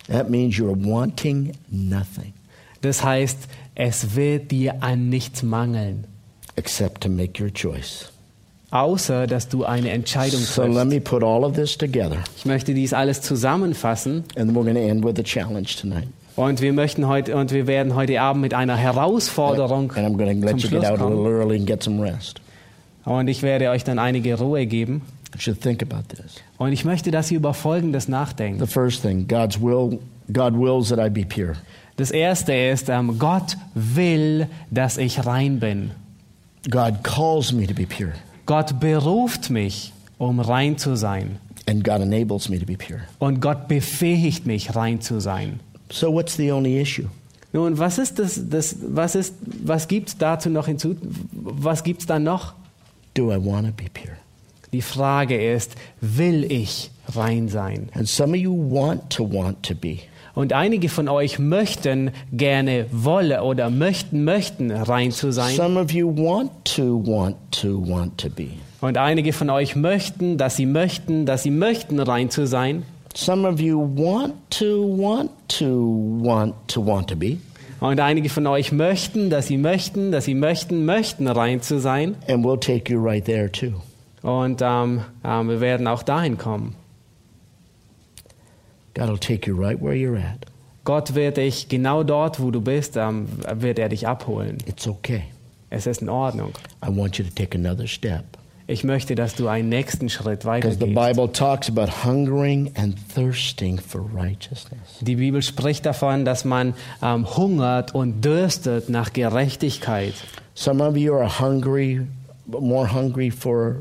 That 0.09 0.29
means 0.29 0.55
you're 0.55 0.75
wanting 0.75 1.53
nothing 1.69 2.33
Das 2.81 3.03
heißt, 3.03 3.37
es 3.75 4.15
wird 4.15 4.51
dir 4.51 4.81
an 4.83 5.09
nichts 5.09 5.43
mangeln, 5.43 6.05
except 6.55 7.01
to 7.03 7.09
make 7.09 7.41
your 7.41 7.51
choice. 7.53 8.11
außer 8.71 9.27
dass 9.27 9.49
du 9.49 9.65
eine 9.65 9.89
Entscheidung 9.91 10.39
So 10.41 10.63
let 10.63 10.73
triffst. 10.73 10.89
me 10.89 11.01
put 11.01 11.23
all 11.23 11.43
of 11.43 11.53
this 11.55 11.77
together, 11.77 12.17
Ich 12.37 12.45
möchte 12.45 12.73
dies 12.73 12.93
alles 12.93 13.21
zusammenfassen 13.21 14.23
and 14.35 14.51
we're 14.51 14.63
going 14.63 14.75
to 14.75 14.81
end 14.81 15.03
with 15.03 15.19
a 15.19 15.23
challenge 15.23 15.75
tonight. 15.79 16.07
und 16.35 16.61
wir 16.61 16.71
möchten 16.73 17.07
heute 17.07 17.35
und 17.35 17.51
wir 17.51 17.67
werden 17.67 17.95
heute 17.95 18.19
Abend 18.21 18.41
mit 18.41 18.53
einer 18.53 18.77
Herausforderung 18.77 19.91
And 19.95 20.07
I'm 20.07 20.17
going 20.17 20.41
to 20.41 20.47
zum 20.47 20.55
let 20.55 20.63
you 20.63 20.69
get 20.69 20.79
Schluss 20.81 20.85
out 20.85 20.99
a 21.01 21.03
little 21.05 21.23
kommen. 21.23 21.39
early 21.41 21.57
and 21.57 21.67
get 21.67 21.83
some 21.83 22.01
rest. 22.01 22.41
Und 23.05 23.27
ich 23.27 23.41
werde 23.43 23.69
euch 23.71 23.83
dann 23.83 23.97
einige 23.97 24.37
Ruhe 24.37 24.65
geben. 24.67 25.01
Should 25.37 25.61
think 25.61 25.81
about 25.81 26.13
this. 26.13 26.35
Und 26.57 26.73
ich 26.73 26.83
möchte, 26.85 27.11
dass 27.11 27.29
ihr 27.31 27.37
über 27.37 27.53
Folgendes 27.53 28.07
nachdenkt. 28.07 28.59
The 28.59 28.67
first 28.67 29.01
thing, 29.01 29.27
God's 29.27 29.61
will, 29.61 29.99
God 30.33 30.53
wills 30.53 30.89
that 30.89 30.99
I 30.99 31.09
be 31.09 31.25
pure. 31.25 31.55
Das 31.97 32.11
erste 32.11 32.53
ist, 32.53 32.89
ähm, 32.89 33.19
Gott 33.19 33.57
will, 33.73 34.47
dass 34.71 34.97
ich 34.97 35.25
rein 35.25 35.59
bin. 35.59 35.91
God 36.69 37.03
calls 37.03 37.53
me 37.53 37.65
to 37.67 37.73
be 37.73 37.85
pure, 37.85 38.13
Gott 38.45 38.79
beruft 38.79 39.49
mich, 39.49 39.93
um 40.17 40.39
rein 40.39 40.77
zu 40.77 40.95
sein. 40.95 41.37
and 41.67 41.83
God 41.83 42.01
enables 42.01 42.49
me 42.49 42.57
to 42.57 42.65
be 42.65 42.75
pure. 42.75 43.01
Und 43.19 43.39
Gott 43.41 43.67
befähigt 43.67 44.45
mich, 44.47 44.75
rein 44.75 45.01
zu 45.01 45.19
sein. 45.21 45.59
So 45.91 46.11
what's 46.11 46.35
the 46.35 46.51
only 46.51 46.81
issue? 46.81 47.07
Nun, 47.53 47.77
was 47.77 47.97
ist 47.97 48.19
das, 48.19 48.41
das 48.49 48.75
was 48.81 49.15
ist, 49.15 49.35
was 49.41 49.87
gibt's 49.87 50.17
dazu 50.17 50.49
noch 50.49 50.65
hinzu? 50.67 50.95
Was 51.31 51.83
gibt's 51.83 52.05
da 52.05 52.19
noch? 52.19 52.53
Do 53.13 53.31
I 53.31 53.37
want 53.37 53.67
to 53.67 53.73
be 53.73 53.89
pure? 53.93 54.17
Die 54.71 54.81
Frage 54.81 55.53
ist, 55.53 55.75
will 55.99 56.43
ich 56.51 56.91
rein 57.15 57.47
sein? 57.49 57.89
And 57.93 58.07
some 58.07 58.31
of 58.31 58.37
you 58.37 58.53
want 58.53 59.09
to 59.11 59.23
want 59.23 59.63
to 59.63 59.75
be. 59.75 59.97
Und 60.35 60.53
einige 60.53 60.89
von 60.89 61.09
euch 61.09 61.39
möchten 61.39 62.11
gerne 62.31 62.85
wolle 62.91 63.43
oder 63.43 63.69
möchten 63.69 64.23
möchten 64.23 64.71
rein 64.71 65.11
zu 65.11 65.31
sein. 65.31 65.55
Some 65.55 65.79
of 65.79 65.91
you 65.91 66.07
want 66.15 66.51
to 66.75 67.03
want 67.03 67.35
to 67.51 67.83
want 67.85 68.17
to 68.19 68.29
be. 68.29 68.49
Und 68.79 68.97
einige 68.97 69.33
von 69.33 69.49
euch 69.49 69.75
möchten, 69.75 70.37
dass 70.37 70.55
sie 70.55 70.65
möchten, 70.65 71.25
dass 71.25 71.43
sie 71.43 71.51
möchten 71.51 71.99
rein 71.99 72.29
zu 72.29 72.45
sein. 72.47 72.83
Some 73.15 73.47
of 73.47 73.59
you 73.59 73.79
want 73.81 74.35
to 74.51 74.65
want 74.97 75.31
to 75.57 76.19
want 76.23 76.53
to 76.67 76.85
want 76.85 77.09
to 77.09 77.15
be. 77.15 77.37
Und 77.79 77.99
einige 77.99 78.29
von 78.29 78.45
euch 78.45 78.71
möchten, 78.71 79.29
dass 79.29 79.47
sie 79.47 79.57
möchten, 79.57 80.11
dass 80.11 80.25
sie 80.25 80.35
möchten, 80.35 80.85
möchten 80.85 81.27
rein 81.27 81.61
zu 81.61 81.79
sein. 81.79 82.15
And 82.27 82.45
we'll 82.45 82.59
take 82.59 82.91
you 82.91 83.01
right 83.01 83.25
there 83.25 83.51
too. 83.51 83.73
Und 84.21 84.61
ähm, 84.61 85.01
ähm, 85.23 85.49
wir 85.49 85.61
werden 85.61 85.87
auch 85.87 86.03
dahin 86.03 86.37
kommen. 86.37 86.75
God 88.95 89.07
will 89.09 89.17
take 89.17 89.49
you 89.49 89.55
right 89.55 89.81
where 89.81 89.93
you're 89.93 90.17
at. 90.17 90.45
Gott 90.83 91.13
wird 91.15 91.37
dich 91.37 91.69
genau 91.69 92.03
dort, 92.03 92.39
wo 92.41 92.51
du 92.51 92.61
bist, 92.61 92.97
ähm, 92.97 93.27
wird 93.53 93.79
er 93.79 93.89
dich 93.89 94.07
abholen. 94.07 94.57
It's 94.65 94.87
okay. 94.87 95.23
Es 95.69 95.85
ist 95.85 96.01
in 96.01 96.09
Ordnung. 96.09 96.51
I 96.83 96.87
want 96.89 97.17
you 97.17 97.23
to 97.25 97.31
take 97.33 97.57
another 97.57 97.87
step. 97.87 98.23
Ich 98.65 98.83
möchte, 98.83 99.15
dass 99.15 99.33
du 99.33 99.47
einen 99.47 99.69
nächsten 99.69 100.09
Schritt 100.09 100.41
Because 100.41 100.75
the 100.75 100.95
weitergehst. 100.95 101.15
Bible 101.15 101.31
talks 101.31 101.69
about 101.69 102.05
hungering 102.05 102.71
and 102.75 102.95
thirsting 103.15 103.79
for 103.79 104.01
righteousness. 104.13 104.79
Die 105.01 105.15
Bibel 105.15 105.41
spricht 105.41 105.85
davon, 105.87 106.23
dass 106.23 106.45
man 106.45 106.75
ähm, 107.01 107.25
hungert 107.35 107.95
und 107.95 108.23
dürstet 108.23 108.89
nach 108.89 109.13
Gerechtigkeit. 109.13 110.13
Some 110.53 110.87
of 110.87 110.95
you 110.97 111.15
are 111.15 111.39
hungry, 111.39 112.01
more 112.45 112.91
hungry 112.93 113.31
for, 113.31 113.77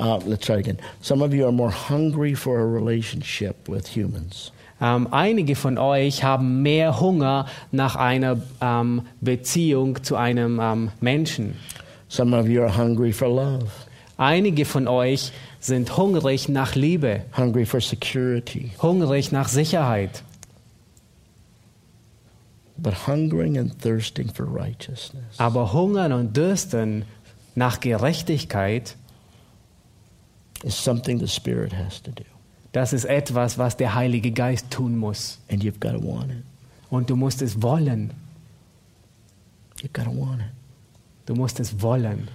uh, 0.00 0.18
let's 0.26 0.46
try 0.46 0.56
it 0.56 0.60
again. 0.60 0.78
Some 1.02 1.22
of 1.22 1.32
you 1.34 1.44
are 1.46 1.52
more 1.52 1.70
hungry 1.70 2.34
for 2.34 2.58
a 2.60 2.66
relationship 2.66 3.68
with 3.68 3.86
humans. 3.94 4.52
Ähm, 4.80 5.08
einige 5.10 5.56
von 5.56 5.76
euch 5.76 6.24
haben 6.24 6.62
mehr 6.62 7.00
Hunger 7.00 7.46
nach 7.70 7.96
einer 7.96 8.38
ähm, 8.62 9.02
Beziehung 9.20 10.02
zu 10.02 10.16
einem 10.16 10.58
ähm, 10.58 10.90
Menschen. 11.00 11.56
Some 12.08 12.34
of 12.36 12.48
you 12.48 12.62
are 12.62 12.76
hungry 12.76 13.12
for 13.12 13.28
love, 13.28 13.68
Einige 14.16 14.66
von 14.66 14.86
euch 14.86 15.32
sind 15.60 15.96
hungrig 15.96 16.48
nach 16.48 16.74
Liebe, 16.74 17.22
hungry 17.36 17.64
for 17.64 17.80
security. 17.80 18.72
hungrig 18.82 19.32
nach 19.32 19.48
Sicherheit. 19.48 20.22
But 22.76 23.06
hungering 23.06 23.58
and 23.58 23.78
thirsting 23.80 24.30
for 24.32 24.46
righteousness 24.46 25.38
Aber 25.38 25.72
hungern 25.72 26.12
und 26.12 26.36
dürsten 26.36 27.04
nach 27.54 27.80
Gerechtigkeit, 27.80 28.96
is 30.64 30.74
something 30.74 31.18
the 31.18 31.28
Spirit 31.28 31.72
has 31.72 32.02
to 32.02 32.10
do. 32.10 32.24
das 32.72 32.92
ist 32.92 33.04
etwas, 33.04 33.58
was 33.58 33.76
der 33.76 33.94
Heilige 33.94 34.30
Geist 34.32 34.70
tun 34.70 34.96
muss. 34.96 35.38
And 35.50 35.62
you've 35.62 35.80
got 35.80 35.92
to 35.92 36.02
want 36.06 36.30
it. 36.30 36.44
Und 36.90 37.08
du 37.10 37.16
musst 37.16 37.42
es 37.42 37.60
wollen. 37.62 38.12
You've 39.82 39.92
got 39.92 40.04
to 40.04 40.10
want 40.10 40.40
it. 40.40 40.50
Du 41.26 41.34
musst 41.34 41.60
es 41.60 41.80
wollen. 41.80 42.28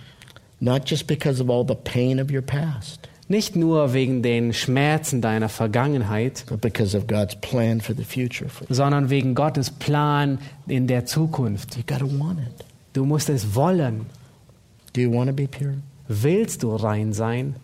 Not 0.59 0.89
just 0.89 1.05
because 1.07 1.41
of 1.41 1.49
all 1.49 1.65
the 1.67 1.75
pain 1.75 2.19
of 2.19 2.31
your 2.31 2.41
past, 2.41 3.09
Nicht 3.27 3.55
nur 3.55 3.93
wegen 3.93 4.21
den 4.21 4.53
Schmerzen 4.53 5.19
deiner 5.19 5.49
Vergangenheit, 5.49 6.45
but 6.47 6.61
because 6.61 6.95
of 6.95 7.07
God's 7.07 7.35
plan 7.35 7.81
for 7.81 7.95
the 7.95 8.03
future 8.03 8.47
for 8.47 8.67
you. 8.69 8.75
sondern 8.75 9.09
wegen 9.09 9.33
Gottes 9.33 9.71
Plan 9.71 10.37
in 10.67 10.85
der 10.85 11.05
Zukunft. 11.05 11.75
You 11.75 12.19
want 12.19 12.39
it. 12.39 12.65
Du 12.93 13.03
musst 13.03 13.29
es 13.29 13.55
wollen. 13.55 14.05
Do 14.93 15.01
you 15.01 15.11
want 15.11 15.29
to 15.29 15.35
be 15.35 15.47
pure? 15.47 15.73
Willst 16.07 16.61
du 16.61 16.75
rein 16.75 17.13
sein? 17.13 17.55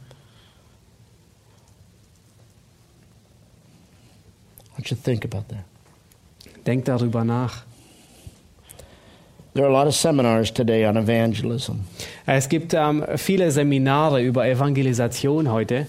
Want 4.82 4.90
you 4.90 4.98
think 4.98 5.24
about 5.26 5.48
that. 5.50 5.64
Denk 6.66 6.86
darüber 6.86 7.24
nach. 7.24 7.64
There 9.54 9.66
are 9.66 9.70
a 9.70 9.74
lot 9.74 9.88
of 9.88 9.94
seminars 9.96 10.50
today 10.52 10.86
on 10.86 10.96
evangelism, 10.96 11.82
Es 12.26 12.48
gibt 12.48 12.74
ähm, 12.74 13.04
viele 13.18 13.52
Seminare 13.52 14.22
über 14.22 14.48
Evangelisation 14.48 15.52
heute, 15.52 15.88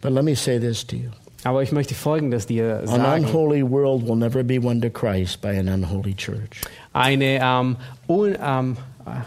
but 0.00 0.10
let 0.12 0.24
me 0.24 0.34
say 0.34 0.58
this 0.58 0.86
to 0.86 0.96
you. 0.96 1.10
aber 1.44 1.62
ich 1.62 1.70
möchte 1.70 1.94
Folgendes 1.94 2.46
dir 2.46 2.78
An 2.80 2.86
sagen. 2.86 3.24
unholy 3.24 3.62
world 3.62 4.08
will 4.08 4.16
never 4.16 4.42
be 4.42 4.60
won 4.62 4.80
to 4.80 4.88
Christ 4.88 5.42
by 5.42 5.50
an 5.58 5.68
unholy 5.68 6.14
church. 6.14 6.62
Eine 6.94 7.40
ähm, 7.42 7.76
un, 8.08 8.36
ähm, 8.42 8.76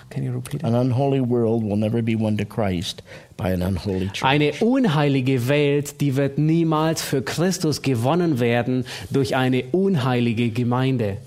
can 0.10 0.24
you 0.24 0.34
repeat 0.34 0.62
it? 0.62 0.64
An 0.64 0.76
unholy 0.76 1.22
world 1.22 1.64
will 1.64 1.76
never 1.78 2.02
be 2.02 2.16
won 2.16 2.38
to 2.38 2.46
Christ 2.46 3.04
by 3.38 3.52
an 3.54 3.62
unholy 3.62 4.08
church. 4.08 4.24
Eine 4.24 4.54
unheilige 4.60 5.48
Welt, 5.48 6.02
die 6.02 6.16
wird 6.16 6.38
niemals 6.38 7.02
für 7.02 7.22
Christus 7.22 7.82
gewonnen 7.82 8.40
werden 8.40 8.86
durch 9.10 9.36
eine 9.36 9.64
unheilige 9.72 10.50
Gemeinde. 10.50 11.18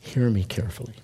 Hear 0.00 0.30
me 0.30 0.44
carefully. 0.44 0.94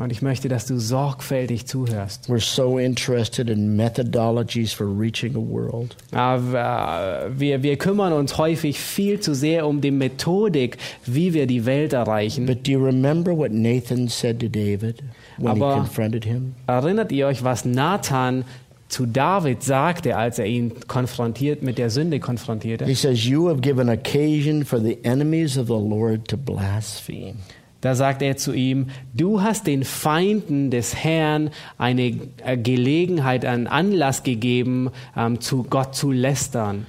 Und 0.00 0.10
ich 0.10 0.22
möchte, 0.22 0.48
dass 0.48 0.64
du 0.64 0.78
sorgfältig 0.78 1.66
zuhörst. 1.66 2.30
We're 2.30 2.40
so 2.40 2.78
interested 2.78 3.50
in 3.50 3.76
methodologies 3.76 4.72
for 4.72 4.86
reaching 4.86 5.36
a 5.36 5.38
world. 5.38 5.94
Äh, 6.12 7.38
Wir, 7.38 7.62
wir 7.62 7.76
kümmern 7.76 8.14
uns 8.14 8.38
häufig 8.38 8.80
viel 8.80 9.20
zu 9.20 9.34
sehr 9.34 9.66
um 9.66 9.82
die 9.82 9.90
Methodik, 9.90 10.78
wie 11.04 11.34
wir 11.34 11.46
die 11.46 11.66
Welt 11.66 11.92
erreichen. 11.92 12.46
But 12.46 12.66
do 12.66 12.72
you 12.72 12.82
remember 12.82 13.36
what 13.36 13.52
Nathan 13.52 14.08
said 14.08 14.40
to 14.40 14.48
David 14.48 15.02
Aber- 15.48 15.74
confronted 15.74 16.24
him? 16.24 16.54
Erinnert 16.66 17.12
ihr 17.12 17.26
euch, 17.26 17.42
was 17.44 17.64
Nathan 17.64 18.44
zu 18.88 19.06
David 19.06 19.62
sagte, 19.62 20.16
als 20.16 20.38
er 20.38 20.46
ihn 20.46 20.72
konfrontiert 20.88 21.62
mit 21.62 21.78
der 21.78 21.90
Sünde 21.90 22.18
konfrontierte? 22.20 22.84
He 22.86 22.94
says, 22.94 23.24
You 23.24 23.48
have 23.48 23.60
given 23.60 23.88
occasion 23.88 24.64
for 24.64 24.80
the 24.80 24.98
enemies 25.04 25.56
of 25.56 25.66
the 25.68 25.72
Lord 25.72 26.26
to 26.28 26.36
blaspheme. 26.36 27.36
Da 27.80 27.94
sagt 27.94 28.20
er 28.20 28.36
zu 28.36 28.52
ihm, 28.52 28.88
du 29.14 29.40
hast 29.40 29.66
den 29.66 29.84
Feinden 29.84 30.70
des 30.70 30.94
Herrn 30.96 31.50
eine 31.78 32.18
äh, 32.44 32.58
Gelegenheit, 32.58 33.46
einen 33.46 33.66
Anlass 33.66 34.22
gegeben, 34.22 34.90
ähm, 35.16 35.40
zu 35.40 35.62
Gott 35.62 35.94
zu 35.94 36.12
lästern. 36.12 36.86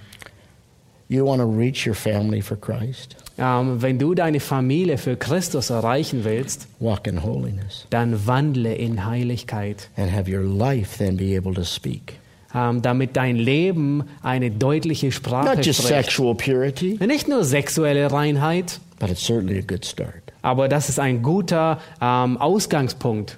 You 1.08 1.26
want 1.26 1.42
to 1.42 1.50
reach 1.50 1.88
your 1.88 1.94
family 1.94 2.42
for 2.42 2.58
Christ? 2.60 3.16
Ähm, 3.44 3.82
wenn 3.82 3.98
du 3.98 4.14
deine 4.14 4.40
Familie 4.40 5.00
für 5.00 5.18
Christus 5.18 5.72
erreichen 5.72 6.24
willst, 6.24 6.68
Walk 6.80 7.08
in 7.08 7.24
holiness 7.24 7.88
dann 7.90 8.28
wandle 8.28 8.74
in 8.76 9.04
Heiligkeit, 9.06 9.90
and 9.98 10.12
have 10.14 10.30
your 10.32 10.44
life 10.44 10.98
then 11.00 11.18
be 11.18 11.36
able 11.36 11.54
to 11.56 11.64
speak. 11.64 12.20
ähm, 12.54 12.82
damit 12.84 13.16
dein 13.18 13.36
Leben 13.38 14.04
eine 14.22 14.52
deutliche 14.52 15.12
Sprache 15.12 15.56
Not 15.56 15.66
just 15.66 15.80
spricht. 15.82 16.04
sexual 16.06 16.36
purity, 16.36 17.00
Nicht 17.06 17.28
nur 17.28 17.44
sexuelle 17.44 18.12
Reinheit, 18.12 18.80
but 19.00 19.10
it's 19.10 19.26
certainly 19.26 19.58
a 19.58 19.64
good 19.66 19.86
start. 19.86 20.22
aber 20.44 20.68
das 20.70 20.90
ist 20.90 21.00
ein 21.00 21.24
guter 21.24 21.80
ähm, 22.00 22.38
Ausgangspunkt. 22.38 23.38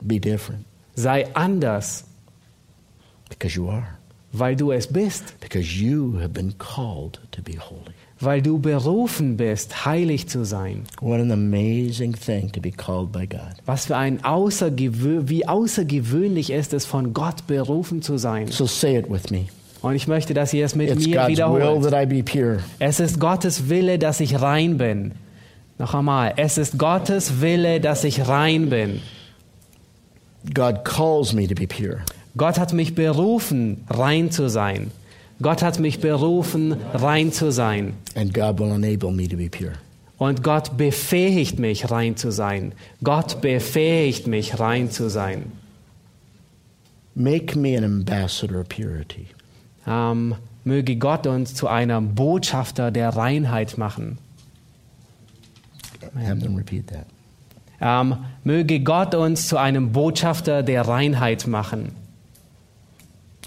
Be 0.00 0.18
different 0.20 0.64
Sei 0.94 1.26
anders, 1.34 2.04
because 3.28 3.56
you 3.56 3.68
are. 3.68 3.86
weil 4.32 4.56
du 4.56 4.70
es 4.72 4.86
bist, 4.86 5.38
Because 5.40 5.66
you 5.66 6.18
have 6.18 6.30
been 6.30 6.54
called 6.58 7.20
to 7.32 7.42
be 7.42 7.58
holy. 7.58 7.94
Weil 8.24 8.42
du 8.42 8.58
berufen 8.58 9.36
bist, 9.36 9.84
heilig 9.84 10.28
zu 10.28 10.44
sein. 10.44 10.84
What 11.00 11.20
an 11.20 11.30
amazing 11.30 12.12
thing 12.14 12.50
to 12.52 12.60
be 12.60 12.70
called 12.70 13.12
by 13.12 13.26
God. 13.26 13.54
Was 13.66 13.86
für 13.86 13.96
ein 13.96 14.24
außergewö 14.24 15.22
wie 15.26 15.46
außergewöhnlich 15.46 16.50
ist 16.50 16.72
es, 16.72 16.86
von 16.86 17.12
Gott 17.14 17.46
berufen 17.46 18.02
zu 18.02 18.18
sein. 18.18 18.48
So 18.48 18.66
say 18.66 18.98
it 18.98 19.10
with 19.10 19.30
me. 19.30 19.46
Und 19.82 19.94
ich 19.96 20.08
möchte, 20.08 20.32
dass 20.32 20.52
ihr 20.54 20.64
es 20.64 20.74
mit 20.74 20.88
It's 20.90 21.06
mir 21.06 21.16
God's 21.16 21.26
will 21.28 21.32
wiederholt. 21.32 21.82
that 21.90 22.02
I 22.02 22.06
be 22.06 22.22
pure. 22.22 22.60
Es 22.78 23.00
ist 23.00 23.20
Gottes 23.20 23.68
Wille, 23.68 23.98
dass 23.98 24.20
ich 24.20 24.40
rein 24.40 24.78
bin. 24.78 25.12
Noch 25.78 25.92
einmal, 25.94 26.32
es 26.36 26.56
ist 26.56 26.78
Gottes 26.78 27.40
Wille, 27.42 27.80
dass 27.80 28.04
ich 28.04 28.26
rein 28.28 28.70
bin. 28.70 29.02
God 30.54 30.84
calls 30.84 31.32
me 31.32 31.46
to 31.46 31.54
be 31.54 31.66
pure. 31.66 31.98
Gott 32.36 32.58
hat 32.58 32.72
mich 32.72 32.94
berufen, 32.94 33.84
rein 33.88 34.30
zu 34.30 34.48
sein. 34.48 34.90
Gott 35.44 35.62
hat 35.62 35.78
mich 35.78 36.00
berufen, 36.00 36.74
rein 36.94 37.30
zu 37.30 37.52
sein. 37.52 37.92
And 38.14 38.32
God 38.32 38.58
will 38.58 38.72
enable 38.72 39.12
me 39.12 39.28
to 39.28 39.36
be 39.36 39.50
pure. 39.50 39.74
Und 40.16 40.42
Gott 40.42 40.78
befähigt 40.78 41.58
mich, 41.58 41.90
rein 41.90 42.16
zu 42.16 42.32
sein. 42.32 42.72
Gott 43.02 43.42
befähigt 43.42 44.26
mich, 44.26 44.58
rein 44.58 44.90
zu 44.90 45.10
sein. 45.10 45.52
Make 47.14 47.58
me 47.58 47.76
an 47.76 47.84
ambassador 47.84 48.60
of 48.60 48.70
purity. 48.70 49.26
Ähm, 49.86 50.36
möge 50.64 50.96
Gott 50.96 51.26
uns 51.26 51.54
zu 51.54 51.68
einem 51.68 52.14
Botschafter 52.14 52.90
der 52.90 53.10
Reinheit 53.10 53.76
machen. 53.76 54.16
Have 56.26 56.38
them 56.38 56.56
repeat 56.56 56.86
that. 56.86 57.04
Ähm, 57.82 58.16
möge 58.44 58.80
Gott 58.80 59.14
uns 59.14 59.46
zu 59.46 59.58
einem 59.58 59.92
Botschafter 59.92 60.62
der 60.62 60.88
Reinheit 60.88 61.46
machen. 61.46 61.92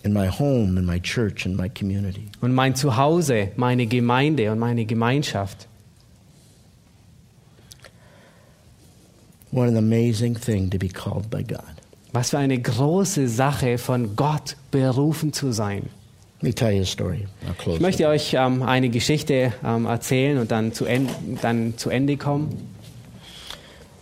In 0.07 0.13
my 0.13 0.27
home, 0.27 0.77
in 0.77 0.85
my 0.85 0.99
church, 0.99 1.45
in 1.45 1.57
my 1.57 1.67
community. 1.67 2.29
Und 2.39 2.53
mein 2.55 2.75
Zuhause, 2.75 3.49
meine 3.57 3.87
Gemeinde 3.87 4.49
und 4.53 4.57
meine 4.57 4.85
Gemeinschaft. 4.85 5.67
What 9.51 9.67
an 9.67 9.75
amazing 9.75 10.35
thing 10.35 10.69
to 10.69 10.77
be 10.77 10.87
called 10.87 11.29
by 11.29 11.43
God. 11.43 11.81
Was 12.13 12.29
für 12.29 12.37
eine 12.37 12.57
große 12.57 13.27
Sache, 13.27 13.77
von 13.77 14.15
Gott 14.15 14.55
berufen 14.71 15.33
zu 15.33 15.51
sein. 15.51 15.89
Let 16.39 16.43
me 16.43 16.53
tell 16.53 16.71
you 16.71 16.83
a 16.83 16.85
story. 16.85 17.27
I'll 17.45 17.55
close. 17.55 17.75
Ich 17.75 17.81
möchte 17.81 18.07
euch 18.07 18.33
ähm, 18.33 18.63
eine 18.63 18.87
Geschichte 18.87 19.51
ähm, 19.61 19.87
erzählen 19.87 20.37
und 20.37 20.51
dann 20.51 20.71
zu, 20.71 20.85
dann 21.41 21.77
zu 21.77 21.89
Ende 21.89 22.15
kommen. 22.15 22.47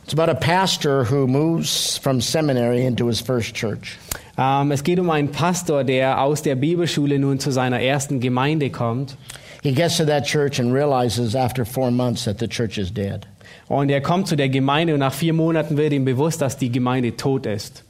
It's 0.03 0.13
about 0.13 0.29
a 0.29 0.35
pastor 0.35 1.03
who 1.03 1.25
moves 1.25 1.97
from 1.97 2.21
seminary 2.21 2.85
into 2.85 3.07
his 3.07 3.19
first 3.21 3.55
church. 3.55 3.97
Ähm, 4.37 4.71
es 4.71 4.83
geht 4.83 4.99
um 4.99 5.09
einen 5.09 5.31
Pastor, 5.31 5.83
der 5.83 6.21
aus 6.21 6.41
der 6.41 6.55
Bibelschule 6.55 7.19
nun 7.19 7.39
zu 7.39 7.51
seiner 7.51 7.81
ersten 7.81 8.19
Gemeinde 8.19 8.69
kommt. 8.69 9.17
He 9.63 9.71
gets 9.71 9.97
to 9.97 10.05
that 10.05 10.25
church 10.25 10.59
and 10.59 10.73
realizes 10.73 11.35
after 11.35 11.65
four 11.65 11.89
months 11.89 12.25
that 12.25 12.39
the 12.39 12.47
church 12.47 12.77
is 12.77 12.93
dead. 12.93 13.21
Und 13.67 13.89
er 13.89 14.01
kommt 14.01 14.27
zu 14.27 14.35
der 14.35 14.49
Gemeinde 14.49 14.93
und 14.93 14.99
nach 14.99 15.13
vier 15.13 15.33
Monaten 15.33 15.77
wird 15.77 15.93
ihm 15.93 16.05
bewusst, 16.05 16.41
dass 16.41 16.57
die 16.57 16.71
Gemeinde 16.71 17.15
tot 17.17 17.45
ist. 17.45 17.83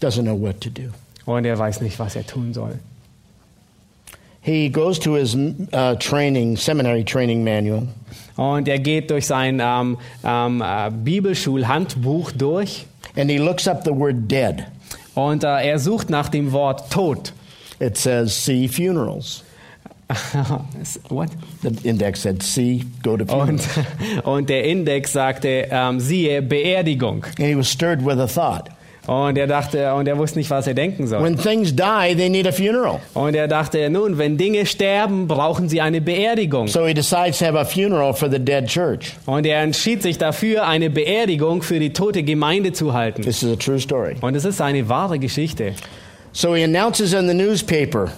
Doesn't 0.00 0.22
know 0.22 0.38
what 0.38 0.60
to 0.60 0.68
do. 0.68 0.90
Und 1.24 1.44
er 1.44 1.58
weiß 1.58 1.80
nicht, 1.80 1.98
was 1.98 2.16
er 2.16 2.26
tun 2.26 2.52
soll. 2.52 2.78
He 4.44 4.68
goes 4.68 4.98
to 4.98 5.14
his 5.14 5.36
uh, 5.36 5.94
training, 6.00 6.56
seminary 6.56 7.04
training 7.04 7.44
manual, 7.44 7.86
Und 8.36 8.66
er 8.66 8.80
geht 8.80 9.10
durch 9.10 9.26
sein 9.26 9.60
ähm, 9.62 9.96
ähm, 10.24 10.60
äh, 10.60 10.90
Bibelschulhandbuch 10.90 12.32
durch 12.32 12.86
and 13.16 13.30
he 13.30 13.38
looks 13.38 13.68
up 13.68 13.84
the 13.84 13.92
word 13.92 14.28
dead. 14.28 14.64
Und 15.14 15.44
äh, 15.44 15.68
er 15.68 15.78
sucht 15.78 16.10
nach 16.10 16.28
dem 16.28 16.52
Wort 16.52 16.90
tot. 16.90 17.32
It 17.80 17.96
says, 17.96 18.44
see 18.44 18.68
funerals. 18.68 19.44
What? 21.08 21.30
The 21.62 21.88
index 21.88 22.22
said, 22.22 22.42
see, 22.42 22.84
go 23.02 23.16
to 23.16 23.24
funerals. 23.24 23.66
Und, 23.76 24.24
und 24.26 24.48
der 24.50 24.64
Index 24.64 25.12
sagte, 25.12 25.68
ähm, 25.70 26.00
siehe, 26.00 26.42
Beerdigung. 26.42 27.24
and 27.38 27.46
he 27.48 27.56
was 27.56 27.68
stirred 27.68 28.04
with 28.04 28.18
a 28.18 28.26
thought. 28.26 28.68
Und 29.06 29.36
er 29.36 29.48
dachte, 29.48 29.94
und 29.94 30.06
er 30.06 30.16
wusste 30.16 30.38
nicht, 30.38 30.48
was 30.50 30.66
er 30.68 30.74
denken 30.74 31.08
soll. 31.08 31.22
When 31.22 31.36
things 31.36 31.74
die, 31.74 32.14
they 32.14 32.28
need 32.28 32.46
a 32.46 32.52
funeral. 32.52 33.00
Und 33.14 33.34
er 33.34 33.48
dachte, 33.48 33.90
nun, 33.90 34.16
wenn 34.16 34.36
Dinge 34.36 34.64
sterben, 34.64 35.26
brauchen 35.26 35.68
sie 35.68 35.80
eine 35.80 36.00
Beerdigung. 36.00 36.68
So 36.68 36.86
he 36.86 36.94
decides 36.94 37.38
to 37.38 37.46
have 37.46 37.58
a 37.58 37.64
funeral 37.64 38.14
for 38.14 38.30
the 38.30 38.38
dead 38.38 38.66
church. 38.68 39.14
Und 39.26 39.44
er 39.44 39.62
entschied 39.62 40.02
sich 40.02 40.18
dafür, 40.18 40.68
eine 40.68 40.88
Beerdigung 40.88 41.62
für 41.62 41.80
die 41.80 41.92
tote 41.92 42.22
Gemeinde 42.22 42.72
zu 42.72 42.92
halten. 42.92 43.22
This 43.22 43.42
is 43.42 43.52
a 43.52 43.56
true 43.56 43.80
story. 43.80 44.14
Und 44.20 44.36
es 44.36 44.44
ist 44.44 44.60
eine 44.60 44.88
wahre 44.88 45.18
Geschichte. 45.18 45.74
So 46.32 46.54
he 46.54 46.62
announces 46.62 47.12
in 47.12 47.26
the 47.26 47.34
newspaper 47.34 48.12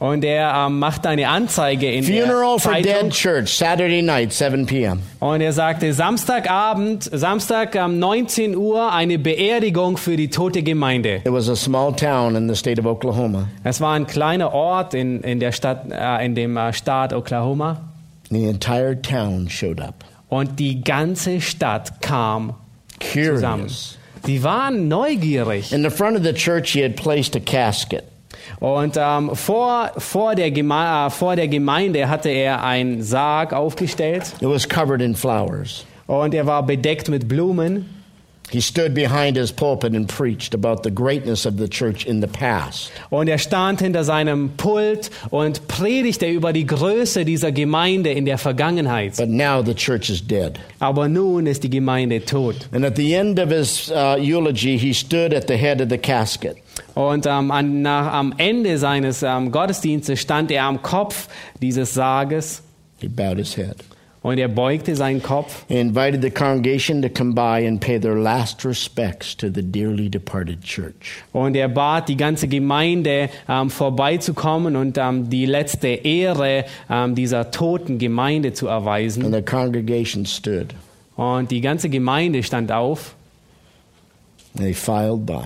Und 0.00 0.24
er 0.24 0.54
ähm, 0.66 0.78
macht 0.78 1.06
eine 1.06 1.28
Anzeige 1.28 1.92
in 1.92 2.04
funeral 2.04 2.54
der 2.56 2.58
for 2.58 2.72
Zeitung. 2.72 2.84
dead 2.84 3.10
church, 3.12 3.54
Saturday 3.54 4.00
night, 4.00 4.32
7 4.32 4.64
p.m. 4.64 5.02
Und 5.18 5.42
er 5.42 5.52
sagte, 5.52 5.92
Samstagabend, 5.92 7.04
Samstag 7.12 7.74
um 7.84 7.98
19 7.98 8.56
Uhr, 8.56 8.90
eine 8.94 9.18
Beerdigung 9.18 9.98
für 9.98 10.16
die 10.16 10.30
tote 10.30 10.62
Gemeinde. 10.62 11.16
It 11.16 11.30
was 11.30 11.50
a 11.50 11.54
small 11.54 11.94
town 11.94 12.34
in 12.34 12.48
the 12.48 12.54
state 12.56 12.80
of 12.80 12.86
Oklahoma. 12.86 13.48
Es 13.62 13.82
war 13.82 13.92
ein 13.92 14.06
kleiner 14.06 14.54
Ort 14.54 14.94
in, 14.94 15.20
in 15.20 15.38
der 15.38 15.52
Stadt, 15.52 15.82
äh, 15.92 16.24
in 16.24 16.34
dem 16.34 16.56
äh, 16.56 16.72
Staat 16.72 17.12
Oklahoma. 17.12 17.82
The 18.30 18.46
entire 18.46 19.00
town 19.02 19.50
showed 19.50 19.82
up. 19.82 19.96
Und 20.30 20.58
die 20.58 20.82
ganze 20.82 21.42
Stadt 21.42 22.00
kam 22.00 22.54
zusammen. 23.12 23.66
Curious. 23.66 23.98
Die 24.26 24.42
waren 24.42 24.88
neugierig. 24.88 25.72
In 25.74 25.82
the 25.82 25.90
front 25.90 26.16
of 26.16 26.24
the 26.24 26.32
church, 26.32 26.70
he 26.72 26.82
had 26.82 26.96
placed 26.96 27.36
a 27.36 27.40
casket. 27.40 28.04
Und 28.60 28.96
ähm, 28.98 29.30
vor, 29.34 29.90
vor, 29.96 30.34
der 30.34 30.50
Geme 30.50 31.06
äh, 31.06 31.10
vor 31.10 31.34
der 31.34 31.48
Gemeinde 31.48 32.08
hatte 32.08 32.28
er 32.28 32.62
einen 32.62 33.02
Sarg 33.02 33.52
aufgestellt 33.54 34.34
It 34.40 34.48
was 34.48 34.68
covered 34.68 35.00
in 35.00 35.14
flowers. 35.14 35.86
und 36.06 36.34
er 36.34 36.46
war 36.46 36.62
bedeckt 36.64 37.08
mit 37.08 37.26
Blumen. 37.26 37.86
He 38.52 38.60
stood 38.60 38.94
behind 38.94 39.36
his 39.36 39.52
pulpit 39.52 39.94
and 39.94 40.08
preached 40.08 40.54
about 40.54 40.82
the 40.82 40.90
greatness 40.90 41.46
of 41.46 41.56
the 41.56 41.68
church 41.68 42.04
in 42.04 42.20
the 42.20 42.26
past. 42.26 42.90
Und 43.08 43.28
er 43.28 43.38
stand 43.38 43.80
hinter 43.80 44.02
seinem 44.02 44.50
Pult 44.56 45.08
und 45.30 45.68
predigte 45.68 46.26
über 46.26 46.52
die 46.52 46.66
Größe 46.66 47.24
dieser 47.24 47.52
Gemeinde 47.52 48.10
in 48.10 48.24
der 48.24 48.38
Vergangenheit. 48.38 49.16
But 49.16 49.28
now 49.28 49.62
the 49.64 49.72
church 49.74 50.10
is 50.10 50.20
dead. 50.20 50.58
Aber 50.80 51.08
nun 51.08 51.46
ist 51.46 51.62
die 51.62 51.70
Gemeinde 51.70 52.24
tot. 52.24 52.56
And 52.72 52.84
at 52.84 52.96
the 52.96 53.14
end 53.14 53.38
of 53.38 53.50
his 53.50 53.88
uh, 53.90 54.16
eulogy, 54.18 54.76
he 54.76 54.92
stood 54.92 55.32
at 55.32 55.46
the 55.46 55.56
head 55.56 55.80
of 55.80 55.88
the 55.88 55.98
casket. 55.98 56.56
Und 57.08 57.26
ähm, 57.26 57.50
an, 57.50 57.82
nach, 57.82 58.12
am 58.12 58.34
Ende 58.36 58.76
seines 58.78 59.22
ähm, 59.22 59.50
Gottesdienstes 59.52 60.20
stand 60.20 60.50
er 60.50 60.64
am 60.64 60.82
Kopf 60.82 61.28
dieses 61.62 61.94
Sarges 61.94 62.62
He 63.00 63.08
bowed 63.08 63.38
his 63.38 63.56
head. 63.56 63.76
und 64.22 64.36
er 64.36 64.48
beugte 64.48 64.94
seinen 64.94 65.22
Kopf 65.22 65.64
He 65.68 65.78
invited 65.80 66.20
the 66.22 66.30
congregation 66.30 67.00
to 67.00 67.08
come 67.08 67.32
by 67.32 67.66
and 67.66 67.80
pay 67.80 67.98
their 67.98 68.14
last 68.16 68.66
respects 68.66 69.34
to 69.34 69.46
the 69.46 69.62
dearly 69.62 70.10
departed 70.10 70.60
church. 70.62 71.22
und 71.32 71.56
er 71.56 71.68
bat 71.68 72.08
die 72.08 72.16
ganze 72.18 72.46
Gemeinde 72.48 73.30
ähm, 73.48 73.70
vorbeizukommen 73.70 74.76
und 74.76 74.98
ähm, 74.98 75.30
die 75.30 75.46
letzte 75.46 75.88
Ehre 75.88 76.66
ähm, 76.90 77.14
dieser 77.14 77.50
toten 77.50 77.98
Gemeinde 77.98 78.52
zu 78.52 78.66
erweisen. 78.66 79.24
And 79.24 79.34
the 79.34 79.40
congregation 79.42 80.26
stood. 80.26 80.74
Und 81.16 81.50
die 81.50 81.62
ganze 81.62 81.88
Gemeinde 81.88 82.42
stand 82.42 82.70
auf 82.72 83.14
they 84.54 84.74
filed 84.74 85.24
by. 85.24 85.44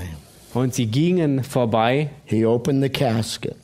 Und 0.55 0.75
sie 0.75 0.87
gingen 0.87 1.43
vorbei 1.45 2.11
He 2.25 2.45
opened 2.47 2.83
the 2.83 2.89
casket. 2.89 3.57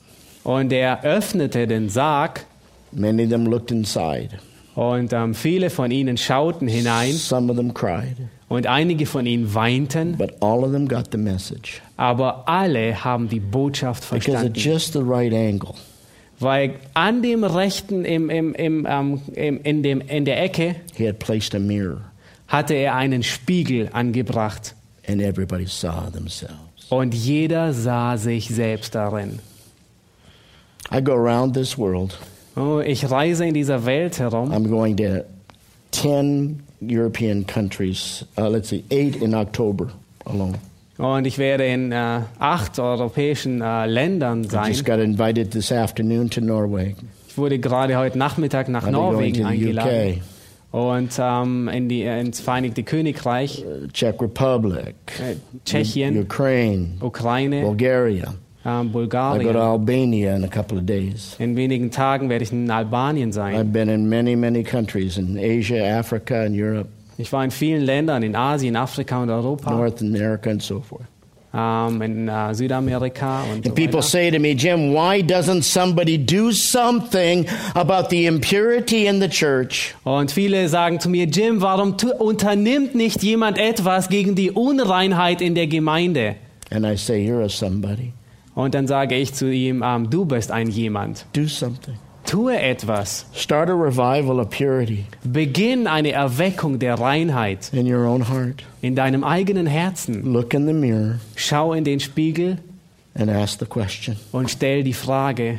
und 0.45 0.72
er 0.72 1.03
öffnete 1.05 1.66
den 1.66 1.88
Sarg 1.88 2.45
Many 2.93 3.24
of 3.24 3.30
them 3.30 3.47
looked 3.47 3.70
inside. 3.70 4.30
und 4.74 5.12
ähm, 5.12 5.34
viele 5.34 5.70
von 5.70 5.91
ihnen 5.91 6.16
schauten 6.16 6.66
hinein 6.68 7.12
Some 7.12 7.51
of 7.51 7.57
them 7.57 7.72
cried. 7.72 8.16
und 8.49 8.66
einige 8.66 9.07
von 9.07 9.26
ihnen 9.26 9.55
weinten, 9.55 10.16
But 10.16 10.34
all 10.43 10.64
of 10.64 10.72
them 10.72 10.88
got 10.88 11.07
the 11.12 11.18
message. 11.18 11.80
aber 11.97 12.49
alle 12.49 13.05
haben 13.05 13.28
die 13.28 13.41
Botschaft 13.41 14.03
Because 14.11 14.36
at 14.36 14.43
verstanden. 14.55 14.59
just 14.59 14.93
the 14.95 15.01
right 15.03 15.32
angle, 15.32 15.74
Weil 16.41 16.74
an 16.95 17.22
dem 17.22 17.45
rechten, 17.45 18.05
im, 18.07 18.30
im, 18.30 18.55
im, 18.55 18.86
ähm, 18.88 19.20
im, 19.34 19.61
in, 19.62 19.82
dem, 19.82 20.01
in 20.01 20.24
der 20.24 20.43
Ecke, 20.43 20.74
he 20.97 21.07
had 21.07 21.18
placed 21.18 21.55
a 21.55 21.59
mirror. 21.59 22.01
hatte 22.49 22.74
er 22.74 22.95
einen 22.97 23.22
Spiegel 23.22 23.88
angebracht. 23.93 24.74
and 25.07 25.20
everybody 25.20 25.66
saw 25.66 26.11
themselves. 26.11 26.57
Und 26.91 27.14
jeder 27.14 27.72
sah 27.72 28.16
sich 28.16 28.49
selbst 28.49 28.95
darin. 28.95 29.38
I 30.93 31.01
go 31.01 31.12
around 31.12 31.55
this 31.55 31.78
world. 31.78 32.18
Oh, 32.57 32.80
ich 32.84 33.09
reise 33.11 33.47
in 33.47 33.55
dieser 33.55 33.86
Welt 33.86 34.18
herum. 34.18 34.53
I'm 34.53 34.68
going 34.68 34.97
to 34.97 35.24
10 35.93 36.61
European 36.80 37.47
countries, 37.47 38.24
uh, 38.36 38.49
let's 38.49 38.68
see, 38.68 38.84
eight 38.91 39.16
in 39.16 39.34
October 39.34 39.88
alone. 40.24 40.59
Und 40.99 41.26
ich 41.26 41.38
werde 41.38 41.64
in 41.64 41.93
äh, 41.93 42.20
acht 42.38 42.78
europäischen 42.78 43.62
äh, 43.62 43.86
Ländern 43.86 44.45
I 44.45 44.49
sein. 44.49 44.72
just 44.72 44.84
got 44.84 44.99
invited 44.99 45.51
this 45.53 45.72
afternoon 45.72 46.28
to 46.28 46.41
Norway. 46.41 46.95
Ich 47.28 47.38
wurde 47.38 47.59
gerade 47.59 47.97
heute 47.97 48.18
Nachmittag 48.18 48.68
nach 48.68 48.91
Norwegen 48.91 49.47
eingeladen. 49.47 50.16
UK, 50.18 50.22
Und 50.72 51.18
ähm, 51.18 51.68
in 51.68 51.88
die, 51.88 52.02
ins 52.02 52.40
Vereinigte 52.40 52.84
Königreich, 52.84 53.64
uh, 53.66 53.88
Czech 53.92 54.20
Republic, 54.20 54.94
äh, 55.18 55.34
Tschechien, 55.64 56.16
Ukraine, 56.16 56.90
Ukraine, 57.00 57.62
Bulgaria. 57.62 58.34
ähm, 58.64 58.88
I 58.88 58.92
go 58.92 58.92
to 58.92 58.92
Bulgarien. 58.92 59.56
Albania 59.56 60.36
in 60.36 60.44
a 60.44 60.48
couple 60.48 60.78
of 60.78 60.86
days. 60.86 61.34
In 61.38 61.56
wenigen 61.56 61.90
Tagen 61.90 62.28
werde 62.28 62.44
ich 62.44 62.52
in 62.52 62.70
Albanien 62.70 63.32
sein. 63.32 63.56
I've 63.56 63.72
been 63.72 63.88
in 63.88 64.08
many, 64.08 64.36
many 64.36 64.62
countries 64.62 65.16
in 65.18 65.36
Asia, 65.36 65.98
Africa, 65.98 66.44
and 66.44 66.54
Europe, 66.54 66.88
Ich 67.18 67.32
war 67.32 67.44
in 67.44 67.50
vielen 67.50 67.82
Ländern, 67.82 68.22
in 68.22 68.34
Asien, 68.34 68.76
Afrika 68.76 69.22
und 69.22 69.28
Europa, 69.28 69.70
North 69.70 70.00
America, 70.00 70.50
and 70.50 70.62
so 70.62 70.80
forth. 70.80 71.04
Ähm, 71.53 72.03
in 72.03 72.28
äh, 72.28 72.55
Südamerika 72.55 73.42
und 73.42 73.64
so 73.64 73.70
And 73.70 73.74
people 73.74 73.94
weiter. 73.98 74.03
say 74.03 74.30
to 74.30 74.38
me, 74.38 74.51
Jim, 74.53 74.92
why 74.94 75.20
doesn't 75.20 75.62
somebody 75.62 76.16
do 76.16 76.53
something 76.53 77.46
about 77.74 78.09
the 78.11 78.26
impurity 78.26 79.07
in 79.07 79.20
the 79.20 79.28
church? 79.28 79.94
Und 80.05 80.30
viele 80.30 80.68
sagen 80.68 81.01
zu 81.01 81.09
mir, 81.09 81.26
Jim, 81.26 81.61
warum 81.61 81.96
unternimmt 82.18 82.94
nicht 82.94 83.22
jemand 83.22 83.59
etwas 83.59 84.09
gegen 84.09 84.34
die 84.34 84.51
Unreinheit 84.51 85.40
in 85.40 85.55
der 85.55 85.66
Gemeinde? 85.66 86.36
And 86.70 86.86
I 86.86 86.96
say, 86.96 87.26
You're 87.26 87.44
a 87.44 87.48
somebody. 87.48 88.12
Und 88.55 88.74
dann 88.74 88.86
sage 88.86 89.16
ich 89.16 89.32
zu 89.34 89.51
ihm, 89.51 89.82
ähm, 89.84 90.11
du 90.11 90.24
bist 90.24 90.51
ein 90.51 90.68
jemand. 90.68 91.24
Do 91.32 91.46
something. 91.46 91.94
Tue 92.30 92.56
etwas. 92.56 93.24
Start 93.34 93.68
a 93.70 93.74
revival 93.74 94.38
of 94.38 94.50
purity 94.50 95.04
Beginn 95.24 95.88
eine 95.88 96.12
Erweckung 96.12 96.78
der 96.78 96.94
Reinheit 96.94 97.72
in 97.72 97.92
your 97.92 98.06
own 98.06 98.28
heart. 98.28 98.62
in 98.82 98.94
deinem 98.94 99.24
eigenen 99.24 99.66
Herzen. 99.66 100.22
Look 100.32 100.54
in 100.54 100.66
the 100.68 100.72
mirror 100.72 101.18
Schau 101.34 101.72
in 101.72 101.82
den 101.82 101.98
Spiegel 101.98 102.58
and 103.16 103.30
ask 103.30 103.58
the 103.58 103.66
question 103.66 104.14
und 104.30 104.48
stell 104.48 104.84
die 104.84 104.92
Frage, 104.92 105.58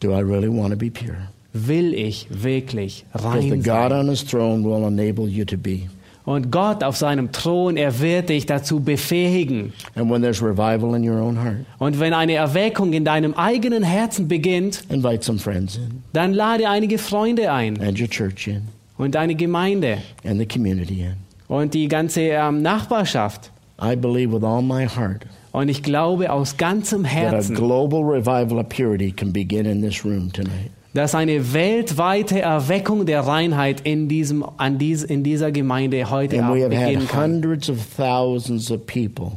Do 0.00 0.12
I 0.12 0.22
really 0.22 0.48
want 0.48 0.70
to 0.70 0.78
be 0.78 0.90
pure? 0.90 1.28
will 1.52 1.92
ich 1.92 2.26
wirklich 2.30 3.04
Because 3.12 3.42
the 3.42 3.50
rein 3.50 3.62
God 3.62 3.90
sein? 3.90 3.92
on 3.92 4.08
his 4.08 4.22
throne 4.24 4.64
will 4.64 4.86
enable 4.86 5.28
you 5.28 5.44
to 5.44 5.58
be. 5.58 5.90
Und 6.30 6.52
Gott 6.52 6.84
auf 6.84 6.96
seinem 6.96 7.32
Thron, 7.32 7.76
er 7.76 7.98
wird 7.98 8.28
dich 8.28 8.46
dazu 8.46 8.78
befähigen. 8.78 9.72
And 9.96 10.08
when 10.08 10.22
there's 10.22 10.40
revival 10.40 10.94
in 10.94 11.02
your 11.02 11.20
own 11.20 11.42
heart, 11.42 11.66
Und 11.78 11.98
wenn 11.98 12.12
eine 12.12 12.34
Erweckung 12.34 12.92
in 12.92 13.04
deinem 13.04 13.34
eigenen 13.34 13.82
Herzen 13.82 14.28
beginnt, 14.28 14.84
invite 14.90 15.24
some 15.24 15.40
friends 15.40 15.76
in, 15.76 16.04
dann 16.12 16.32
lade 16.32 16.68
einige 16.68 16.98
Freunde 16.98 17.50
ein 17.50 17.80
and 17.80 18.00
your 18.00 18.06
church 18.08 18.46
in, 18.46 18.62
und 18.96 19.16
deine 19.16 19.34
Gemeinde 19.34 19.98
and 20.24 20.38
the 20.38 20.46
community 20.46 21.00
in. 21.00 21.16
und 21.48 21.74
die 21.74 21.88
ganze 21.88 22.20
ähm, 22.20 22.62
Nachbarschaft. 22.62 23.50
I 23.82 23.96
believe 23.96 24.32
with 24.32 24.44
all 24.44 24.62
my 24.62 24.86
heart 24.86 25.26
Und 25.50 25.68
ich 25.68 25.82
glaube 25.82 26.30
aus 26.30 26.56
ganzem 26.56 27.02
that 27.02 27.10
a 27.10 27.32
Herzen, 27.32 27.56
global 27.56 28.04
revival 28.04 28.60
of 28.60 28.68
purity 28.68 29.10
can 29.10 29.32
begin 29.32 29.66
in 29.66 29.82
this 29.82 30.04
room 30.04 30.32
tonight. 30.32 30.70
Dass 30.94 31.14
eine 31.14 31.52
weltweite 31.52 32.40
Erweckung 32.40 33.06
der 33.06 33.20
Reinheit 33.20 33.82
in, 33.82 34.08
diesem, 34.08 34.44
an 34.56 34.78
dies, 34.78 35.04
in 35.04 35.22
dieser 35.22 35.52
Gemeinde 35.52 36.10
heute 36.10 36.42
Abend 36.42 36.68
beginnen 36.70 37.06
kann. 37.06 37.32
hundreds 37.34 37.70
of 37.70 37.78
thousands 37.96 38.70
of 38.70 38.84
people 38.86 39.32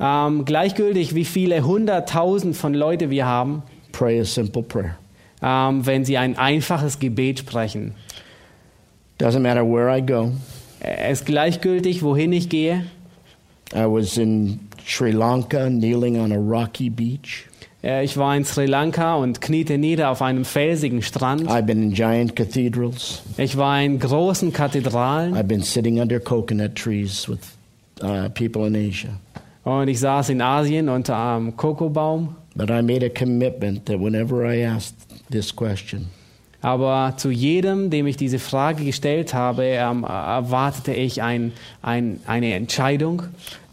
Ähm, 0.00 0.44
gleichgültig, 0.44 1.14
wie 1.14 1.24
viele 1.24 1.64
hunderttausend 1.66 2.56
von 2.56 2.72
Leuten 2.72 3.10
wir 3.10 3.26
haben, 3.26 3.62
pray 3.92 4.20
a 4.20 4.24
simple 4.24 4.62
prayer. 4.62 4.96
ähm, 5.42 5.84
wenn 5.84 6.04
sie 6.04 6.16
ein 6.16 6.38
einfaches 6.38 6.98
Gebet 7.00 7.40
sprechen. 7.40 7.94
Doesn't 9.20 9.40
matter 9.40 9.64
where 9.64 9.94
I 9.94 10.00
go. 10.00 10.30
Es 10.80 11.20
ist 11.20 11.26
gleichgültig, 11.26 12.02
wohin 12.04 12.32
ich 12.32 12.48
gehe. 12.48 12.84
I 13.74 13.80
was 13.84 14.16
in 14.16 14.60
Sri 14.86 15.10
Lanka 15.10 15.68
kneeling 15.68 16.18
on 16.18 16.30
a 16.32 16.38
rocky 16.38 16.88
beach. 16.88 17.46
Äh, 17.82 18.04
Ich 18.04 18.16
war 18.16 18.36
in 18.36 18.44
Sri 18.44 18.66
Lanka 18.66 19.16
und 19.16 19.40
kniete 19.40 19.78
nieder 19.78 20.10
auf 20.10 20.22
einem 20.22 20.44
felsigen 20.44 21.02
Strand. 21.02 21.42
I've 21.48 21.62
been 21.62 21.82
in 21.82 21.92
giant 21.92 22.34
cathedrals. 22.36 23.22
Ich 23.36 23.56
war 23.56 23.80
in 23.80 23.98
großen 23.98 24.52
Kathedralen 24.52 25.34
I've 25.34 25.44
been 25.44 25.62
sitting 25.62 26.00
under 26.00 26.18
coconut 26.20 26.74
trees 26.74 27.28
with 27.28 27.40
uh, 28.02 28.28
people 28.30 28.66
in 28.66 28.74
Asia. 28.74 29.10
und 29.64 29.88
ich 29.88 30.00
saß 30.00 30.30
in 30.30 30.40
Asien 30.40 30.88
unter 30.88 31.16
einem 31.16 31.56
Kokobaum. 31.56 32.36
But 32.56 32.70
I 32.70 32.82
made 32.82 33.04
a 33.04 33.08
commitment 33.10 33.86
that 33.86 34.00
whenever 34.00 34.44
I 34.44 34.62
asked 34.64 34.96
this 35.30 35.54
question, 35.54 36.06
Aber 36.60 37.14
zu 37.16 37.30
jedem, 37.30 37.90
dem 37.90 38.06
ich 38.06 38.16
diese 38.16 38.38
Frage 38.38 38.84
gestellt 38.84 39.32
habe, 39.32 39.64
ähm, 39.64 40.02
erwartete 40.04 40.92
ich 40.92 41.22
ein, 41.22 41.52
ein, 41.82 42.20
eine 42.26 42.54
Entscheidung. 42.54 43.22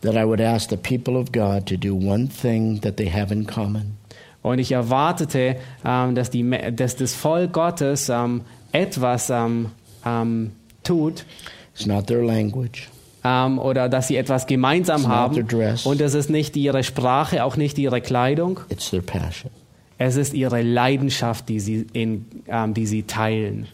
that 0.01 0.15
I 0.15 0.23
would 0.23 0.39
ask 0.39 0.69
the 0.69 0.77
people 0.77 1.17
of 1.17 1.31
God 1.31 1.65
to 1.65 1.75
do 1.77 1.95
one 1.95 2.27
thing 2.27 2.79
that 2.81 2.97
they 2.97 3.09
have 3.09 3.33
in 3.33 3.47
common. 3.47 3.97
Und 4.43 4.59
ich 4.59 4.71
erwartete, 4.71 5.55
ähm, 5.83 6.13
dass, 6.13 6.29
die, 6.29 6.47
dass 6.75 6.95
das 6.95 7.15
Volk 7.15 7.53
Gottes 7.53 8.09
ähm, 8.09 8.41
etwas 8.71 9.31
ähm, 9.31 9.71
ähm, 10.05 10.51
tut 10.83 11.25
It's 11.73 11.87
not 11.87 12.05
their 12.07 12.23
language, 12.23 12.87
ähm, 13.23 13.57
oder 13.57 13.89
dass 13.89 14.07
sie 14.07 14.15
etwas 14.17 14.45
gemeinsam 14.45 14.97
It's 15.01 15.07
not 15.07 15.17
haben. 15.17 15.77
Und 15.85 15.99
es 16.01 16.13
ist 16.13 16.29
nicht 16.29 16.55
ihre 16.55 16.83
Sprache, 16.83 17.43
auch 17.43 17.57
nicht 17.57 17.79
ihre 17.79 17.99
Kleidung. 18.01 18.59
it's 18.69 18.91
their 18.91 19.01
passion. 19.01 19.49
Es 19.97 20.17
ist 20.17 20.33
ihre 20.33 20.61
Leidenschaft, 20.61 21.47
die 21.47 21.59
sie, 21.59 21.87
in, 21.93 22.25
ähm, 22.47 22.73
die 22.73 22.85
sie 22.85 23.03
teilen. 23.03 23.67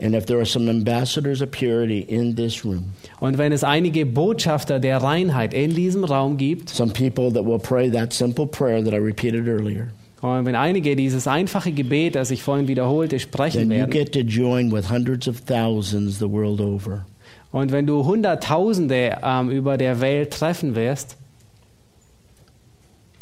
And 0.00 0.14
if 0.14 0.26
there 0.26 0.38
are 0.38 0.46
some 0.46 0.70
ambassadors 0.70 1.42
of 1.42 1.50
purity 1.50 2.00
in 2.00 2.36
this 2.36 2.64
room, 2.64 2.92
Und 3.18 3.36
wenn 3.36 3.50
es 3.50 3.64
einige 3.64 4.06
Botschafter 4.06 4.78
der 4.78 4.98
Reinheit 4.98 5.52
in 5.52 5.74
diesem 5.74 6.04
Raum 6.04 6.36
gibt, 6.36 6.70
some 6.70 6.92
people 6.92 7.32
that 7.32 7.44
will 7.44 7.58
pray 7.58 7.90
that 7.90 8.12
simple 8.12 8.46
prayer 8.46 8.82
that 8.82 8.94
I 8.94 8.98
repeated 8.98 9.48
earlier, 9.48 9.88
und 10.20 10.46
wenn 10.46 10.54
einige 10.54 10.94
dieses 10.94 11.26
einfache 11.26 11.72
Gebet, 11.72 12.14
das 12.14 12.30
ich 12.30 12.44
vorhin 12.44 12.68
wiederholte, 12.68 13.18
sprechen 13.18 13.68
then 13.68 13.70
you 13.70 13.76
werden, 13.78 13.90
get 13.90 14.12
to 14.12 14.20
join 14.20 14.70
with 14.70 14.88
hundreds 14.88 15.26
of 15.26 15.40
thousands 15.44 16.18
the 16.18 16.30
world 16.30 16.60
over 16.60 17.04
und 17.50 17.72
wenn 17.72 17.86
du 17.86 18.04
Hunderttausende 18.04 19.18
ähm, 19.22 19.50
über 19.50 19.78
der 19.78 20.00
Welt 20.00 20.32
treffen 20.32 20.74
wirst, 20.74 21.16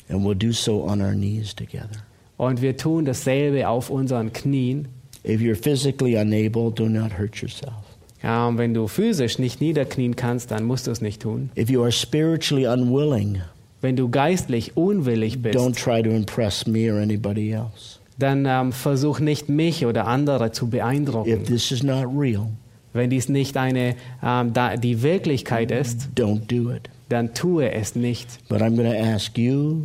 and 0.08 0.24
we'll 0.24 0.34
do 0.38 0.52
so 0.52 0.82
on 0.86 1.00
our 1.00 1.12
knees 1.12 1.54
together. 1.54 1.88
und 2.36 2.60
wir 2.62 2.76
tun 2.76 3.04
dasselbe 3.04 3.68
auf 3.68 3.90
unseren 3.90 4.32
Knien, 4.32 4.88
If 5.24 5.40
you're 5.40 5.56
physically 5.60 6.16
unable, 6.16 6.70
do 6.70 6.88
not 6.88 7.18
hurt 7.18 7.36
yourself. 7.42 7.74
ähm, 8.22 8.58
wenn 8.58 8.74
du 8.74 8.86
physisch 8.86 9.38
nicht 9.38 9.60
niederknien 9.60 10.14
kannst, 10.16 10.50
dann 10.52 10.64
musst 10.64 10.86
du 10.86 10.90
es 10.92 11.00
nicht 11.00 11.22
tun. 11.22 11.50
If 11.56 11.68
you 11.70 11.82
are 11.82 11.90
spiritually 11.92 12.66
unwilling, 12.66 13.40
Wenn 13.82 13.96
du 13.96 14.08
geistlich 14.08 14.76
unwillig 14.76 15.42
bist, 15.42 15.56
don't 15.58 15.74
try 15.76 16.02
to 16.02 16.10
impress 16.10 16.66
me 16.66 16.90
or 16.92 17.00
anybody 17.00 17.50
else. 17.50 17.98
dann 18.18 18.46
ähm, 18.46 18.72
versuch 18.72 19.18
nicht 19.20 19.48
mich 19.48 19.84
oder 19.84 20.06
andere 20.06 20.50
zu 20.52 20.66
If 20.66 20.70
beeindrucken. 20.70 21.44
this 21.44 21.70
is 21.72 21.82
not 21.82 22.06
real, 22.16 22.48
Wenn 22.92 23.10
dies 23.10 23.28
nicht 23.28 23.56
eine, 23.56 23.94
ähm, 24.22 24.52
die 24.82 25.02
Wirklichkeit 25.02 25.70
ist, 25.70 26.08
don't 26.16 26.46
do 26.46 26.70
it. 26.72 26.88
Dann 27.08 27.34
tue 27.34 27.72
es 27.72 27.94
nicht. 27.94 28.38
But 28.48 28.60
I'm 28.60 28.76
going 28.76 28.90
to 28.90 28.98
ask 28.98 29.36
you 29.38 29.82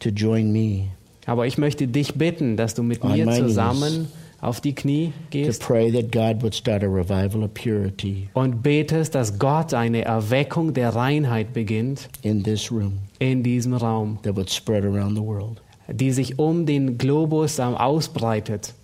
to 0.00 0.10
join 0.10 0.52
me 0.52 0.88
Aber 1.26 1.46
ich 1.46 1.58
möchte 1.58 1.88
dich 1.88 2.14
bitten, 2.14 2.56
dass 2.56 2.74
du 2.74 2.82
mit 2.82 3.02
On 3.02 3.12
mir 3.12 3.30
zusammen 3.30 4.08
auf 4.40 4.60
die 4.60 4.74
Knie 4.74 5.06
to 5.06 5.12
gehst 5.30 5.62
pray 5.62 5.90
that 5.90 6.12
God 6.12 6.42
would 6.42 6.54
start 6.54 6.82
a 6.82 6.86
revival 6.86 7.42
of 7.42 7.54
purity 7.54 8.28
und 8.34 8.62
betest, 8.62 9.14
dass 9.14 9.38
Gott 9.38 9.72
eine 9.72 10.04
Erweckung 10.04 10.74
der 10.74 10.94
Reinheit 10.94 11.54
beginnt 11.54 12.10
in 12.22 12.42
this 12.44 12.70
room 12.70 12.98
in 13.20 13.42
diesem 13.42 13.72
Raum, 13.74 14.18
that 14.22 14.36
would 14.36 14.50
spread 14.50 14.84
around 14.84 15.16
the 15.16 15.22
world. 15.22 15.62
die 15.88 16.12
sich 16.12 16.38
um 16.38 16.66
den 16.66 16.98
Globus 16.98 17.58
ausbreitet. 17.60 18.74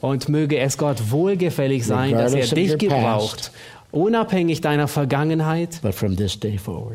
Und 0.00 0.28
möge 0.28 0.58
es 0.58 0.78
Gott 0.78 1.10
wohlgefällig 1.10 1.86
sein, 1.86 2.12
dass 2.12 2.34
er 2.34 2.46
dich 2.46 2.78
gebraucht, 2.78 3.52
unabhängig 3.92 4.60
deiner 4.60 4.88
Vergangenheit, 4.88 5.80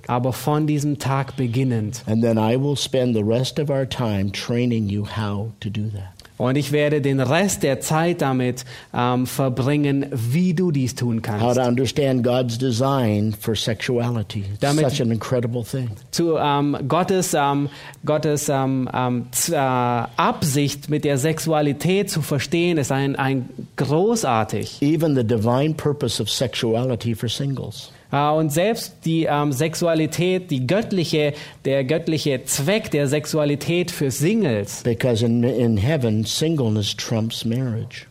aber 0.07 0.33
von 0.33 0.67
diesem 0.67 0.99
Tag 0.99 1.35
beginnend. 1.35 2.03
And 2.07 2.23
then 2.23 2.37
I 2.37 2.55
will 2.57 2.75
spend 2.75 3.15
the 3.15 3.23
rest 3.23 3.59
of 3.59 3.69
our 3.69 3.87
time 3.87 4.31
training 4.31 4.89
you 4.89 5.05
how 5.05 5.51
to 5.59 5.69
do 5.69 5.89
that. 5.89 6.14
Und 6.38 6.57
ich 6.57 6.71
werde 6.71 6.99
den 7.01 7.19
Rest 7.21 7.63
der 7.63 7.79
Zeit 7.79 8.21
damit 8.21 8.65
ähm, 8.93 9.25
verbringen, 9.25 10.07
wie 10.11 10.53
du 10.53 10.71
dies 10.71 10.93
tun 10.95 11.17
how 11.17 11.21
kannst. 11.23 11.55
to 11.57 11.61
understand 11.61 12.23
God's 12.23 12.57
design 12.57 13.33
for 13.39 13.55
sexuality. 13.55 14.39
It's 14.39 14.59
Damit- 14.59 14.89
such 14.89 15.01
an 15.01 15.11
incredible 15.11 15.63
thing. 15.63 15.89
Zu 16.11 16.36
ähm, 16.38 16.77
Gottes, 16.88 17.33
ähm, 17.33 17.69
Gottes 18.05 18.49
ähm, 18.49 18.89
ähm, 18.93 19.27
äh, 19.49 19.55
Absicht 19.55 20.89
mit 20.89 21.05
der 21.05 21.17
Sexualität 21.17 22.09
zu 22.09 22.21
verstehen, 22.21 22.77
ist 22.77 22.91
ein, 22.91 23.15
ein 23.15 23.49
großartig. 23.77 24.81
Even 24.81 25.15
the 25.15 25.23
divine 25.23 25.73
purpose 25.73 26.21
of 26.21 26.29
sexuality 26.29 27.15
for 27.15 27.29
singles. 27.29 27.91
Äh, 28.11 28.29
und 28.29 28.51
selbst 28.51 28.93
die 29.05 29.25
ähm, 29.25 29.51
Sexualität, 29.51 30.51
die 30.51 30.65
göttliche, 30.67 31.33
der 31.65 31.83
göttliche 31.83 32.43
Zweck 32.45 32.91
der 32.91 33.07
Sexualität 33.07 33.91
für 33.91 34.11
Singles, 34.11 34.83
Because 34.83 35.25
in, 35.25 35.43
in 35.43 35.77
heaven, 35.77 36.23
singleness 36.23 36.95
trumps 36.95 37.45
marriage. 37.45 38.05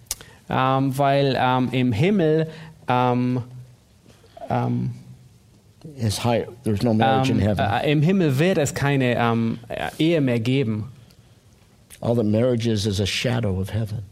ähm, 0.50 0.96
weil 0.98 1.36
ähm, 1.38 1.68
im 1.72 1.92
Himmel 1.92 2.48
ähm, 2.88 3.42
ähm, 4.50 4.90
It's 6.00 6.24
high, 6.24 6.46
there's 6.64 6.82
no 6.82 6.94
marriage 6.94 7.30
in 7.30 7.38
ähm, 7.40 7.46
heaven. 7.46 7.66
äh, 7.82 7.92
im 7.92 8.00
Himmel 8.02 8.38
wird 8.38 8.56
es 8.58 8.72
keine 8.74 9.16
Ehe 9.98 10.20
mehr 10.22 10.40
geben. 10.40 10.90
All 12.00 12.14
that 12.16 12.24
marriage 12.26 12.66
is 12.66 12.86
is 12.86 13.00
a 13.00 13.06
shadow 13.06 13.60
of 13.60 13.72
heaven. 13.72 14.02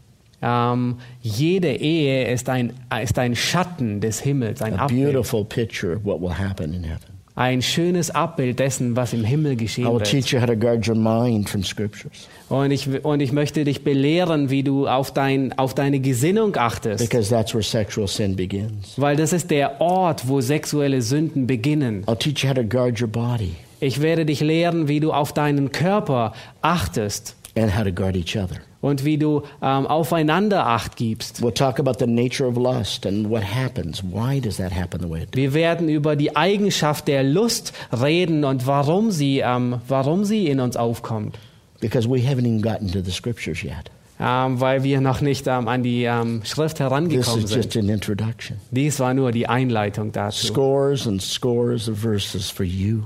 Ähm, 0.43 0.97
jede 1.21 1.73
Ehe 1.73 2.27
ist 2.31 2.49
ein, 2.49 2.73
ist 3.01 3.17
ein 3.17 3.35
Schatten 3.35 4.01
des 4.01 4.19
Himmels, 4.19 4.61
ein 4.61 4.73
A 4.77 4.83
Abbild, 4.83 5.13
beautiful 5.13 5.45
picture 5.45 5.95
of 5.95 6.03
what 6.03 6.21
will 6.21 6.33
happen 6.37 6.73
in 6.73 6.83
heaven. 6.83 7.13
ein 7.35 7.61
schönes 7.63 8.11
Abbild 8.11 8.59
dessen, 8.59 8.95
was 8.95 9.13
im 9.13 9.23
Himmel 9.23 9.53
I 9.53 9.57
geschehen 9.57 9.85
will 9.85 9.93
wird. 9.93 10.03
teach 10.11 10.33
you 10.33 10.39
how 10.39 10.45
to 10.45 10.55
guard 10.55 10.87
your 10.87 10.95
mind 10.95 11.49
from 11.49 11.63
scriptures. 11.63 12.27
Und 12.49 12.69
ich, 12.71 12.87
und 13.03 13.21
ich 13.21 13.31
möchte 13.31 13.63
dich 13.63 13.83
belehren, 13.83 14.49
wie 14.51 14.61
du 14.61 14.87
auf, 14.87 15.11
dein, 15.13 15.57
auf 15.57 15.73
deine 15.73 15.99
Gesinnung 15.99 16.55
achtest. 16.57 16.99
Because 17.09 17.29
that's 17.29 17.53
where 17.55 17.63
sexual 17.63 18.07
sin 18.07 18.35
begins. 18.35 18.93
Weil 18.97 19.15
das 19.15 19.33
ist 19.33 19.49
der 19.49 19.81
Ort, 19.81 20.27
wo 20.27 20.41
sexuelle 20.41 21.01
Sünden 21.01 21.47
beginnen. 21.47 22.03
I'll 22.05 22.19
teach 22.19 22.43
you 22.43 22.49
how 22.49 22.55
to 22.55 22.63
guard 22.63 23.01
your 23.01 23.07
body 23.07 23.53
Ich 23.79 24.01
werde 24.01 24.25
dich 24.25 24.41
lehren, 24.41 24.87
wie 24.87 24.99
du 24.99 25.11
auf 25.11 25.33
deinen 25.33 25.71
Körper 25.71 26.33
achtest 26.61 27.35
and 27.55 27.75
how 27.75 27.83
to 27.83 27.91
guard 27.91 28.15
each 28.15 28.37
other. 28.37 28.57
Und 28.83 29.05
wie 29.05 29.17
du 29.17 29.43
ähm, 29.61 29.87
aufeinander 29.87 30.67
Acht 30.67 30.97
gibst. 30.97 31.41
We'll 31.41 31.53
talk 31.53 31.79
about 31.79 31.93
the 31.99 32.05
nature 32.05 32.45
of 32.47 32.57
lust 32.57 33.05
and 33.05 33.29
what 33.29 33.43
happens. 33.43 34.03
Why 34.03 34.41
does 34.41 34.57
that 34.57 34.73
happen 34.75 34.99
the 35.01 35.09
way 35.09 35.23
it 35.23 35.33
does? 35.33 35.37
Wir 35.37 35.53
werden 35.53 35.87
über 35.87 36.17
die 36.17 36.35
Eigenschaft 36.35 37.07
der 37.07 37.23
Lust 37.23 37.71
reden 37.97 38.43
und 38.43 38.67
warum 38.67 39.09
sie, 39.09 39.39
ähm, 39.39 39.77
warum 39.87 40.25
sie 40.25 40.47
in 40.47 40.59
uns 40.59 40.75
aufkommt. 40.75 41.39
Because 41.79 42.09
we 42.09 42.17
haven't 42.19 42.39
even 42.45 42.61
gotten 42.61 42.91
to 42.91 42.99
the 43.01 43.11
scriptures 43.11 43.63
yet. 43.63 43.89
Ähm, 44.19 44.59
weil 44.59 44.83
wir 44.83 44.99
noch 44.99 45.21
nicht 45.21 45.47
ähm, 45.47 45.69
an 45.69 45.81
die 45.81 46.03
ähm, 46.03 46.41
Schrift 46.43 46.75
This 46.77 46.81
herangekommen 46.85 47.43
is 47.45 47.49
sind. 47.49 47.63
just 47.63 47.77
an 47.77 47.87
introduction. 47.89 48.57
Dies 48.71 48.99
war 48.99 49.13
nur 49.13 49.31
die 49.31 49.47
Einleitung 49.47 50.11
dazu. 50.11 50.47
Scores 50.47 51.07
and 51.07 51.21
scores 51.21 51.87
of 51.87 51.99
verses 51.99 52.49
for 52.49 52.65
you, 52.65 52.99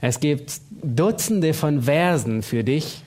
Es 0.00 0.18
gibt 0.18 0.60
Dutzende 0.82 1.52
von 1.52 1.82
Versen 1.82 2.42
für 2.42 2.64
dich, 2.64 3.02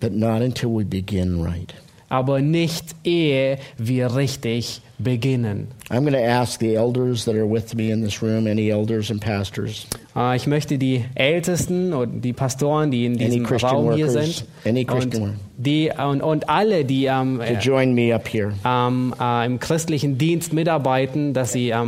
but 0.00 0.12
not 0.12 0.42
until 0.42 0.70
we 0.76 0.84
begin 0.84 1.42
right. 1.42 1.72
aber 2.08 2.40
nicht 2.40 2.96
ehe 3.04 3.58
wir 3.78 4.16
richtig 4.16 4.80
beginnen. 4.98 5.68
I'm 5.90 6.00
going 6.00 6.12
to 6.12 6.18
ask 6.24 6.58
the 6.60 6.74
elders 6.74 7.24
that 7.24 7.34
are 7.36 7.46
with 7.46 7.74
me 7.74 7.90
in 7.92 8.02
this 8.02 8.20
room, 8.20 8.46
any 8.48 8.70
elders 8.70 9.10
and 9.10 9.20
pastors, 9.20 9.86
Äh, 10.16 10.36
Ich 10.36 10.46
möchte 10.48 10.76
die 10.76 11.04
Ältesten 11.14 11.92
und 11.92 12.22
die 12.22 12.32
Pastoren, 12.32 12.90
die 12.90 13.06
in 13.06 13.16
diesem 13.16 13.46
Raum 13.46 13.94
hier 13.94 14.08
workers, 14.08 14.38
sind, 14.38 14.48
any 14.66 14.84
Christian 14.84 15.22
und, 15.22 15.34
die, 15.56 15.90
und, 15.96 16.20
und 16.20 16.48
alle, 16.48 16.84
die 16.84 17.04
to 17.06 17.42
äh, 17.42 17.58
join 17.60 17.94
me 17.94 18.12
up 18.14 18.26
here. 18.28 18.52
ähm, 18.64 19.14
äh, 19.20 19.46
im 19.46 19.60
christlichen 19.60 20.18
Dienst 20.18 20.52
mitarbeiten, 20.52 21.32
dass 21.32 21.52
sie 21.52 21.70
äh, 21.70 21.84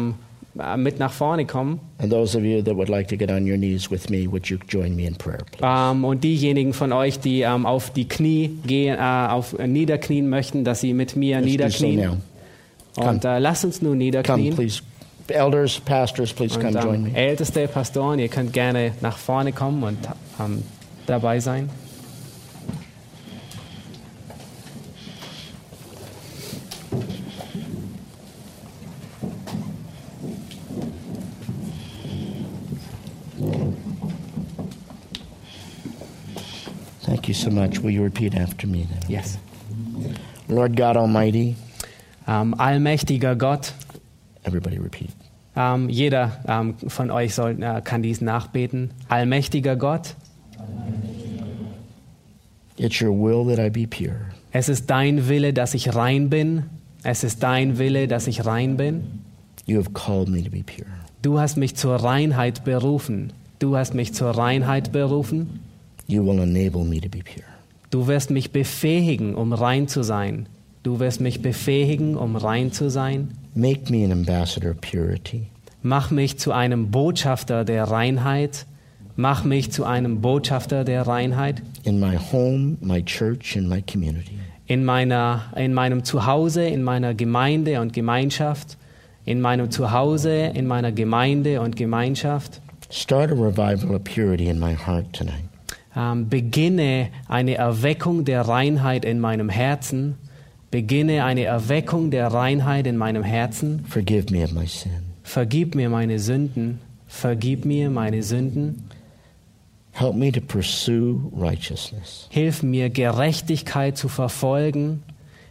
mit 0.76 0.98
nach 0.98 1.12
vorne 1.12 1.46
kommen. 1.46 1.80
And 1.98 2.12
those 2.12 2.36
of 2.36 2.44
you 2.44 2.62
that 2.62 2.74
would 2.76 2.88
like 2.88 3.08
to 3.08 3.16
get 3.16 3.30
on 3.30 3.46
your 3.48 3.56
knees 3.56 3.90
with 3.90 4.10
me, 4.10 4.26
would 4.30 4.48
you 4.50 4.58
join 4.68 4.94
me 4.94 5.06
in 5.06 5.14
prayer, 5.16 5.38
please? 5.50 5.64
Ähm, 5.64 6.04
und 6.04 6.22
diejenigen 6.24 6.72
von 6.74 6.92
euch, 6.92 7.18
die 7.20 7.40
ähm, 7.40 7.64
auf 7.66 7.90
die 7.90 8.06
Knie 8.06 8.50
gehen, 8.66 8.96
äh, 8.98 9.00
auf 9.30 9.58
äh, 9.58 9.66
niederknien 9.66 10.28
möchten, 10.28 10.64
dass 10.64 10.80
sie 10.80 10.92
mit 10.92 11.16
mir 11.16 11.40
Let's 11.40 11.78
so 11.78 11.86
niederknien. 11.86 12.20
now. 12.96 13.08
Und 13.08 13.24
äh, 13.24 13.38
lasst 13.38 13.64
uns 13.64 13.80
nun 13.80 13.92
Come, 13.92 14.04
niederknien. 14.04 14.54
please. 14.54 14.82
Elders, 15.28 15.80
pastors, 15.80 16.32
please 16.32 16.56
Und 16.58 16.64
come 16.66 16.78
join 16.78 16.94
ähm, 17.06 17.12
me. 17.12 17.16
älteste 17.16 17.66
Pastoren, 17.68 18.18
ihr 18.18 18.28
könnt 18.28 18.52
gerne 18.52 18.92
nach 19.00 19.16
vorne 19.16 19.52
kommen 19.52 19.82
und 19.82 19.96
ähm, 20.38 20.62
dabei 21.06 21.40
sein. 21.40 21.70
You 37.32 37.50
so 37.50 37.50
much. 37.50 37.82
Will 37.82 37.90
you 37.90 38.02
repeat 38.02 38.34
after 38.36 38.66
me 38.66 38.86
then? 38.88 39.10
Yes. 39.10 39.38
Lord 40.48 40.76
God 40.76 40.96
Almighty, 40.96 41.56
Ähm, 42.28 42.54
allmächtiger 42.54 43.34
Gott, 43.36 43.72
everybody 44.44 44.76
repeat. 44.78 45.10
ähm, 45.56 45.88
jeder 45.88 46.38
ähm, 46.46 46.74
von 46.86 47.10
euch 47.10 47.34
soll, 47.34 47.60
äh, 47.62 47.80
kann 47.82 48.02
dies 48.02 48.20
nachbeten. 48.20 48.90
Allmächtiger 49.08 49.76
Gott, 49.76 50.14
It's 52.76 53.00
your 53.00 53.12
will 53.12 53.44
that 53.54 53.58
I 53.64 53.70
be 53.70 53.86
pure. 53.86 54.16
es 54.52 54.68
ist 54.68 54.88
dein 54.90 55.28
Wille, 55.28 55.52
dass 55.52 55.74
ich 55.74 55.94
rein 55.94 56.30
bin. 56.30 56.64
Es 57.02 57.22
ist 57.24 57.42
dein 57.42 57.78
Wille, 57.78 58.08
dass 58.08 58.26
ich 58.26 58.44
rein 58.46 58.76
bin. 58.76 59.02
You 59.66 59.78
have 59.78 59.90
called 59.92 60.28
me 60.28 60.42
to 60.42 60.50
be 60.50 60.62
pure. 60.64 60.86
Du 61.22 61.38
hast 61.38 61.56
mich 61.56 61.76
zur 61.76 61.96
Reinheit 61.96 62.64
berufen. 62.64 63.32
Du 63.58 63.76
hast 63.76 63.94
mich 63.94 64.14
zur 64.14 64.30
Reinheit 64.30 64.90
berufen. 64.92 65.60
You 66.06 66.24
will 66.24 66.40
enable 66.42 66.84
me 66.84 67.00
to 67.00 67.08
be 67.08 67.20
pure. 67.22 67.46
Du 67.90 68.06
wirst 68.06 68.30
mich 68.30 68.52
befähigen, 68.52 69.34
um 69.34 69.52
rein 69.52 69.86
zu 69.88 70.02
sein. 70.02 70.46
Du 70.82 70.98
wirst 70.98 71.20
mich 71.20 71.42
befähigen, 71.42 72.16
um 72.16 72.36
rein 72.36 72.72
zu 72.72 72.90
sein. 72.90 73.28
Make 73.54 73.92
me 73.92 74.04
an 74.04 74.12
ambassador 74.12 74.70
of 74.70 74.80
purity. 74.80 75.46
Mach 75.82 76.10
mich 76.10 76.38
zu 76.38 76.52
einem 76.52 76.90
Botschafter 76.90 77.64
der 77.64 77.84
Reinheit. 77.84 78.66
Mach 79.16 79.44
mich 79.44 79.70
zu 79.72 79.84
einem 79.84 80.20
Botschafter 80.20 80.84
der 80.84 81.06
Reinheit. 81.06 81.62
in 81.84 81.98
my 82.00 82.16
home, 82.16 82.76
my 82.80 83.02
church, 83.02 83.56
and 83.56 83.68
my 83.68 83.82
community. 83.82 84.38
In, 84.66 84.84
meiner, 84.84 85.42
in 85.56 85.74
meinem 85.74 86.04
Zuhause, 86.04 86.64
in 86.66 86.82
meiner 86.82 87.14
Gemeinde 87.14 87.80
und 87.80 87.92
Gemeinschaft. 87.92 88.78
In 89.24 89.40
meinem 89.40 89.70
Zuhause, 89.70 90.52
in 90.54 90.66
meiner 90.66 90.92
Gemeinde 90.92 91.60
und 91.60 91.76
Gemeinschaft. 91.76 92.60
Start 92.90 93.30
a 93.30 93.34
revival 93.34 93.94
of 93.94 94.02
purity 94.04 94.48
in 94.48 94.58
my 94.58 94.74
heart 94.74 95.12
tonight. 95.12 95.44
Ähm, 95.94 96.28
beginne 96.28 97.08
eine 97.28 97.54
Erweckung 97.54 98.24
der 98.24 98.42
Reinheit 98.42 99.04
in 99.04 99.20
meinem 99.20 99.48
Herzen. 99.48 100.16
Beginne 100.70 101.24
eine 101.24 101.44
Erweckung 101.44 102.10
der 102.10 102.28
Reinheit 102.28 102.86
in 102.86 102.96
meinem 102.96 103.22
Herzen. 103.22 103.84
Forgive 103.86 104.32
me 104.32 104.42
of 104.42 104.52
my 104.52 104.66
sin. 104.66 105.12
Vergib 105.22 105.74
mir 105.74 105.90
meine 105.90 106.18
Sünden. 106.18 106.80
Vergib 107.06 107.66
mir 107.66 107.90
meine 107.90 108.22
Sünden. 108.22 108.84
Help 109.92 110.14
me 110.14 110.32
to 110.32 110.40
pursue 110.40 111.30
righteousness. 111.36 112.26
Hilf 112.30 112.62
mir 112.62 112.88
Gerechtigkeit 112.88 113.98
zu 113.98 114.08
verfolgen. 114.08 115.02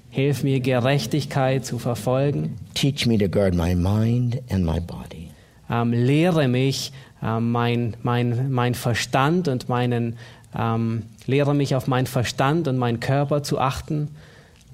Hilf 0.09 0.43
mir 0.43 0.59
Gerechtigkeit 0.59 1.65
zu 1.65 1.77
verfolgen. 1.77 2.55
Teach 2.73 3.05
me 3.05 3.17
to 3.17 3.29
guard 3.29 3.53
my 3.53 3.75
mind 3.75 4.41
and 4.49 4.65
my 4.65 4.79
body. 4.79 5.29
Ähm, 5.69 5.93
lehre 5.93 6.47
mich 6.47 6.91
ähm, 7.23 7.51
mein, 7.51 7.95
mein, 8.03 8.51
mein 8.51 8.73
Verstand 8.73 9.47
und 9.47 9.69
meinen 9.69 10.17
ähm, 10.57 11.03
lehre 11.25 11.53
mich 11.53 11.75
auf 11.75 11.87
meinen 11.87 12.07
Verstand 12.07 12.67
und 12.67 12.77
meinen 12.77 12.99
Körper 12.99 13.43
zu 13.43 13.59
achten. 13.59 14.09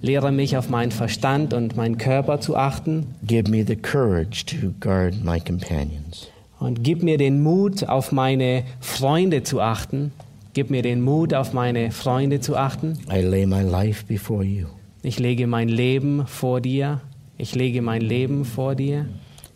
Lehre 0.01 0.31
mich 0.31 0.57
auf 0.57 0.69
meinen 0.69 0.91
Verstand 0.91 1.53
und 1.53 1.75
meinen 1.75 1.97
Körper 1.97 2.39
zu 2.39 2.55
achten. 2.55 3.15
Give 3.25 3.49
me 3.49 3.65
the 3.65 3.75
courage 3.75 4.45
to 4.45 4.73
guard 4.79 5.23
my 5.23 5.39
companions. 5.39 6.27
Und 6.59 6.83
gib 6.83 7.03
mir 7.03 7.17
den 7.17 7.41
Mut, 7.41 7.87
auf 7.87 8.11
meine 8.11 8.63
Freunde 8.79 9.43
zu 9.43 9.61
achten. 9.61 10.11
Gib 10.53 10.69
mir 10.69 10.81
den 10.81 11.01
Mut, 11.01 11.33
auf 11.33 11.53
meine 11.53 11.91
Freunde 11.91 12.39
zu 12.39 12.57
achten. 12.57 12.97
I 13.11 13.21
lay 13.21 13.45
my 13.45 13.61
life 13.61 14.05
before 14.07 14.43
you. 14.43 14.67
Ich 15.03 15.19
lege 15.19 15.45
mein 15.47 15.69
Leben 15.69 16.25
vor 16.25 16.61
dir. 16.61 17.01
Ich 17.37 17.53
lege 17.53 17.81
mein 17.81 18.01
Leben 18.01 18.43
vor 18.45 18.73
dir. 18.73 19.05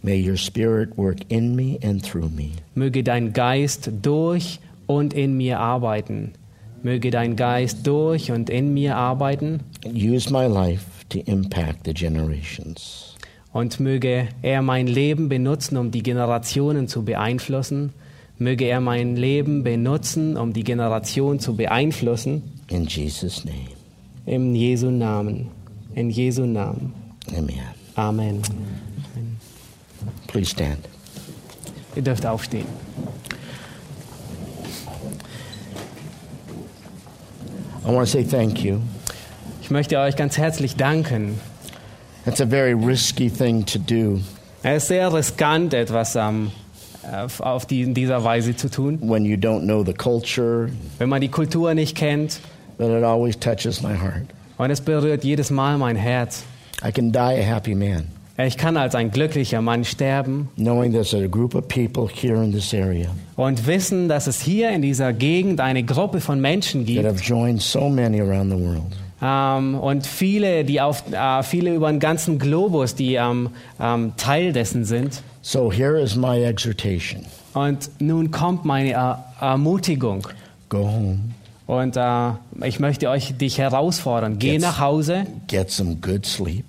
May 0.03 0.19
your 0.19 0.37
spirit 0.37 0.97
work 0.97 1.19
in 1.29 1.55
me 1.55 1.77
and 1.83 2.03
through 2.03 2.29
me. 2.29 2.51
Möge 2.73 3.03
dein 3.03 3.33
Geist 3.33 3.91
durch 4.01 4.59
und 4.87 5.13
in 5.13 5.37
mir 5.37 5.59
arbeiten. 5.59 6.33
Möge 6.81 7.11
dein 7.11 7.35
Geist 7.35 7.85
durch 7.85 8.31
und 8.31 8.49
in 8.49 8.73
mir 8.73 8.95
arbeiten. 8.95 9.59
Use 9.85 10.31
my 10.33 10.47
life 10.47 10.85
to 11.09 11.19
impact 11.25 11.85
the 11.85 11.93
generations. 11.93 13.15
Und 13.53 13.79
möge 13.79 14.29
er 14.41 14.63
mein 14.63 14.87
Leben 14.87 15.29
benutzen, 15.29 15.77
um 15.77 15.91
die 15.91 16.01
Generationen 16.01 16.87
zu 16.87 17.03
beeinflussen. 17.03 17.93
Möge 18.39 18.65
er 18.65 18.81
mein 18.81 19.15
Leben 19.15 19.63
benutzen, 19.63 20.35
um 20.35 20.53
die 20.53 20.63
Generation 20.63 21.39
zu 21.39 21.55
beeinflussen. 21.55 22.41
In 22.69 22.85
Jesus' 22.85 23.45
name. 23.45 23.57
Im 24.25 24.55
Jesu 24.55 24.89
Namen. 24.89 25.49
In 25.93 26.09
Jesu 26.09 26.45
Namen. 26.45 26.93
Amen. 27.37 27.59
Amen. 27.95 28.41
Please 30.31 30.49
stand. 30.51 30.87
Ihr 31.95 32.01
dürft 32.03 32.25
aufstehen. 32.25 32.65
I 37.85 37.89
want 37.91 38.07
to 38.07 38.11
say 38.11 38.23
thank 38.23 38.63
you. 38.63 38.79
Ich 39.61 39.71
möchte 39.71 39.97
euch 39.99 40.15
ganz 40.15 40.37
herzlich 40.37 40.75
danken. 40.75 41.39
It's 42.25 42.39
a 42.39 42.45
very 42.45 42.73
risky 42.73 43.29
thing 43.29 43.65
to 43.65 43.79
do 43.79 44.19
Es 44.63 44.83
ist 44.83 44.87
sehr 44.89 45.11
riskant, 45.11 45.73
etwas 45.73 46.15
auf 46.15 47.39
auf 47.41 47.65
die, 47.65 47.81
in 47.81 47.93
dieser 47.95 48.23
Weise 48.23 48.55
zu 48.55 48.69
tun. 48.69 48.99
when 49.01 49.25
you 49.25 49.35
don't 49.35 49.63
know 49.63 49.83
the 49.83 49.93
culture, 49.93 50.69
Wenn 50.99 51.09
man 51.09 51.19
die 51.21 51.29
Kultur 51.29 51.73
nicht 51.73 51.97
kennt. 51.97 52.39
but 52.77 52.89
it 52.89 53.03
always 53.03 53.37
touches 53.37 53.81
my 53.81 53.95
heart. 53.97 54.27
Und 54.57 54.69
es 54.69 54.79
berührt 54.79 55.23
jedes 55.23 55.49
Mal 55.49 55.77
mein 55.79 55.95
Herz. 55.95 56.43
I 56.87 56.91
can 56.91 57.11
die 57.11 57.17
a 57.19 57.41
happy 57.41 57.73
man 57.75 58.07
Ich 58.47 58.57
kann 58.57 58.77
als 58.77 58.95
ein 58.95 59.11
glücklicher 59.11 59.61
Mann 59.61 59.83
sterben 59.83 60.49
knowing 60.57 60.91
there's 60.91 61.13
a 61.13 61.27
group 61.27 61.53
of 61.55 61.67
people 61.67 62.07
here 62.11 62.43
in 62.43 62.51
this 62.51 62.73
area 62.73 63.09
und 63.35 63.67
wissen, 63.67 64.07
dass 64.07 64.27
es 64.27 64.41
hier 64.41 64.69
in 64.71 64.81
dieser 64.81 65.13
Gegend 65.13 65.59
eine 65.59 65.83
Gruppe 65.83 66.21
von 66.21 66.39
Menschen 66.39 66.81
that 66.85 66.87
gibt 66.87 67.05
have 67.05 67.23
joined 67.23 67.61
so 67.61 67.89
many 67.89 68.21
around 68.21 68.51
the 68.51 68.57
world. 68.57 68.83
ähm, 69.21 69.75
und 69.75 70.07
viele, 70.07 70.63
die 70.65 70.79
auf, 70.81 71.03
äh, 71.11 71.43
viele 71.43 71.73
über 71.75 71.89
den 71.91 71.99
ganzen 71.99 72.39
Globus, 72.39 72.95
die 72.95 73.15
ähm, 73.15 73.49
ähm, 73.79 74.13
Teil 74.17 74.53
dessen 74.53 74.85
sind. 74.85 75.21
So 75.41 75.71
here 75.71 75.99
is 75.99 76.15
my 76.15 76.41
exhortation 76.43 77.25
Und 77.53 77.89
nun 77.99 78.31
kommt 78.31 78.63
meine 78.65 78.91
äh, 78.91 79.43
Ermutigung. 79.43 80.27
go 80.69 80.79
home, 80.87 81.19
Und 81.67 81.97
äh, 81.97 82.31
ich 82.65 82.79
möchte 82.79 83.09
euch 83.09 83.35
dich 83.37 83.57
herausfordern. 83.57 84.39
Geh 84.39 84.53
Jetzt. 84.53 84.61
nach 84.61 84.79
Hause, 84.79 85.25
get 85.47 85.69
some 85.69 85.95
good 85.97 86.25
sleep, 86.25 86.65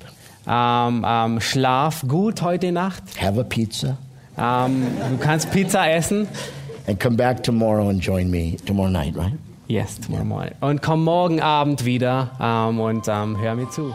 ähm, 0.48 1.04
ähm, 1.06 1.40
schlaf 1.40 2.02
gut 2.08 2.42
heute 2.42 2.72
Nacht. 2.72 3.02
have 3.20 3.38
a 3.40 3.44
pizza, 3.44 3.96
Ähm, 4.38 4.86
du 5.10 5.18
kannst 5.18 5.50
Pizza 5.50 5.88
essen. 5.90 6.26
and 6.86 6.98
come 7.00 7.16
back 7.16 7.42
tomorrow 7.42 7.88
and 7.88 8.00
join 8.04 8.30
me 8.30 8.56
tomorrow 8.66 8.90
night, 8.90 9.14
right? 9.16 9.34
Yes, 9.68 9.98
tomorrow 10.00 10.24
morning. 10.24 10.52
Und 10.60 10.82
komm 10.82 11.04
morgen 11.04 11.40
Abend 11.40 11.84
wieder 11.84 12.30
ähm, 12.40 12.80
und 12.80 13.06
ähm, 13.08 13.36
hör 13.38 13.54
mir 13.54 13.70
zu. 13.70 13.94